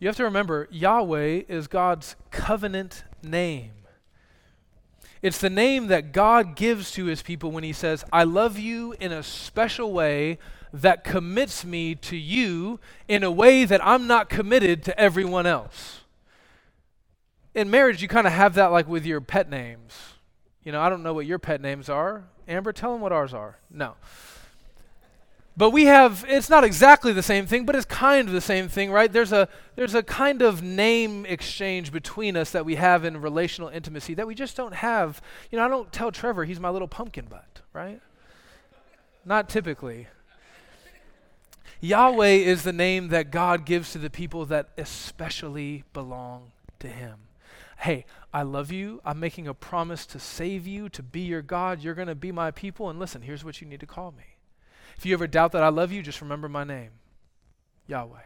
You 0.00 0.08
have 0.08 0.16
to 0.16 0.24
remember, 0.24 0.68
Yahweh 0.70 1.42
is 1.48 1.66
God's 1.66 2.16
covenant 2.30 3.04
name. 3.22 3.72
It's 5.22 5.38
the 5.38 5.50
name 5.50 5.88
that 5.88 6.12
God 6.12 6.54
gives 6.54 6.92
to 6.92 7.06
his 7.06 7.22
people 7.22 7.50
when 7.50 7.64
he 7.64 7.72
says, 7.72 8.04
I 8.12 8.22
love 8.22 8.58
you 8.58 8.94
in 9.00 9.10
a 9.10 9.22
special 9.22 9.92
way 9.92 10.38
that 10.72 11.02
commits 11.02 11.64
me 11.64 11.94
to 11.96 12.16
you 12.16 12.78
in 13.08 13.24
a 13.24 13.30
way 13.30 13.64
that 13.64 13.84
I'm 13.84 14.06
not 14.06 14.28
committed 14.28 14.84
to 14.84 15.00
everyone 15.00 15.46
else. 15.46 16.02
In 17.54 17.70
marriage, 17.70 18.02
you 18.02 18.06
kind 18.06 18.26
of 18.26 18.32
have 18.32 18.54
that 18.54 18.66
like 18.66 18.86
with 18.86 19.04
your 19.04 19.20
pet 19.20 19.50
names. 19.50 19.92
You 20.68 20.72
know, 20.72 20.82
I 20.82 20.90
don't 20.90 21.02
know 21.02 21.14
what 21.14 21.24
your 21.24 21.38
pet 21.38 21.62
names 21.62 21.88
are. 21.88 22.24
Amber, 22.46 22.74
tell 22.74 22.92
them 22.92 23.00
what 23.00 23.10
ours 23.10 23.32
are. 23.32 23.56
No. 23.70 23.94
But 25.56 25.70
we 25.70 25.86
have 25.86 26.26
it's 26.28 26.50
not 26.50 26.62
exactly 26.62 27.10
the 27.14 27.22
same 27.22 27.46
thing, 27.46 27.64
but 27.64 27.74
it's 27.74 27.86
kind 27.86 28.28
of 28.28 28.34
the 28.34 28.42
same 28.42 28.68
thing, 28.68 28.90
right? 28.90 29.10
There's 29.10 29.32
a 29.32 29.48
there's 29.76 29.94
a 29.94 30.02
kind 30.02 30.42
of 30.42 30.62
name 30.62 31.24
exchange 31.24 31.90
between 31.90 32.36
us 32.36 32.50
that 32.50 32.66
we 32.66 32.74
have 32.74 33.06
in 33.06 33.18
relational 33.22 33.70
intimacy 33.70 34.12
that 34.12 34.26
we 34.26 34.34
just 34.34 34.58
don't 34.58 34.74
have. 34.74 35.22
You 35.50 35.56
know, 35.56 35.64
I 35.64 35.68
don't 35.68 35.90
tell 35.90 36.12
Trevor 36.12 36.44
he's 36.44 36.60
my 36.60 36.68
little 36.68 36.86
pumpkin 36.86 37.24
butt, 37.24 37.62
right? 37.72 38.02
Not 39.24 39.48
typically. 39.48 40.08
Yahweh 41.80 42.44
is 42.44 42.62
the 42.62 42.74
name 42.74 43.08
that 43.08 43.30
God 43.30 43.64
gives 43.64 43.92
to 43.92 43.98
the 43.98 44.10
people 44.10 44.44
that 44.44 44.68
especially 44.76 45.84
belong 45.94 46.52
to 46.80 46.88
him 46.88 47.27
hey, 47.78 48.04
I 48.32 48.42
love 48.42 48.72
you. 48.72 49.00
I'm 49.04 49.20
making 49.20 49.46
a 49.46 49.54
promise 49.54 50.04
to 50.06 50.18
save 50.18 50.66
you, 50.66 50.88
to 50.90 51.02
be 51.02 51.20
your 51.20 51.42
God. 51.42 51.80
You're 51.80 51.94
going 51.94 52.08
to 52.08 52.14
be 52.14 52.32
my 52.32 52.50
people. 52.50 52.90
And 52.90 52.98
listen, 52.98 53.22
here's 53.22 53.44
what 53.44 53.60
you 53.60 53.68
need 53.68 53.80
to 53.80 53.86
call 53.86 54.10
me. 54.10 54.36
If 54.96 55.06
you 55.06 55.14
ever 55.14 55.28
doubt 55.28 55.52
that 55.52 55.62
I 55.62 55.68
love 55.68 55.92
you, 55.92 56.02
just 56.02 56.20
remember 56.20 56.48
my 56.48 56.64
name 56.64 56.90
Yahweh. 57.86 58.18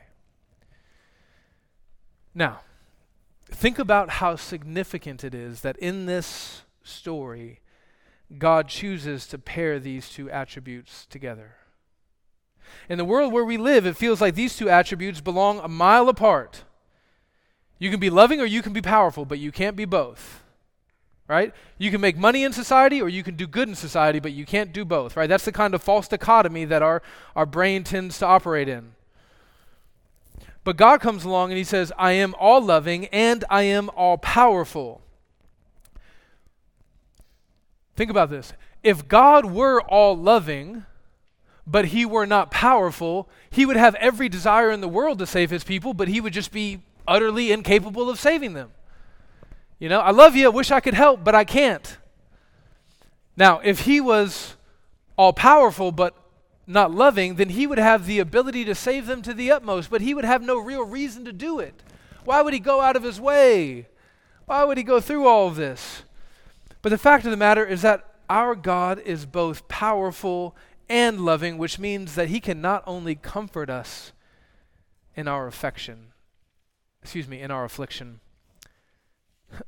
Now, 2.34 2.60
think 3.46 3.78
about 3.78 4.08
how 4.08 4.36
significant 4.36 5.22
it 5.22 5.34
is 5.34 5.60
that 5.60 5.76
in 5.76 6.06
this 6.06 6.62
story, 6.82 7.60
God 8.38 8.68
chooses 8.68 9.26
to 9.26 9.38
pair 9.38 9.78
these 9.78 10.08
two 10.08 10.30
attributes 10.30 11.04
together. 11.04 11.56
In 12.88 12.96
the 12.96 13.04
world 13.04 13.34
where 13.34 13.44
we 13.44 13.58
live, 13.58 13.84
it 13.84 13.98
feels 13.98 14.22
like 14.22 14.34
these 14.34 14.56
two 14.56 14.70
attributes 14.70 15.20
belong 15.20 15.58
a 15.58 15.68
mile 15.68 16.08
apart. 16.08 16.64
You 17.82 17.90
can 17.90 17.98
be 17.98 18.10
loving 18.10 18.40
or 18.40 18.44
you 18.44 18.62
can 18.62 18.72
be 18.72 18.80
powerful, 18.80 19.24
but 19.24 19.40
you 19.40 19.50
can't 19.50 19.74
be 19.74 19.86
both. 19.86 20.44
Right? 21.26 21.52
You 21.78 21.90
can 21.90 22.00
make 22.00 22.16
money 22.16 22.44
in 22.44 22.52
society 22.52 23.02
or 23.02 23.08
you 23.08 23.24
can 23.24 23.34
do 23.34 23.48
good 23.48 23.68
in 23.68 23.74
society, 23.74 24.20
but 24.20 24.30
you 24.30 24.46
can't 24.46 24.72
do 24.72 24.84
both. 24.84 25.16
Right? 25.16 25.28
That's 25.28 25.44
the 25.44 25.50
kind 25.50 25.74
of 25.74 25.82
false 25.82 26.06
dichotomy 26.06 26.64
that 26.66 26.80
our, 26.80 27.02
our 27.34 27.44
brain 27.44 27.82
tends 27.82 28.20
to 28.20 28.26
operate 28.26 28.68
in. 28.68 28.92
But 30.62 30.76
God 30.76 31.00
comes 31.00 31.24
along 31.24 31.50
and 31.50 31.58
he 31.58 31.64
says, 31.64 31.90
I 31.98 32.12
am 32.12 32.36
all 32.38 32.60
loving 32.60 33.06
and 33.06 33.44
I 33.50 33.62
am 33.62 33.90
all 33.96 34.16
powerful. 34.16 35.00
Think 37.96 38.12
about 38.12 38.30
this. 38.30 38.52
If 38.84 39.08
God 39.08 39.46
were 39.46 39.80
all 39.80 40.16
loving, 40.16 40.84
but 41.66 41.86
he 41.86 42.06
were 42.06 42.26
not 42.26 42.52
powerful, 42.52 43.28
he 43.50 43.66
would 43.66 43.76
have 43.76 43.96
every 43.96 44.28
desire 44.28 44.70
in 44.70 44.80
the 44.80 44.86
world 44.86 45.18
to 45.18 45.26
save 45.26 45.50
his 45.50 45.64
people, 45.64 45.94
but 45.94 46.06
he 46.06 46.20
would 46.20 46.32
just 46.32 46.52
be 46.52 46.82
utterly 47.06 47.52
incapable 47.52 48.08
of 48.08 48.18
saving 48.18 48.54
them. 48.54 48.70
You 49.78 49.88
know, 49.88 50.00
I 50.00 50.10
love 50.10 50.36
you, 50.36 50.46
I 50.46 50.50
wish 50.50 50.70
I 50.70 50.80
could 50.80 50.94
help, 50.94 51.24
but 51.24 51.34
I 51.34 51.44
can't. 51.44 51.96
Now, 53.36 53.60
if 53.64 53.80
he 53.80 54.00
was 54.00 54.56
all 55.16 55.32
powerful 55.32 55.92
but 55.92 56.14
not 56.66 56.92
loving, 56.92 57.34
then 57.34 57.48
he 57.50 57.66
would 57.66 57.78
have 57.78 58.06
the 58.06 58.18
ability 58.18 58.64
to 58.64 58.74
save 58.74 59.06
them 59.06 59.22
to 59.22 59.34
the 59.34 59.50
utmost, 59.50 59.90
but 59.90 60.00
he 60.00 60.14
would 60.14 60.24
have 60.24 60.42
no 60.42 60.58
real 60.58 60.84
reason 60.84 61.24
to 61.24 61.32
do 61.32 61.58
it. 61.58 61.82
Why 62.24 62.42
would 62.42 62.54
he 62.54 62.60
go 62.60 62.80
out 62.80 62.96
of 62.96 63.02
his 63.02 63.20
way? 63.20 63.88
Why 64.46 64.64
would 64.64 64.78
he 64.78 64.84
go 64.84 65.00
through 65.00 65.26
all 65.26 65.48
of 65.48 65.56
this? 65.56 66.02
But 66.80 66.90
the 66.90 66.98
fact 66.98 67.24
of 67.24 67.30
the 67.30 67.36
matter 67.36 67.64
is 67.64 67.82
that 67.82 68.14
our 68.28 68.54
God 68.54 69.00
is 69.00 69.26
both 69.26 69.68
powerful 69.68 70.56
and 70.88 71.20
loving, 71.20 71.58
which 71.58 71.78
means 71.78 72.14
that 72.14 72.28
he 72.28 72.38
can 72.40 72.60
not 72.60 72.82
only 72.86 73.14
comfort 73.14 73.70
us 73.70 74.12
in 75.16 75.26
our 75.26 75.46
affection, 75.46 76.11
excuse 77.02 77.28
me, 77.28 77.40
in 77.40 77.50
our 77.50 77.64
affliction. 77.64 78.20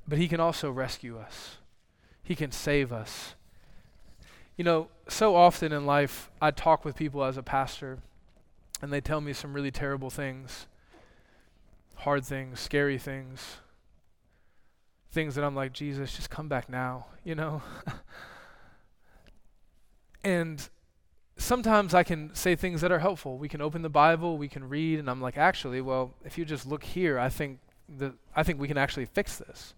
But 0.09 0.19
He 0.19 0.29
can 0.29 0.41
also 0.41 0.71
rescue 0.71 1.19
us, 1.19 1.59
He 2.23 2.35
can 2.35 2.51
save 2.51 2.93
us. 2.93 3.35
You 4.57 4.65
know, 4.65 4.89
so 5.09 5.35
often 5.35 5.73
in 5.73 5.85
life, 5.85 6.31
I 6.41 6.53
talk 6.53 6.85
with 6.85 6.95
people 6.95 7.25
as 7.25 7.37
a 7.37 7.43
pastor, 7.43 7.99
and 8.81 8.93
they 8.93 9.01
tell 9.01 9.21
me 9.21 9.33
some 9.33 9.53
really 9.53 9.73
terrible 9.73 10.11
things 10.11 10.67
hard 12.05 12.25
things, 12.25 12.61
scary 12.61 12.99
things, 12.99 13.57
things 15.11 15.35
that 15.35 15.45
I'm 15.45 15.55
like, 15.55 15.73
Jesus, 15.73 16.15
just 16.15 16.29
come 16.29 16.49
back 16.49 16.69
now, 16.69 17.07
you 17.25 17.35
know? 17.35 17.63
and 20.25 20.69
sometimes 21.37 21.95
I 21.95 22.03
can 22.03 22.35
say 22.35 22.57
things 22.57 22.81
that 22.81 22.93
are 22.93 22.99
helpful. 22.99 23.39
We 23.39 23.49
can 23.49 23.61
open 23.61 23.83
the 23.83 23.89
Bible, 23.89 24.39
we 24.39 24.49
can 24.49 24.69
read, 24.69 24.99
and 24.99 25.11
I'm 25.11 25.21
like, 25.21 25.37
actually, 25.37 25.81
well, 25.81 26.15
if 26.25 26.39
you 26.39 26.45
just 26.45 26.67
look 26.67 26.85
here, 26.85 27.19
I 27.19 27.29
think 27.29 27.59
that 27.99 28.15
I 28.35 28.43
think 28.43 28.61
we 28.61 28.69
can 28.69 28.79
actually 28.79 29.07
fix 29.07 29.37
this. 29.37 29.75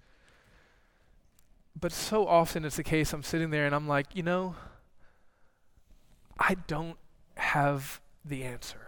But 1.78 1.92
so 1.92 2.26
often 2.26 2.64
it's 2.64 2.76
the 2.76 2.82
case 2.82 3.12
I'm 3.12 3.22
sitting 3.22 3.50
there 3.50 3.66
and 3.66 3.74
I'm 3.74 3.86
like, 3.86 4.14
you 4.14 4.22
know, 4.22 4.54
I 6.38 6.57
don't 6.66 6.96
have 7.36 8.00
the 8.24 8.44
answer. 8.44 8.86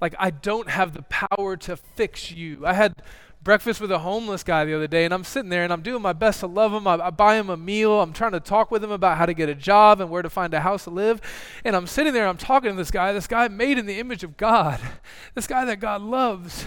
Like 0.00 0.14
I 0.18 0.30
don't 0.30 0.68
have 0.68 0.92
the 0.94 1.02
power 1.02 1.56
to 1.58 1.76
fix 1.76 2.30
you. 2.30 2.66
I 2.66 2.72
had 2.72 3.02
breakfast 3.42 3.80
with 3.80 3.90
a 3.90 4.00
homeless 4.00 4.42
guy 4.42 4.64
the 4.64 4.74
other 4.74 4.86
day, 4.86 5.04
and 5.04 5.14
I'm 5.14 5.24
sitting 5.24 5.48
there 5.48 5.64
and 5.64 5.72
I'm 5.72 5.82
doing 5.82 6.02
my 6.02 6.12
best 6.12 6.40
to 6.40 6.46
love 6.46 6.72
him. 6.72 6.86
I, 6.86 6.94
I, 7.06 7.10
buy 7.10 7.36
him 7.36 7.48
a 7.48 7.56
meal. 7.56 8.00
I'm 8.00 8.12
trying 8.12 8.32
to 8.32 8.40
talk 8.40 8.70
with 8.70 8.84
him 8.84 8.90
about 8.90 9.16
how 9.16 9.26
to 9.26 9.34
get 9.34 9.48
a 9.48 9.54
job 9.54 10.00
and 10.00 10.10
where 10.10 10.22
to 10.22 10.30
find 10.30 10.52
a 10.52 10.60
house 10.60 10.84
to 10.84 10.90
live. 10.90 11.20
And 11.64 11.74
I'm 11.74 11.86
sitting 11.86 12.12
there, 12.12 12.26
I'm 12.26 12.36
talking 12.36 12.70
to 12.70 12.76
this 12.76 12.90
guy, 12.90 13.12
this 13.12 13.26
guy 13.26 13.48
made 13.48 13.78
in 13.78 13.86
the 13.86 13.98
image 13.98 14.24
of 14.24 14.36
God, 14.36 14.80
this 15.34 15.46
guy 15.46 15.64
that 15.64 15.80
God 15.80 16.02
loves. 16.02 16.66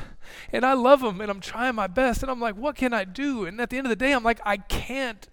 And 0.51 0.65
I 0.65 0.73
love 0.73 1.03
him, 1.03 1.21
and 1.21 1.29
I'm 1.29 1.41
trying 1.41 1.75
my 1.75 1.87
best. 1.87 2.23
And 2.23 2.31
I'm 2.31 2.39
like, 2.39 2.55
what 2.55 2.75
can 2.75 2.93
I 2.93 3.03
do? 3.03 3.45
And 3.45 3.59
at 3.61 3.69
the 3.69 3.77
end 3.77 3.85
of 3.85 3.89
the 3.89 3.95
day, 3.95 4.11
I'm 4.11 4.23
like, 4.23 4.39
I 4.43 4.57
can't. 4.57 5.27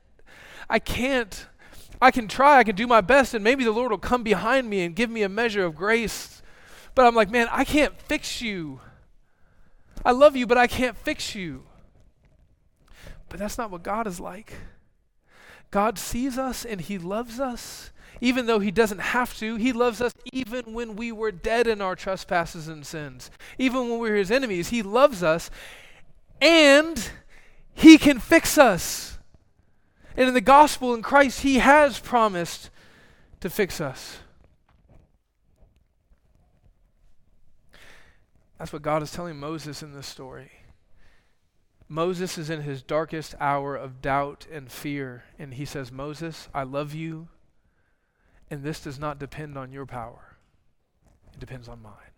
I 0.69 0.79
can't. 0.79 1.47
I 2.03 2.11
can 2.11 2.29
try, 2.29 2.59
I 2.59 2.65
can 2.65 2.77
do 2.77 2.87
my 2.87 3.03
best, 3.03 3.35
and 3.35 3.45
maybe 3.45 3.63
the 3.63 3.73
Lord 3.73 3.91
will 3.91 3.99
come 3.99 4.23
behind 4.23 4.71
me 4.71 4.83
and 4.85 4.97
give 4.97 5.11
me 5.11 5.23
a 5.23 5.29
measure 5.29 5.65
of 5.65 5.75
grace. 5.75 6.41
But 6.95 7.07
I'm 7.07 7.15
like, 7.15 7.31
man, 7.31 7.49
I 7.51 7.65
can't 7.65 7.99
fix 8.03 8.43
you. 8.43 8.81
I 10.05 10.13
love 10.13 10.37
you, 10.37 10.47
but 10.47 10.59
I 10.59 10.67
can't 10.67 10.97
fix 10.97 11.35
you. 11.35 11.65
But 13.29 13.39
that's 13.39 13.59
not 13.59 13.71
what 13.71 13.83
God 13.83 14.07
is 14.07 14.19
like. 14.19 14.55
God 15.71 15.99
sees 15.99 16.37
us 16.37 16.65
and 16.65 16.81
He 16.81 16.99
loves 16.99 17.39
us, 17.39 17.93
even 18.21 18.47
though 18.47 18.59
He 18.59 18.71
doesn't 18.71 19.01
have 19.01 19.37
to. 19.39 19.57
He 19.57 19.73
loves 19.73 20.01
us 20.01 20.13
even 20.33 20.73
when 20.73 20.97
we 20.97 21.13
were 21.13 21.31
dead 21.31 21.67
in 21.67 21.81
our 21.81 21.95
trespasses 21.95 22.67
and 22.67 22.85
sins. 22.85 23.31
Even 23.57 23.89
when 23.89 24.01
we 24.01 24.11
were 24.11 24.17
His 24.17 24.31
enemies, 24.31 24.71
He 24.71 24.83
loves 24.83 25.23
us 25.23 25.51
and 26.41 27.11
He 27.73 27.99
can 27.99 28.19
fix 28.19 28.59
us. 28.59 29.19
And 30.17 30.27
in 30.27 30.35
the 30.35 30.41
gospel 30.41 30.93
in 30.93 31.03
Christ, 31.03 31.43
He 31.43 31.59
has 31.59 32.01
promised 32.01 32.71
to 33.41 33.49
fix 33.49 33.81
us. 33.81 34.19
That's 38.61 38.75
what 38.75 38.83
God 38.83 39.03
is 39.03 39.11
telling 39.11 39.41
Moses 39.41 39.83
in 39.83 39.95
this 39.95 40.07
story. 40.07 40.51
Moses 41.89 42.37
is 42.37 42.51
in 42.51 42.61
his 42.61 42.83
darkest 42.83 43.35
hour 43.41 43.75
of 43.75 44.03
doubt 44.03 44.47
and 44.53 44.71
fear, 44.71 45.25
and 45.39 45.55
he 45.55 45.65
says, 45.65 45.91
Moses, 45.91 46.47
I 46.53 46.65
love 46.65 46.93
you, 46.93 47.29
and 48.51 48.63
this 48.63 48.81
does 48.81 48.99
not 48.99 49.19
depend 49.19 49.57
on 49.57 49.73
your 49.73 49.87
power, 49.87 50.37
it 51.33 51.41
depends 51.41 51.71
on 51.71 51.81
mine. 51.81 52.13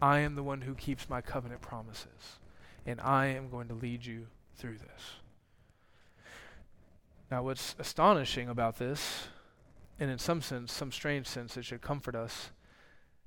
I 0.00 0.20
am 0.20 0.36
the 0.36 0.44
one 0.44 0.60
who 0.60 0.76
keeps 0.76 1.10
my 1.10 1.20
covenant 1.20 1.62
promises, 1.62 2.38
and 2.86 3.00
I 3.00 3.26
am 3.26 3.50
going 3.50 3.66
to 3.66 3.74
lead 3.74 4.06
you 4.06 4.28
through 4.54 4.78
this. 4.78 5.02
Now, 7.28 7.42
what's 7.42 7.74
astonishing 7.76 8.48
about 8.48 8.78
this, 8.78 9.26
and 9.98 10.12
in 10.12 10.18
some 10.18 10.42
sense, 10.42 10.72
some 10.72 10.92
strange 10.92 11.26
sense, 11.26 11.56
it 11.56 11.64
should 11.64 11.82
comfort 11.82 12.14
us, 12.14 12.50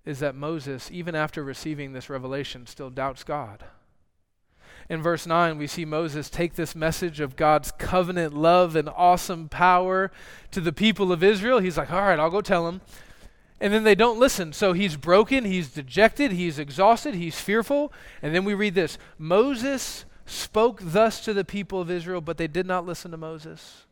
is 0.06 0.20
that 0.20 0.36
Moses, 0.36 0.89
even 0.91 1.16
after 1.16 1.43
receiving 1.43 1.93
this 1.93 2.10
revelation, 2.10 2.66
still 2.66 2.89
doubts 2.89 3.24
God. 3.24 3.64
In 4.89 5.02
verse 5.02 5.26
9, 5.26 5.58
we 5.58 5.68
see 5.68 5.86
Moses 5.86 6.30
take 6.30 6.56
this 6.56 6.76
message 6.76 7.20
of 7.20 7.36
God's 7.36 7.72
covenant 7.72 8.34
love 8.34 8.76
and 8.76 8.89
awesome 8.89 9.47
power 9.47 10.12
to 10.52 10.60
the 10.60 10.74
people 10.74 11.12
of 11.12 11.24
Israel. 11.24 11.60
He's 11.60 11.78
like, 11.78 11.91
all 11.91 12.02
right, 12.02 12.20
I'll 12.20 12.32
go 12.32 12.41
tell 12.41 12.66
them. 12.66 12.82
And 13.60 13.72
then 13.72 13.84
they 13.84 13.95
don't 13.95 14.20
listen. 14.20 14.54
So 14.54 14.74
he's 14.74 14.97
broken, 14.97 15.45
he's 15.45 15.70
dejected, 15.70 16.32
he's 16.32 16.58
exhausted, 16.58 17.14
he's 17.14 17.39
fearful. 17.39 17.93
And 18.22 18.34
then 18.34 18.43
we 18.43 18.56
read 18.56 18.74
this 18.74 18.97
Moses 19.20 20.06
spoke 20.26 20.80
thus 20.82 21.24
to 21.26 21.34
the 21.34 21.45
people 21.45 21.80
of 21.80 21.91
Israel, 21.91 22.22
but 22.22 22.38
they 22.38 22.47
did 22.47 22.66
not 22.66 22.86
listen 22.86 23.12
to 23.12 23.18
Moses 23.18 23.86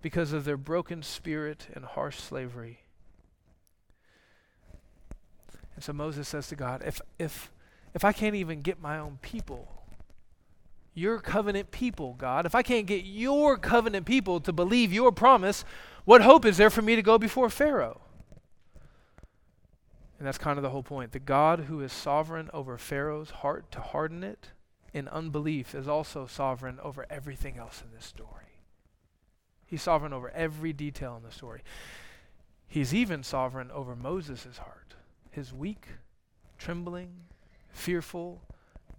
because 0.00 0.32
of 0.32 0.44
their 0.44 0.56
broken 0.56 1.02
spirit 1.02 1.68
and 1.72 1.84
harsh 1.84 2.18
slavery. 2.18 2.80
So 5.82 5.92
Moses 5.92 6.28
says 6.28 6.46
to 6.46 6.54
God, 6.54 6.84
if, 6.86 7.00
if, 7.18 7.50
if 7.92 8.04
I 8.04 8.12
can't 8.12 8.36
even 8.36 8.62
get 8.62 8.80
my 8.80 9.00
own 9.00 9.18
people, 9.20 9.82
your 10.94 11.18
covenant 11.18 11.72
people, 11.72 12.14
God, 12.14 12.46
if 12.46 12.54
I 12.54 12.62
can't 12.62 12.86
get 12.86 13.04
your 13.04 13.58
covenant 13.58 14.06
people 14.06 14.38
to 14.42 14.52
believe 14.52 14.92
your 14.92 15.10
promise, 15.10 15.64
what 16.04 16.22
hope 16.22 16.44
is 16.44 16.56
there 16.56 16.70
for 16.70 16.82
me 16.82 16.94
to 16.94 17.02
go 17.02 17.18
before 17.18 17.50
Pharaoh? 17.50 18.00
And 20.18 20.26
that's 20.28 20.38
kind 20.38 20.56
of 20.56 20.62
the 20.62 20.70
whole 20.70 20.84
point. 20.84 21.10
The 21.10 21.18
God 21.18 21.60
who 21.60 21.80
is 21.80 21.92
sovereign 21.92 22.48
over 22.54 22.78
Pharaoh's 22.78 23.30
heart 23.30 23.72
to 23.72 23.80
harden 23.80 24.22
it 24.22 24.50
in 24.94 25.08
unbelief 25.08 25.74
is 25.74 25.88
also 25.88 26.28
sovereign 26.28 26.78
over 26.80 27.06
everything 27.10 27.58
else 27.58 27.82
in 27.84 27.92
this 27.92 28.06
story. 28.06 28.60
He's 29.66 29.82
sovereign 29.82 30.12
over 30.12 30.30
every 30.30 30.72
detail 30.72 31.16
in 31.16 31.24
the 31.24 31.34
story. 31.34 31.62
He's 32.68 32.94
even 32.94 33.24
sovereign 33.24 33.72
over 33.72 33.96
Moses' 33.96 34.58
heart 34.58 34.81
his 35.32 35.52
weak, 35.52 35.88
trembling, 36.58 37.24
fearful, 37.70 38.42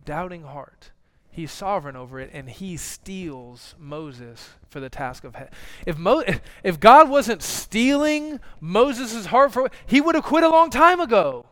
doubting 0.04 0.44
heart. 0.44 0.92
He's 1.32 1.52
sovereign 1.52 1.96
over 1.96 2.20
it, 2.20 2.30
and 2.34 2.50
he 2.50 2.78
steels 2.78 3.74
Moses 3.80 4.50
for 4.70 4.80
the 4.80 4.90
task 4.90 5.24
of. 5.24 5.36
He- 5.36 5.44
if 5.88 5.98
Mo- 5.98 6.24
if 6.64 6.80
God 6.80 7.10
wasn't 7.10 7.42
steeling 7.42 8.40
Moses' 8.60 9.28
heart 9.28 9.52
for, 9.54 9.72
he 9.86 10.02
would 10.02 10.16
have 10.16 10.24
quit 10.26 10.44
a 10.44 10.50
long 10.50 10.70
time 10.70 11.00
ago. 11.00 11.48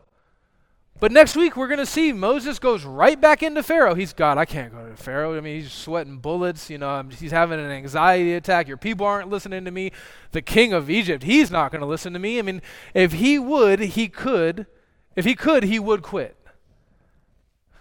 But 1.02 1.12
next 1.12 1.36
week 1.36 1.58
we're 1.58 1.68
going 1.68 1.80
to 1.80 1.86
see 1.88 2.14
Moses 2.14 2.60
goes 2.60 2.86
right 2.86 3.20
back 3.20 3.42
into 3.42 3.64
Pharaoh. 3.64 3.96
He's 3.96 4.14
God. 4.14 4.38
I 4.38 4.46
can't 4.46 4.72
go 4.72 4.88
to 4.88 4.96
Pharaoh. 4.96 5.36
I 5.36 5.42
mean, 5.42 5.60
he's 5.60 5.74
sweating 5.74 6.20
bullets. 6.20 6.70
You 6.70 6.78
know, 6.78 7.04
he's 7.20 7.32
having 7.32 7.60
an 7.60 7.72
anxiety 7.72 8.36
attack. 8.36 8.68
Your 8.68 8.78
people 8.78 9.08
aren't 9.08 9.28
listening 9.28 9.66
to 9.66 9.72
me. 9.72 9.92
The 10.32 10.44
king 10.44 10.74
of 10.74 10.92
Egypt, 10.92 11.24
he's 11.24 11.50
not 11.50 11.72
going 11.72 11.80
to 11.80 11.88
listen 11.88 12.14
to 12.14 12.20
me. 12.20 12.38
I 12.38 12.44
mean, 12.44 12.62
if 12.94 13.14
he 13.14 13.40
would, 13.40 13.80
he 13.80 14.10
could. 14.10 14.68
If 15.16 15.26
he 15.26 15.34
could, 15.34 15.64
he 15.64 15.80
would 15.80 16.04
quit. 16.04 16.38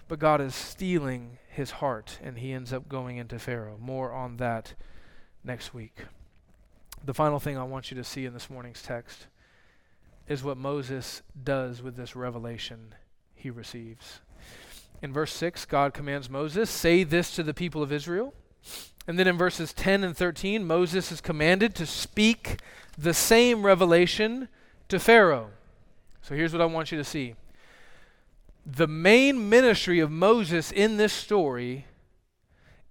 But 0.08 0.18
God 0.18 0.40
is 0.40 0.54
steeling 0.54 1.36
his 1.50 1.72
heart, 1.72 2.18
and 2.22 2.38
he 2.38 2.54
ends 2.54 2.72
up 2.72 2.88
going 2.88 3.18
into 3.18 3.38
Pharaoh. 3.38 3.76
More 3.78 4.14
on 4.14 4.38
that 4.38 4.72
next 5.44 5.74
week. 5.74 6.06
The 7.04 7.12
final 7.12 7.38
thing 7.38 7.58
I 7.58 7.64
want 7.64 7.90
you 7.90 7.98
to 7.98 8.04
see 8.04 8.24
in 8.24 8.32
this 8.32 8.48
morning's 8.48 8.82
text 8.82 9.26
is 10.26 10.42
what 10.42 10.56
Moses 10.56 11.20
does 11.44 11.82
with 11.82 11.96
this 11.96 12.16
revelation 12.16 12.94
he 13.40 13.50
receives. 13.50 14.20
In 15.02 15.12
verse 15.12 15.32
6, 15.32 15.64
God 15.64 15.94
commands 15.94 16.28
Moses, 16.28 16.68
Say 16.68 17.04
this 17.04 17.34
to 17.34 17.42
the 17.42 17.54
people 17.54 17.82
of 17.82 17.92
Israel. 17.92 18.34
And 19.06 19.18
then 19.18 19.26
in 19.26 19.38
verses 19.38 19.72
10 19.72 20.04
and 20.04 20.16
13, 20.16 20.66
Moses 20.66 21.10
is 21.10 21.20
commanded 21.20 21.74
to 21.76 21.86
speak 21.86 22.60
the 22.98 23.14
same 23.14 23.64
revelation 23.64 24.48
to 24.88 24.98
Pharaoh. 24.98 25.50
So 26.22 26.34
here's 26.34 26.52
what 26.52 26.60
I 26.60 26.66
want 26.66 26.92
you 26.92 26.98
to 26.98 27.04
see. 27.04 27.34
The 28.66 28.86
main 28.86 29.48
ministry 29.48 30.00
of 30.00 30.10
Moses 30.10 30.70
in 30.70 30.98
this 30.98 31.12
story 31.12 31.86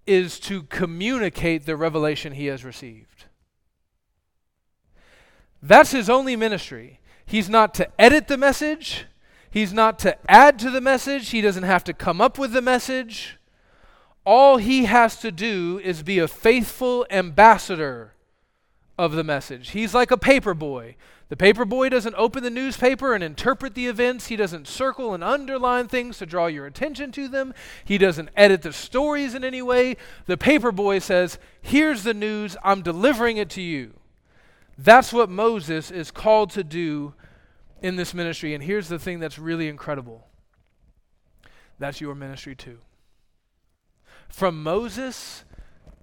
is 0.07 0.39
to 0.39 0.63
communicate 0.63 1.67
the 1.67 1.77
revelation 1.77 2.33
he 2.33 2.47
has 2.47 2.65
received. 2.65 3.25
That's 5.61 5.91
his 5.91 6.09
only 6.09 6.35
ministry. 6.35 6.99
He's 7.25 7.49
not 7.49 7.75
to 7.75 7.87
edit 8.01 8.27
the 8.27 8.37
message, 8.37 9.05
He's 9.51 9.73
not 9.73 9.99
to 9.99 10.17
add 10.29 10.59
to 10.59 10.69
the 10.69 10.81
message, 10.81 11.29
he 11.29 11.41
doesn't 11.41 11.63
have 11.63 11.83
to 11.85 11.93
come 11.93 12.21
up 12.21 12.37
with 12.37 12.53
the 12.53 12.61
message. 12.61 13.37
All 14.25 14.57
he 14.57 14.85
has 14.85 15.17
to 15.21 15.31
do 15.31 15.79
is 15.83 16.03
be 16.03 16.19
a 16.19 16.27
faithful 16.27 17.05
ambassador 17.09 18.13
of 18.97 19.13
the 19.13 19.23
message. 19.23 19.69
He's 19.69 19.93
like 19.93 20.11
a 20.11 20.17
paper 20.17 20.53
boy. 20.53 20.97
The 21.29 21.37
paper 21.37 21.63
boy 21.63 21.89
doesn't 21.89 22.15
open 22.15 22.43
the 22.43 22.49
newspaper 22.49 23.13
and 23.13 23.23
interpret 23.23 23.75
the 23.75 23.87
events. 23.87 24.27
He 24.27 24.35
doesn't 24.35 24.67
circle 24.67 25.13
and 25.13 25.23
underline 25.23 25.87
things 25.87 26.17
to 26.17 26.25
draw 26.25 26.47
your 26.47 26.65
attention 26.65 27.11
to 27.13 27.27
them. 27.27 27.53
He 27.85 27.97
doesn't 27.97 28.29
edit 28.35 28.63
the 28.63 28.73
stories 28.73 29.35
in 29.35 29.43
any 29.43 29.61
way. 29.61 29.95
The 30.25 30.37
paper 30.37 30.71
boy 30.71 30.99
says, 30.99 31.39
Here's 31.61 32.03
the 32.03 32.15
news, 32.15 32.57
I'm 32.63 32.81
delivering 32.81 33.37
it 33.37 33.49
to 33.51 33.61
you. 33.61 33.93
That's 34.77 35.13
what 35.13 35.29
Moses 35.29 35.91
is 35.91 36.11
called 36.11 36.49
to 36.51 36.63
do 36.63 37.13
in 37.81 37.95
this 37.95 38.13
ministry. 38.13 38.53
And 38.53 38.63
here's 38.63 38.87
the 38.87 38.99
thing 38.99 39.19
that's 39.19 39.39
really 39.39 39.67
incredible 39.67 40.25
that's 41.77 42.01
your 42.01 42.13
ministry 42.13 42.55
too. 42.55 42.79
From 44.27 44.61
Moses 44.61 45.45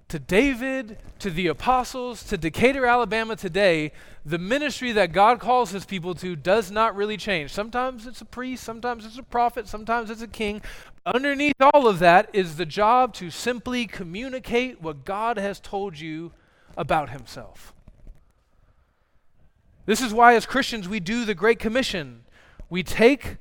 to 0.07 0.19
David 0.19 0.97
to 1.19 1.29
the 1.29 1.47
apostles 1.47 2.23
to 2.23 2.37
Decatur, 2.37 2.85
Alabama 2.85 3.35
today, 3.35 3.91
the 4.25 4.37
ministry 4.37 4.91
that 4.93 5.11
God 5.11 5.39
calls 5.39 5.71
his 5.71 5.85
people 5.85 6.15
to 6.15 6.35
does 6.35 6.71
not 6.71 6.95
really 6.95 7.17
change. 7.17 7.51
Sometimes 7.51 8.07
it's 8.07 8.21
a 8.21 8.25
priest, 8.25 8.63
sometimes 8.63 9.05
it's 9.05 9.17
a 9.17 9.23
prophet, 9.23 9.67
sometimes 9.67 10.09
it's 10.09 10.21
a 10.21 10.27
king. 10.27 10.61
Underneath 11.05 11.55
all 11.73 11.87
of 11.87 11.99
that 11.99 12.29
is 12.33 12.55
the 12.55 12.65
job 12.65 13.13
to 13.15 13.29
simply 13.29 13.85
communicate 13.85 14.81
what 14.81 15.05
God 15.05 15.37
has 15.37 15.59
told 15.59 15.99
you 15.99 16.31
about 16.75 17.09
himself. 17.09 17.73
This 19.87 20.01
is 20.01 20.13
why, 20.13 20.35
as 20.35 20.45
Christians, 20.45 20.87
we 20.87 20.99
do 20.99 21.23
the 21.23 21.33
Great 21.33 21.59
Commission. 21.59 22.25
We 22.69 22.83
take 22.83 23.37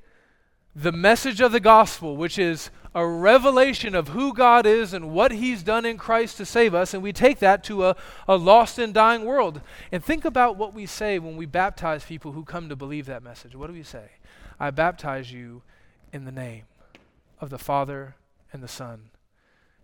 the 0.76 0.92
message 0.92 1.40
of 1.40 1.50
the 1.50 1.58
gospel, 1.58 2.16
which 2.16 2.38
is 2.38 2.70
a 2.94 3.04
revelation 3.04 3.96
of 3.96 4.08
who 4.08 4.32
God 4.32 4.64
is 4.64 4.92
and 4.92 5.10
what 5.10 5.32
He's 5.32 5.64
done 5.64 5.84
in 5.84 5.98
Christ 5.98 6.36
to 6.36 6.46
save 6.46 6.72
us, 6.72 6.94
and 6.94 7.02
we 7.02 7.12
take 7.12 7.40
that 7.40 7.64
to 7.64 7.86
a, 7.86 7.96
a 8.28 8.36
lost 8.36 8.78
and 8.78 8.94
dying 8.94 9.24
world. 9.24 9.60
And 9.90 10.04
think 10.04 10.24
about 10.24 10.56
what 10.56 10.72
we 10.72 10.86
say 10.86 11.18
when 11.18 11.36
we 11.36 11.46
baptize 11.46 12.04
people 12.04 12.30
who 12.30 12.44
come 12.44 12.68
to 12.68 12.76
believe 12.76 13.06
that 13.06 13.24
message. 13.24 13.56
What 13.56 13.66
do 13.66 13.72
we 13.72 13.82
say? 13.82 14.12
I 14.60 14.70
baptize 14.70 15.32
you 15.32 15.62
in 16.12 16.26
the 16.26 16.32
name 16.32 16.62
of 17.40 17.50
the 17.50 17.58
Father 17.58 18.14
and 18.52 18.62
the 18.62 18.68
Son 18.68 19.10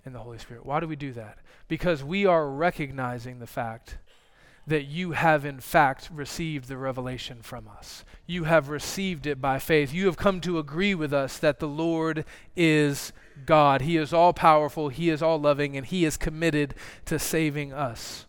and 0.04 0.14
the 0.14 0.20
Holy 0.20 0.38
Spirit. 0.38 0.64
Why 0.64 0.78
do 0.78 0.86
we 0.86 0.96
do 0.96 1.12
that? 1.14 1.38
Because 1.66 2.04
we 2.04 2.24
are 2.24 2.48
recognizing 2.48 3.40
the 3.40 3.48
fact 3.48 3.98
that 4.66 4.84
you 4.84 5.12
have 5.12 5.44
in 5.44 5.58
fact 5.58 6.08
received 6.12 6.68
the 6.68 6.76
revelation 6.76 7.42
from 7.42 7.66
us. 7.68 8.04
You 8.26 8.44
have 8.44 8.68
received 8.68 9.26
it 9.26 9.40
by 9.40 9.58
faith. 9.58 9.92
You 9.92 10.06
have 10.06 10.16
come 10.16 10.40
to 10.42 10.58
agree 10.58 10.94
with 10.94 11.12
us 11.12 11.38
that 11.38 11.58
the 11.58 11.68
Lord 11.68 12.24
is 12.56 13.12
God. 13.44 13.82
He 13.82 13.96
is 13.96 14.12
all 14.12 14.32
powerful, 14.32 14.88
He 14.88 15.10
is 15.10 15.22
all 15.22 15.38
loving, 15.38 15.76
and 15.76 15.84
He 15.84 16.04
is 16.04 16.16
committed 16.16 16.74
to 17.06 17.18
saving 17.18 17.72
us. 17.72 18.26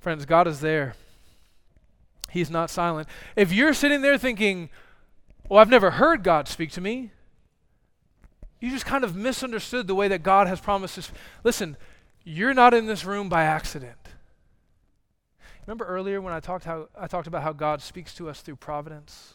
Friends, 0.00 0.24
God 0.24 0.48
is 0.48 0.60
there. 0.60 0.94
He's 2.30 2.50
not 2.50 2.70
silent. 2.70 3.08
If 3.36 3.52
you're 3.52 3.74
sitting 3.74 4.02
there 4.02 4.18
thinking, 4.18 4.70
well, 5.48 5.60
I've 5.60 5.68
never 5.68 5.92
heard 5.92 6.22
God 6.22 6.48
speak 6.48 6.70
to 6.72 6.80
me, 6.80 7.10
you 8.60 8.70
just 8.70 8.86
kind 8.86 9.04
of 9.04 9.16
misunderstood 9.16 9.86
the 9.86 9.94
way 9.94 10.08
that 10.08 10.22
God 10.22 10.46
has 10.46 10.60
promised 10.60 10.98
us. 10.98 11.10
Listen, 11.44 11.76
you're 12.24 12.54
not 12.54 12.74
in 12.74 12.86
this 12.86 13.04
room 13.04 13.28
by 13.28 13.44
accident. 13.44 13.99
Remember 15.66 15.84
earlier 15.84 16.20
when 16.20 16.32
I 16.32 16.40
talked, 16.40 16.64
how, 16.64 16.88
I 16.98 17.06
talked 17.06 17.26
about 17.26 17.42
how 17.42 17.52
God 17.52 17.82
speaks 17.82 18.14
to 18.14 18.28
us 18.28 18.40
through 18.40 18.56
providence? 18.56 19.34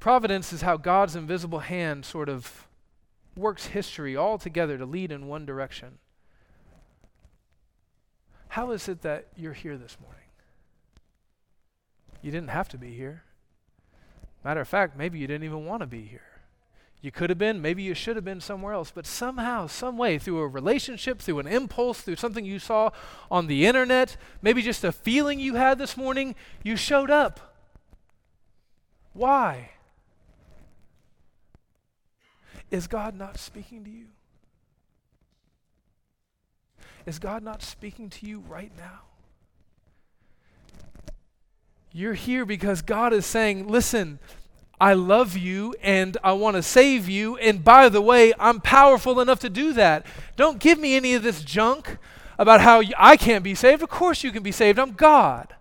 Providence 0.00 0.52
is 0.52 0.62
how 0.62 0.76
God's 0.76 1.14
invisible 1.14 1.60
hand 1.60 2.04
sort 2.04 2.28
of 2.28 2.66
works 3.36 3.66
history 3.66 4.16
all 4.16 4.38
together 4.38 4.78
to 4.78 4.86
lead 4.86 5.12
in 5.12 5.26
one 5.26 5.46
direction. 5.46 5.98
How 8.48 8.72
is 8.72 8.88
it 8.88 9.02
that 9.02 9.28
you're 9.36 9.52
here 9.52 9.78
this 9.78 9.96
morning? 10.00 10.18
You 12.20 12.30
didn't 12.30 12.50
have 12.50 12.68
to 12.70 12.78
be 12.78 12.94
here. 12.94 13.24
Matter 14.44 14.60
of 14.60 14.68
fact, 14.68 14.96
maybe 14.96 15.18
you 15.18 15.26
didn't 15.26 15.44
even 15.44 15.64
want 15.64 15.80
to 15.80 15.86
be 15.86 16.02
here. 16.02 16.31
You 17.02 17.10
could 17.10 17.30
have 17.30 17.38
been, 17.38 17.60
maybe 17.60 17.82
you 17.82 17.94
should 17.94 18.14
have 18.14 18.24
been 18.24 18.40
somewhere 18.40 18.74
else, 18.74 18.92
but 18.94 19.06
somehow, 19.06 19.66
some 19.66 19.98
way, 19.98 20.18
through 20.18 20.38
a 20.38 20.46
relationship, 20.46 21.18
through 21.18 21.40
an 21.40 21.48
impulse, 21.48 22.00
through 22.00 22.14
something 22.14 22.44
you 22.44 22.60
saw 22.60 22.90
on 23.28 23.48
the 23.48 23.66
internet, 23.66 24.16
maybe 24.40 24.62
just 24.62 24.84
a 24.84 24.92
feeling 24.92 25.40
you 25.40 25.56
had 25.56 25.78
this 25.78 25.96
morning, 25.96 26.36
you 26.62 26.76
showed 26.76 27.10
up. 27.10 27.56
Why? 29.14 29.70
Is 32.70 32.86
God 32.86 33.18
not 33.18 33.36
speaking 33.36 33.82
to 33.82 33.90
you? 33.90 34.06
Is 37.04 37.18
God 37.18 37.42
not 37.42 37.62
speaking 37.62 38.10
to 38.10 38.26
you 38.26 38.44
right 38.48 38.70
now? 38.78 39.00
You're 41.90 42.14
here 42.14 42.46
because 42.46 42.80
God 42.80 43.12
is 43.12 43.26
saying, 43.26 43.66
listen, 43.66 44.20
I 44.82 44.94
love 44.94 45.36
you 45.36 45.76
and 45.80 46.18
I 46.24 46.32
want 46.32 46.56
to 46.56 46.62
save 46.62 47.08
you. 47.08 47.36
And 47.36 47.62
by 47.62 47.88
the 47.88 48.02
way, 48.02 48.32
I'm 48.36 48.60
powerful 48.60 49.20
enough 49.20 49.38
to 49.40 49.48
do 49.48 49.72
that. 49.74 50.04
Don't 50.34 50.58
give 50.58 50.76
me 50.76 50.96
any 50.96 51.14
of 51.14 51.22
this 51.22 51.44
junk 51.44 51.98
about 52.36 52.60
how 52.62 52.82
I 52.98 53.16
can't 53.16 53.44
be 53.44 53.54
saved. 53.54 53.84
Of 53.84 53.90
course, 53.90 54.24
you 54.24 54.32
can 54.32 54.42
be 54.42 54.50
saved. 54.50 54.80
I'm 54.80 54.94
God. 54.94 55.54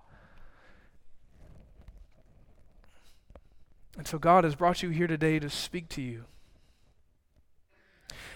And 3.95 4.07
so, 4.07 4.17
God 4.17 4.43
has 4.43 4.55
brought 4.55 4.82
you 4.82 4.89
here 4.89 5.05
today 5.05 5.38
to 5.38 5.51
speak 5.51 5.88
to 5.89 6.01
you. 6.01 6.24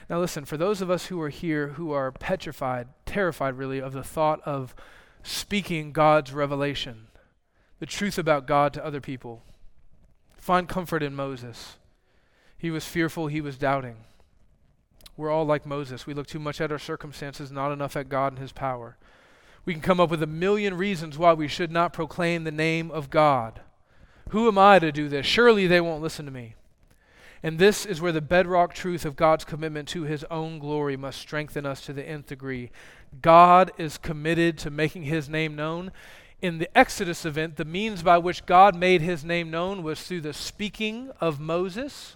Now, 0.08 0.20
listen, 0.20 0.46
for 0.46 0.56
those 0.56 0.84
of 0.84 0.92
us 0.92 1.08
who 1.08 1.20
are 1.20 1.30
here 1.30 1.70
who 1.70 1.94
are 1.94 2.12
petrified, 2.12 2.90
terrified 3.08 3.58
really, 3.58 3.82
of 3.82 3.94
the 3.94 4.04
thought 4.04 4.40
of 4.46 4.76
speaking 5.24 5.94
God's 5.94 6.32
revelation, 6.32 7.08
the 7.80 7.88
truth 7.88 8.20
about 8.20 8.46
God 8.46 8.72
to 8.74 8.86
other 8.86 9.02
people, 9.02 9.42
Find 10.46 10.70
comfort 10.70 11.02
in 11.02 11.16
Moses. 11.16 11.78
He 12.56 12.70
was 12.70 12.86
fearful, 12.86 13.26
he 13.26 13.42
was 13.42 13.58
doubting. 13.58 13.96
We're 15.18 15.32
all 15.32 15.44
like 15.44 15.66
Moses. 15.66 16.06
We 16.06 16.14
look 16.14 16.28
too 16.28 16.38
much 16.38 16.62
at 16.62 16.72
our 16.72 16.78
circumstances, 16.78 17.52
not 17.52 17.72
enough 17.72 17.96
at 17.96 18.10
God 18.10 18.34
and 18.34 18.40
his 18.40 18.52
power. 18.52 18.96
We 19.66 19.74
can 19.74 19.82
come 19.82 20.00
up 20.00 20.12
with 20.12 20.22
a 20.22 20.28
million 20.28 20.78
reasons 20.78 21.18
why 21.18 21.34
we 21.34 21.48
should 21.48 21.72
not 21.72 21.94
proclaim 21.94 22.44
the 22.44 22.52
name 22.52 22.92
of 22.92 23.10
God. 23.10 23.62
Who 24.30 24.48
am 24.48 24.60
I 24.60 24.78
to 24.78 24.92
do 24.92 25.10
this? 25.10 25.26
Surely 25.26 25.66
they 25.66 25.82
won't 25.82 26.04
listen 26.04 26.26
to 26.26 26.32
me. 26.32 26.54
And 27.42 27.58
this 27.58 27.84
is 27.84 28.00
where 28.00 28.12
the 28.12 28.22
bedrock 28.22 28.76
truth 28.76 29.04
of 29.04 29.16
God's 29.16 29.46
commitment 29.46 29.88
to 29.90 30.04
his 30.04 30.24
own 30.26 30.60
glory 30.60 30.96
must 30.96 31.20
strengthen 31.20 31.66
us 31.66 31.82
to 31.88 31.92
the 31.92 32.08
nth 32.08 32.28
degree. 32.28 32.70
God 33.20 33.72
is 33.80 33.98
committed 33.98 34.60
to 34.60 34.70
making 34.70 35.06
his 35.06 35.28
name 35.28 35.56
known, 35.56 35.92
in 36.42 36.58
the 36.58 36.78
Exodus 36.78 37.26
event, 37.26 37.56
the 37.56 37.66
means 37.66 38.04
by 38.04 38.18
which 38.18 38.46
God 38.46 38.76
made 38.76 39.02
his 39.02 39.24
name 39.24 39.50
known 39.50 39.84
was 39.84 40.04
through 40.04 40.22
the 40.22 40.34
speaking 40.34 41.12
of 41.20 41.40
Moses 41.40 42.16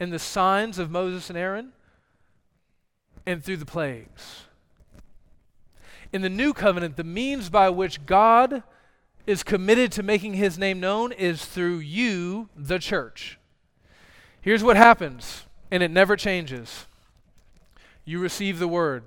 and 0.00 0.12
the 0.12 0.18
signs 0.18 0.78
of 0.78 0.90
Moses 0.90 1.30
and 1.30 1.38
Aaron 1.38 1.72
and 3.24 3.42
through 3.42 3.58
the 3.58 3.66
plagues. 3.66 4.42
In 6.12 6.22
the 6.22 6.28
new 6.28 6.52
covenant, 6.52 6.96
the 6.96 7.04
means 7.04 7.48
by 7.48 7.70
which 7.70 8.06
God 8.06 8.62
is 9.26 9.42
committed 9.42 9.90
to 9.92 10.02
making 10.02 10.34
his 10.34 10.58
name 10.58 10.80
known 10.80 11.12
is 11.12 11.44
through 11.44 11.78
you, 11.78 12.48
the 12.56 12.78
church. 12.78 13.38
Here's 14.40 14.62
what 14.62 14.76
happens, 14.76 15.44
and 15.70 15.82
it 15.82 15.90
never 15.90 16.16
changes. 16.16 16.86
You 18.04 18.18
receive 18.18 18.58
the 18.58 18.68
word, 18.68 19.02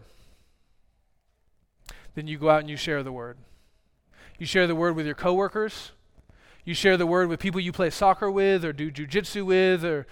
then 2.16 2.28
you 2.28 2.40
go 2.40 2.50
out 2.50 2.62
and 2.62 2.70
you 2.70 2.78
share 2.78 3.04
the 3.04 3.12
word. 3.12 3.38
You 4.38 4.46
share 4.46 4.68
the 4.68 4.76
word 4.76 4.96
with 4.96 5.06
your 5.06 5.16
coworkers. 5.16 5.92
You 6.64 6.74
share 6.74 6.98
the 6.98 7.08
word 7.08 7.30
with 7.30 7.40
people 7.40 7.62
you 7.62 7.72
play 7.72 7.90
soccer 7.90 8.30
with 8.30 8.66
or 8.66 8.74
do 8.74 8.92
jujitsu 8.92 9.46
with, 9.46 9.86
or 9.86 10.06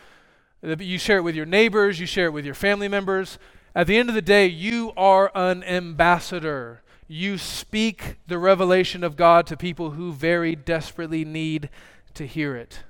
you 0.63 0.97
share 0.97 1.17
it 1.17 1.23
with 1.23 1.35
your 1.35 1.45
neighbors. 1.45 1.99
You 1.99 2.05
share 2.05 2.27
it 2.27 2.33
with 2.33 2.45
your 2.45 2.55
family 2.55 2.87
members. 2.87 3.37
At 3.75 3.87
the 3.87 3.97
end 3.97 4.09
of 4.09 4.15
the 4.15 4.21
day, 4.21 4.47
you 4.47 4.93
are 4.95 5.31
an 5.35 5.63
ambassador. 5.63 6.81
You 7.07 7.37
speak 7.37 8.15
the 8.25 8.39
revelation 8.39 9.03
of 9.03 9.15
God 9.15 9.45
to 9.47 9.57
people 9.57 9.91
who 9.91 10.13
very 10.13 10.55
desperately 10.55 11.25
need 11.25 11.69
to 12.13 12.25
hear 12.25 12.55
it. 12.55 12.83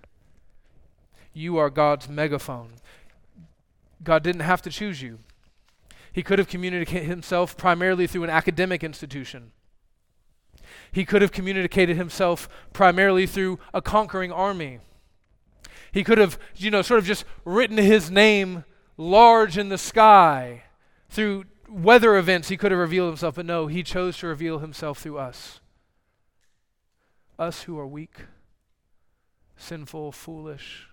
You 1.33 1.57
are 1.57 1.69
God's 1.69 2.07
megaphone. 2.07 2.69
God 4.03 4.23
didn't 4.23 4.41
have 4.41 4.61
to 4.61 4.69
choose 4.69 5.01
you. 5.01 5.19
He 6.13 6.23
could 6.23 6.39
have 6.39 6.47
communicated 6.47 7.07
himself 7.07 7.57
primarily 7.57 8.07
through 8.07 8.23
an 8.23 8.29
academic 8.29 8.83
institution. 8.83 9.51
He 10.95 11.03
could 11.03 11.21
have 11.21 11.33
communicated 11.33 11.97
himself 11.97 12.47
primarily 12.71 13.27
through 13.27 13.59
a 13.73 13.81
conquering 13.81 14.31
army. 14.31 14.79
He 15.91 16.05
could 16.05 16.17
have, 16.17 16.39
you 16.55 16.71
know, 16.71 16.81
sort 16.81 16.99
of 16.99 17.05
just 17.05 17.25
written 17.43 17.75
his 17.75 18.09
name 18.09 18.63
large 18.95 19.57
in 19.57 19.67
the 19.67 19.77
sky 19.77 20.63
through 21.09 21.47
weather 21.67 22.15
events. 22.15 22.47
He 22.47 22.55
could 22.55 22.71
have 22.71 22.79
revealed 22.79 23.09
himself, 23.09 23.35
but 23.35 23.45
no, 23.45 23.67
he 23.67 23.83
chose 23.83 24.17
to 24.19 24.27
reveal 24.27 24.59
himself 24.59 24.99
through 24.99 25.17
us. 25.17 25.59
Us 27.37 27.63
who 27.63 27.77
are 27.77 27.85
weak, 27.85 28.27
sinful, 29.57 30.13
foolish. 30.13 30.87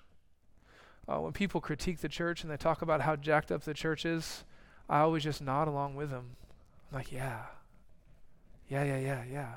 Uh, 1.06 1.20
when 1.20 1.32
people 1.32 1.60
critique 1.60 2.00
the 2.00 2.08
church 2.08 2.42
and 2.42 2.50
they 2.50 2.56
talk 2.56 2.82
about 2.82 3.02
how 3.02 3.14
jacked 3.14 3.52
up 3.52 3.62
the 3.62 3.72
church 3.72 4.04
is, 4.04 4.42
I 4.88 4.98
always 4.98 5.22
just 5.22 5.40
nod 5.40 5.68
along 5.68 5.94
with 5.94 6.10
them. 6.10 6.34
I'm 6.90 6.98
like, 6.98 7.12
yeah, 7.12 7.42
yeah, 8.68 8.82
yeah, 8.82 8.98
yeah, 8.98 9.22
yeah. 9.30 9.54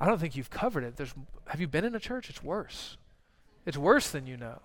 I 0.00 0.06
don't 0.06 0.18
think 0.18 0.36
you've 0.36 0.50
covered 0.50 0.84
it. 0.84 0.96
There's, 0.96 1.14
have 1.46 1.60
you 1.60 1.68
been 1.68 1.84
in 1.84 1.94
a 1.94 2.00
church? 2.00 2.28
It's 2.28 2.42
worse. 2.42 2.96
It's 3.66 3.78
worse 3.78 4.10
than 4.10 4.26
you 4.26 4.36
know. 4.36 4.60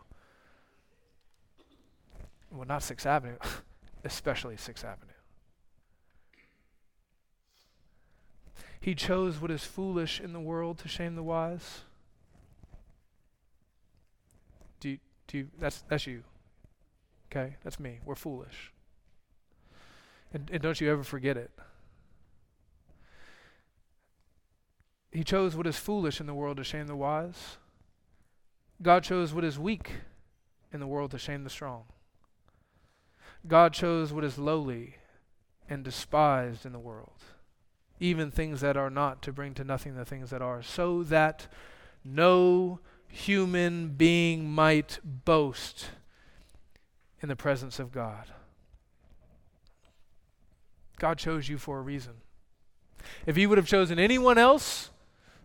Well, 2.51 2.67
not 2.67 2.83
Sixth 2.83 3.05
Avenue, 3.05 3.37
especially 4.03 4.57
Sixth 4.57 4.83
Avenue. 4.83 5.05
He 8.81 8.95
chose 8.95 9.41
what 9.41 9.51
is 9.51 9.63
foolish 9.63 10.19
in 10.19 10.33
the 10.33 10.39
world 10.39 10.79
to 10.79 10.87
shame 10.87 11.15
the 11.15 11.23
wise. 11.23 11.81
Do 14.79 14.89
you, 14.89 14.97
do 15.27 15.37
you, 15.39 15.47
that's 15.59 15.83
that's 15.89 16.07
you. 16.07 16.23
Okay, 17.29 17.55
that's 17.63 17.79
me. 17.79 17.99
We're 18.05 18.15
foolish. 18.15 18.71
And, 20.33 20.49
and 20.51 20.61
don't 20.61 20.79
you 20.79 20.89
ever 20.89 21.03
forget 21.03 21.37
it. 21.37 21.51
He 25.19 25.25
chose 25.25 25.53
what 25.53 25.67
is 25.67 25.75
foolish 25.75 26.21
in 26.21 26.27
the 26.27 26.33
world 26.33 26.55
to 26.55 26.63
shame 26.63 26.87
the 26.87 26.95
wise. 26.95 27.57
God 28.81 29.03
chose 29.03 29.33
what 29.33 29.43
is 29.43 29.59
weak 29.59 29.91
in 30.71 30.79
the 30.79 30.87
world 30.87 31.11
to 31.11 31.17
shame 31.17 31.43
the 31.43 31.49
strong. 31.49 31.83
God 33.45 33.73
chose 33.73 34.13
what 34.13 34.23
is 34.23 34.37
lowly 34.37 34.95
and 35.69 35.83
despised 35.83 36.65
in 36.65 36.71
the 36.71 36.79
world, 36.79 37.21
even 37.99 38.31
things 38.31 38.61
that 38.61 38.77
are 38.77 38.89
not, 38.89 39.21
to 39.23 39.33
bring 39.33 39.53
to 39.55 39.65
nothing 39.65 39.93
the 39.93 40.05
things 40.05 40.29
that 40.29 40.41
are, 40.41 40.63
so 40.63 41.03
that 41.03 41.47
no 42.05 42.79
human 43.09 43.89
being 43.89 44.49
might 44.49 44.99
boast 45.03 45.89
in 47.21 47.27
the 47.27 47.35
presence 47.35 47.77
of 47.77 47.91
God. 47.91 48.31
God 50.97 51.17
chose 51.17 51.49
you 51.49 51.57
for 51.57 51.77
a 51.77 51.81
reason. 51.81 52.13
If 53.25 53.35
He 53.35 53.45
would 53.45 53.57
have 53.57 53.67
chosen 53.67 53.99
anyone 53.99 54.37
else, 54.37 54.91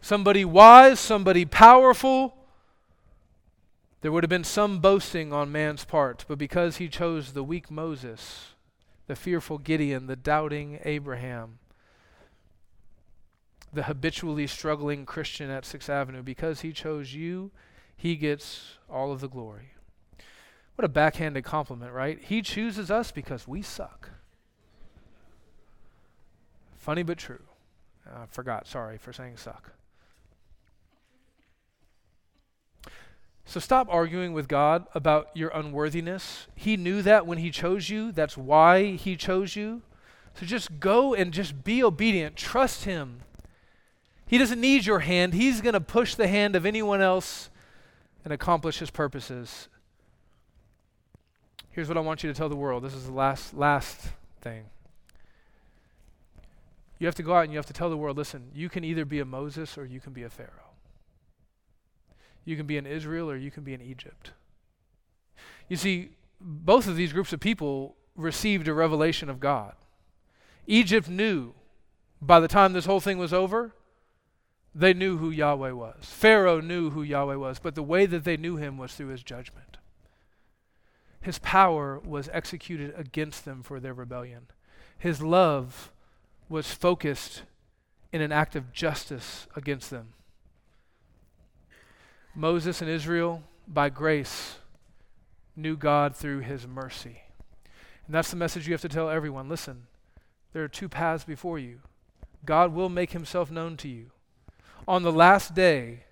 somebody 0.04 0.44
wise, 0.44 1.00
somebody 1.00 1.46
powerful, 1.46 2.36
there 4.02 4.12
would 4.12 4.22
have 4.22 4.28
been 4.28 4.44
some 4.44 4.78
boasting 4.78 5.32
on 5.32 5.50
man's 5.50 5.86
part. 5.86 6.26
But 6.28 6.36
because 6.36 6.76
he 6.76 6.88
chose 6.88 7.32
the 7.32 7.42
weak 7.42 7.70
Moses, 7.70 8.48
the 9.06 9.16
fearful 9.16 9.56
Gideon, 9.56 10.06
the 10.06 10.14
doubting 10.14 10.78
Abraham, 10.84 11.58
the 13.72 13.84
habitually 13.84 14.46
struggling 14.46 15.06
Christian 15.06 15.48
at 15.48 15.64
Sixth 15.64 15.88
Avenue, 15.88 16.22
because 16.22 16.60
he 16.60 16.70
chose 16.70 17.14
you, 17.14 17.50
he 17.96 18.14
gets 18.14 18.76
all 18.90 19.10
of 19.10 19.22
the 19.22 19.28
glory. 19.28 19.70
What 20.74 20.84
a 20.84 20.88
backhanded 20.88 21.44
compliment, 21.44 21.92
right? 21.92 22.20
He 22.22 22.42
chooses 22.42 22.90
us 22.90 23.10
because 23.10 23.48
we 23.48 23.62
suck. 23.62 24.10
Funny 26.76 27.02
but 27.02 27.16
true. 27.16 27.44
I 28.06 28.26
forgot, 28.26 28.66
sorry 28.66 28.98
for 28.98 29.14
saying 29.14 29.38
suck. 29.38 29.72
So 33.44 33.60
stop 33.60 33.88
arguing 33.90 34.32
with 34.32 34.48
God 34.48 34.86
about 34.94 35.28
your 35.34 35.50
unworthiness. 35.50 36.46
He 36.54 36.76
knew 36.76 37.02
that 37.02 37.26
when 37.26 37.38
He 37.38 37.50
chose 37.50 37.90
you, 37.90 38.10
that's 38.10 38.36
why 38.36 38.92
He 38.92 39.16
chose 39.16 39.54
you. 39.54 39.82
So 40.34 40.46
just 40.46 40.80
go 40.80 41.14
and 41.14 41.32
just 41.32 41.62
be 41.62 41.82
obedient. 41.82 42.36
Trust 42.36 42.84
Him. 42.84 43.20
He 44.26 44.38
doesn't 44.38 44.60
need 44.60 44.86
your 44.86 45.00
hand, 45.00 45.34
He's 45.34 45.60
going 45.60 45.74
to 45.74 45.80
push 45.80 46.14
the 46.14 46.26
hand 46.26 46.56
of 46.56 46.64
anyone 46.64 47.00
else 47.00 47.50
and 48.24 48.32
accomplish 48.32 48.78
His 48.78 48.90
purposes. 48.90 49.68
Here's 51.70 51.88
what 51.88 51.98
I 51.98 52.00
want 52.00 52.22
you 52.22 52.32
to 52.32 52.36
tell 52.36 52.48
the 52.48 52.56
world. 52.56 52.82
This 52.82 52.94
is 52.94 53.06
the 53.06 53.12
last, 53.12 53.52
last 53.52 54.08
thing. 54.40 54.64
You 56.98 57.06
have 57.06 57.16
to 57.16 57.22
go 57.22 57.34
out 57.34 57.44
and 57.44 57.52
you 57.52 57.58
have 57.58 57.66
to 57.66 57.72
tell 57.72 57.90
the 57.90 57.96
world 57.96 58.16
listen, 58.16 58.50
you 58.54 58.68
can 58.68 58.84
either 58.84 59.04
be 59.04 59.20
a 59.20 59.24
Moses 59.24 59.76
or 59.76 59.84
you 59.84 60.00
can 60.00 60.12
be 60.12 60.22
a 60.22 60.30
Pharaoh. 60.30 60.63
You 62.44 62.56
can 62.56 62.66
be 62.66 62.76
in 62.76 62.86
Israel 62.86 63.30
or 63.30 63.36
you 63.36 63.50
can 63.50 63.64
be 63.64 63.74
in 63.74 63.80
Egypt. 63.80 64.32
You 65.68 65.76
see, 65.76 66.10
both 66.40 66.86
of 66.86 66.96
these 66.96 67.12
groups 67.12 67.32
of 67.32 67.40
people 67.40 67.96
received 68.16 68.68
a 68.68 68.74
revelation 68.74 69.28
of 69.28 69.40
God. 69.40 69.74
Egypt 70.66 71.08
knew 71.08 71.54
by 72.20 72.40
the 72.40 72.48
time 72.48 72.72
this 72.72 72.86
whole 72.86 73.00
thing 73.00 73.18
was 73.18 73.32
over, 73.32 73.74
they 74.74 74.92
knew 74.92 75.18
who 75.18 75.30
Yahweh 75.30 75.72
was. 75.72 75.96
Pharaoh 76.02 76.60
knew 76.60 76.90
who 76.90 77.02
Yahweh 77.02 77.36
was, 77.36 77.58
but 77.58 77.74
the 77.74 77.82
way 77.82 78.06
that 78.06 78.24
they 78.24 78.36
knew 78.36 78.56
him 78.56 78.76
was 78.76 78.94
through 78.94 79.08
his 79.08 79.22
judgment. 79.22 79.76
His 81.20 81.38
power 81.38 82.00
was 82.00 82.28
executed 82.32 82.92
against 82.96 83.44
them 83.44 83.62
for 83.62 83.80
their 83.80 83.94
rebellion. 83.94 84.48
His 84.98 85.22
love 85.22 85.92
was 86.48 86.72
focused 86.72 87.42
in 88.12 88.20
an 88.20 88.32
act 88.32 88.56
of 88.56 88.72
justice 88.72 89.46
against 89.56 89.90
them. 89.90 90.14
Moses 92.34 92.80
and 92.80 92.90
Israel, 92.90 93.42
by 93.68 93.88
grace, 93.88 94.56
knew 95.56 95.76
God 95.76 96.16
through 96.16 96.40
his 96.40 96.66
mercy. 96.66 97.22
And 98.06 98.14
that's 98.14 98.30
the 98.30 98.36
message 98.36 98.66
you 98.66 98.74
have 98.74 98.82
to 98.82 98.88
tell 98.88 99.08
everyone. 99.08 99.48
Listen, 99.48 99.86
there 100.52 100.64
are 100.64 100.68
two 100.68 100.88
paths 100.88 101.24
before 101.24 101.58
you. 101.58 101.80
God 102.44 102.74
will 102.74 102.88
make 102.88 103.12
himself 103.12 103.50
known 103.50 103.76
to 103.78 103.88
you. 103.88 104.10
On 104.86 105.02
the 105.02 105.12
last 105.12 105.54
day, 105.54 106.04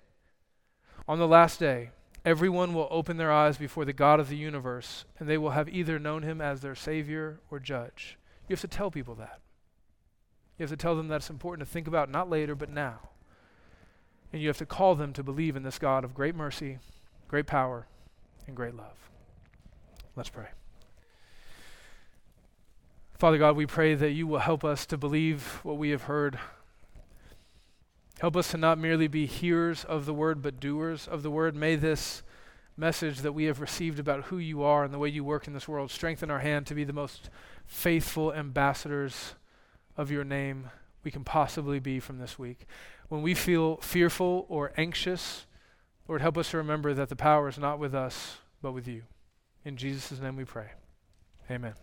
on 1.07 1.19
the 1.19 1.27
last 1.27 1.59
day, 1.59 1.91
everyone 2.25 2.73
will 2.73 2.87
open 2.89 3.17
their 3.17 3.31
eyes 3.31 3.57
before 3.57 3.85
the 3.85 3.93
God 3.93 4.19
of 4.19 4.29
the 4.29 4.37
universe, 4.37 5.05
and 5.19 5.27
they 5.27 5.37
will 5.37 5.51
have 5.51 5.69
either 5.69 5.99
known 5.99 6.23
him 6.23 6.41
as 6.41 6.61
their 6.61 6.75
Savior 6.75 7.39
or 7.51 7.59
judge. 7.59 8.17
You 8.47 8.53
have 8.53 8.61
to 8.61 8.67
tell 8.67 8.89
people 8.89 9.15
that. 9.15 9.41
You 10.57 10.63
have 10.63 10.71
to 10.71 10.77
tell 10.77 10.95
them 10.95 11.09
that 11.09 11.17
it's 11.17 11.29
important 11.29 11.67
to 11.67 11.71
think 11.71 11.87
about 11.87 12.09
not 12.09 12.29
later, 12.29 12.55
but 12.55 12.69
now. 12.69 13.09
And 14.33 14.41
you 14.41 14.49
have 14.49 14.57
to 14.57 14.65
call 14.65 14.95
them 14.95 15.13
to 15.13 15.23
believe 15.23 15.55
in 15.55 15.63
this 15.63 15.79
God 15.79 16.03
of 16.03 16.13
great 16.13 16.35
mercy, 16.35 16.79
great 17.27 17.45
power, 17.45 17.87
and 18.47 18.55
great 18.55 18.75
love. 18.75 19.09
Let's 20.15 20.29
pray. 20.29 20.47
Father 23.17 23.37
God, 23.37 23.55
we 23.55 23.67
pray 23.67 23.95
that 23.95 24.11
you 24.11 24.27
will 24.27 24.39
help 24.39 24.65
us 24.65 24.85
to 24.87 24.97
believe 24.97 25.59
what 25.63 25.77
we 25.77 25.91
have 25.91 26.03
heard. 26.03 26.39
Help 28.19 28.35
us 28.35 28.51
to 28.51 28.57
not 28.57 28.77
merely 28.77 29.07
be 29.07 29.25
hearers 29.25 29.83
of 29.85 30.05
the 30.05 30.13
word, 30.13 30.41
but 30.41 30.59
doers 30.59 31.07
of 31.07 31.23
the 31.23 31.31
word. 31.31 31.55
May 31.55 31.75
this 31.75 32.23
message 32.75 33.19
that 33.19 33.33
we 33.33 33.45
have 33.45 33.61
received 33.61 33.99
about 33.99 34.25
who 34.25 34.39
you 34.39 34.63
are 34.63 34.83
and 34.83 34.93
the 34.93 34.97
way 34.97 35.09
you 35.09 35.23
work 35.23 35.45
in 35.47 35.53
this 35.53 35.67
world 35.67 35.91
strengthen 35.91 36.31
our 36.31 36.39
hand 36.39 36.65
to 36.67 36.75
be 36.75 36.83
the 36.83 36.91
most 36.91 37.29
faithful 37.65 38.33
ambassadors 38.33 39.35
of 39.95 40.09
your 40.09 40.23
name 40.23 40.71
we 41.03 41.11
can 41.11 41.23
possibly 41.23 41.79
be 41.79 41.99
from 41.99 42.17
this 42.17 42.39
week. 42.39 42.65
When 43.13 43.21
we 43.21 43.35
feel 43.35 43.77
fearful 43.77 44.47
or 44.49 44.73
anxious, 44.75 45.45
Lord, 46.07 46.23
help 46.23 46.35
us 46.35 46.49
to 46.49 46.57
remember 46.57 46.95
that 46.95 47.09
the 47.09 47.15
power 47.15 47.47
is 47.47 47.59
not 47.59 47.77
with 47.77 47.93
us, 47.93 48.37
but 48.59 48.71
with 48.71 48.87
you. 48.87 49.03
In 49.63 49.77
Jesus' 49.77 50.19
name 50.19 50.35
we 50.35 50.45
pray. 50.45 50.71
Amen. 51.51 51.75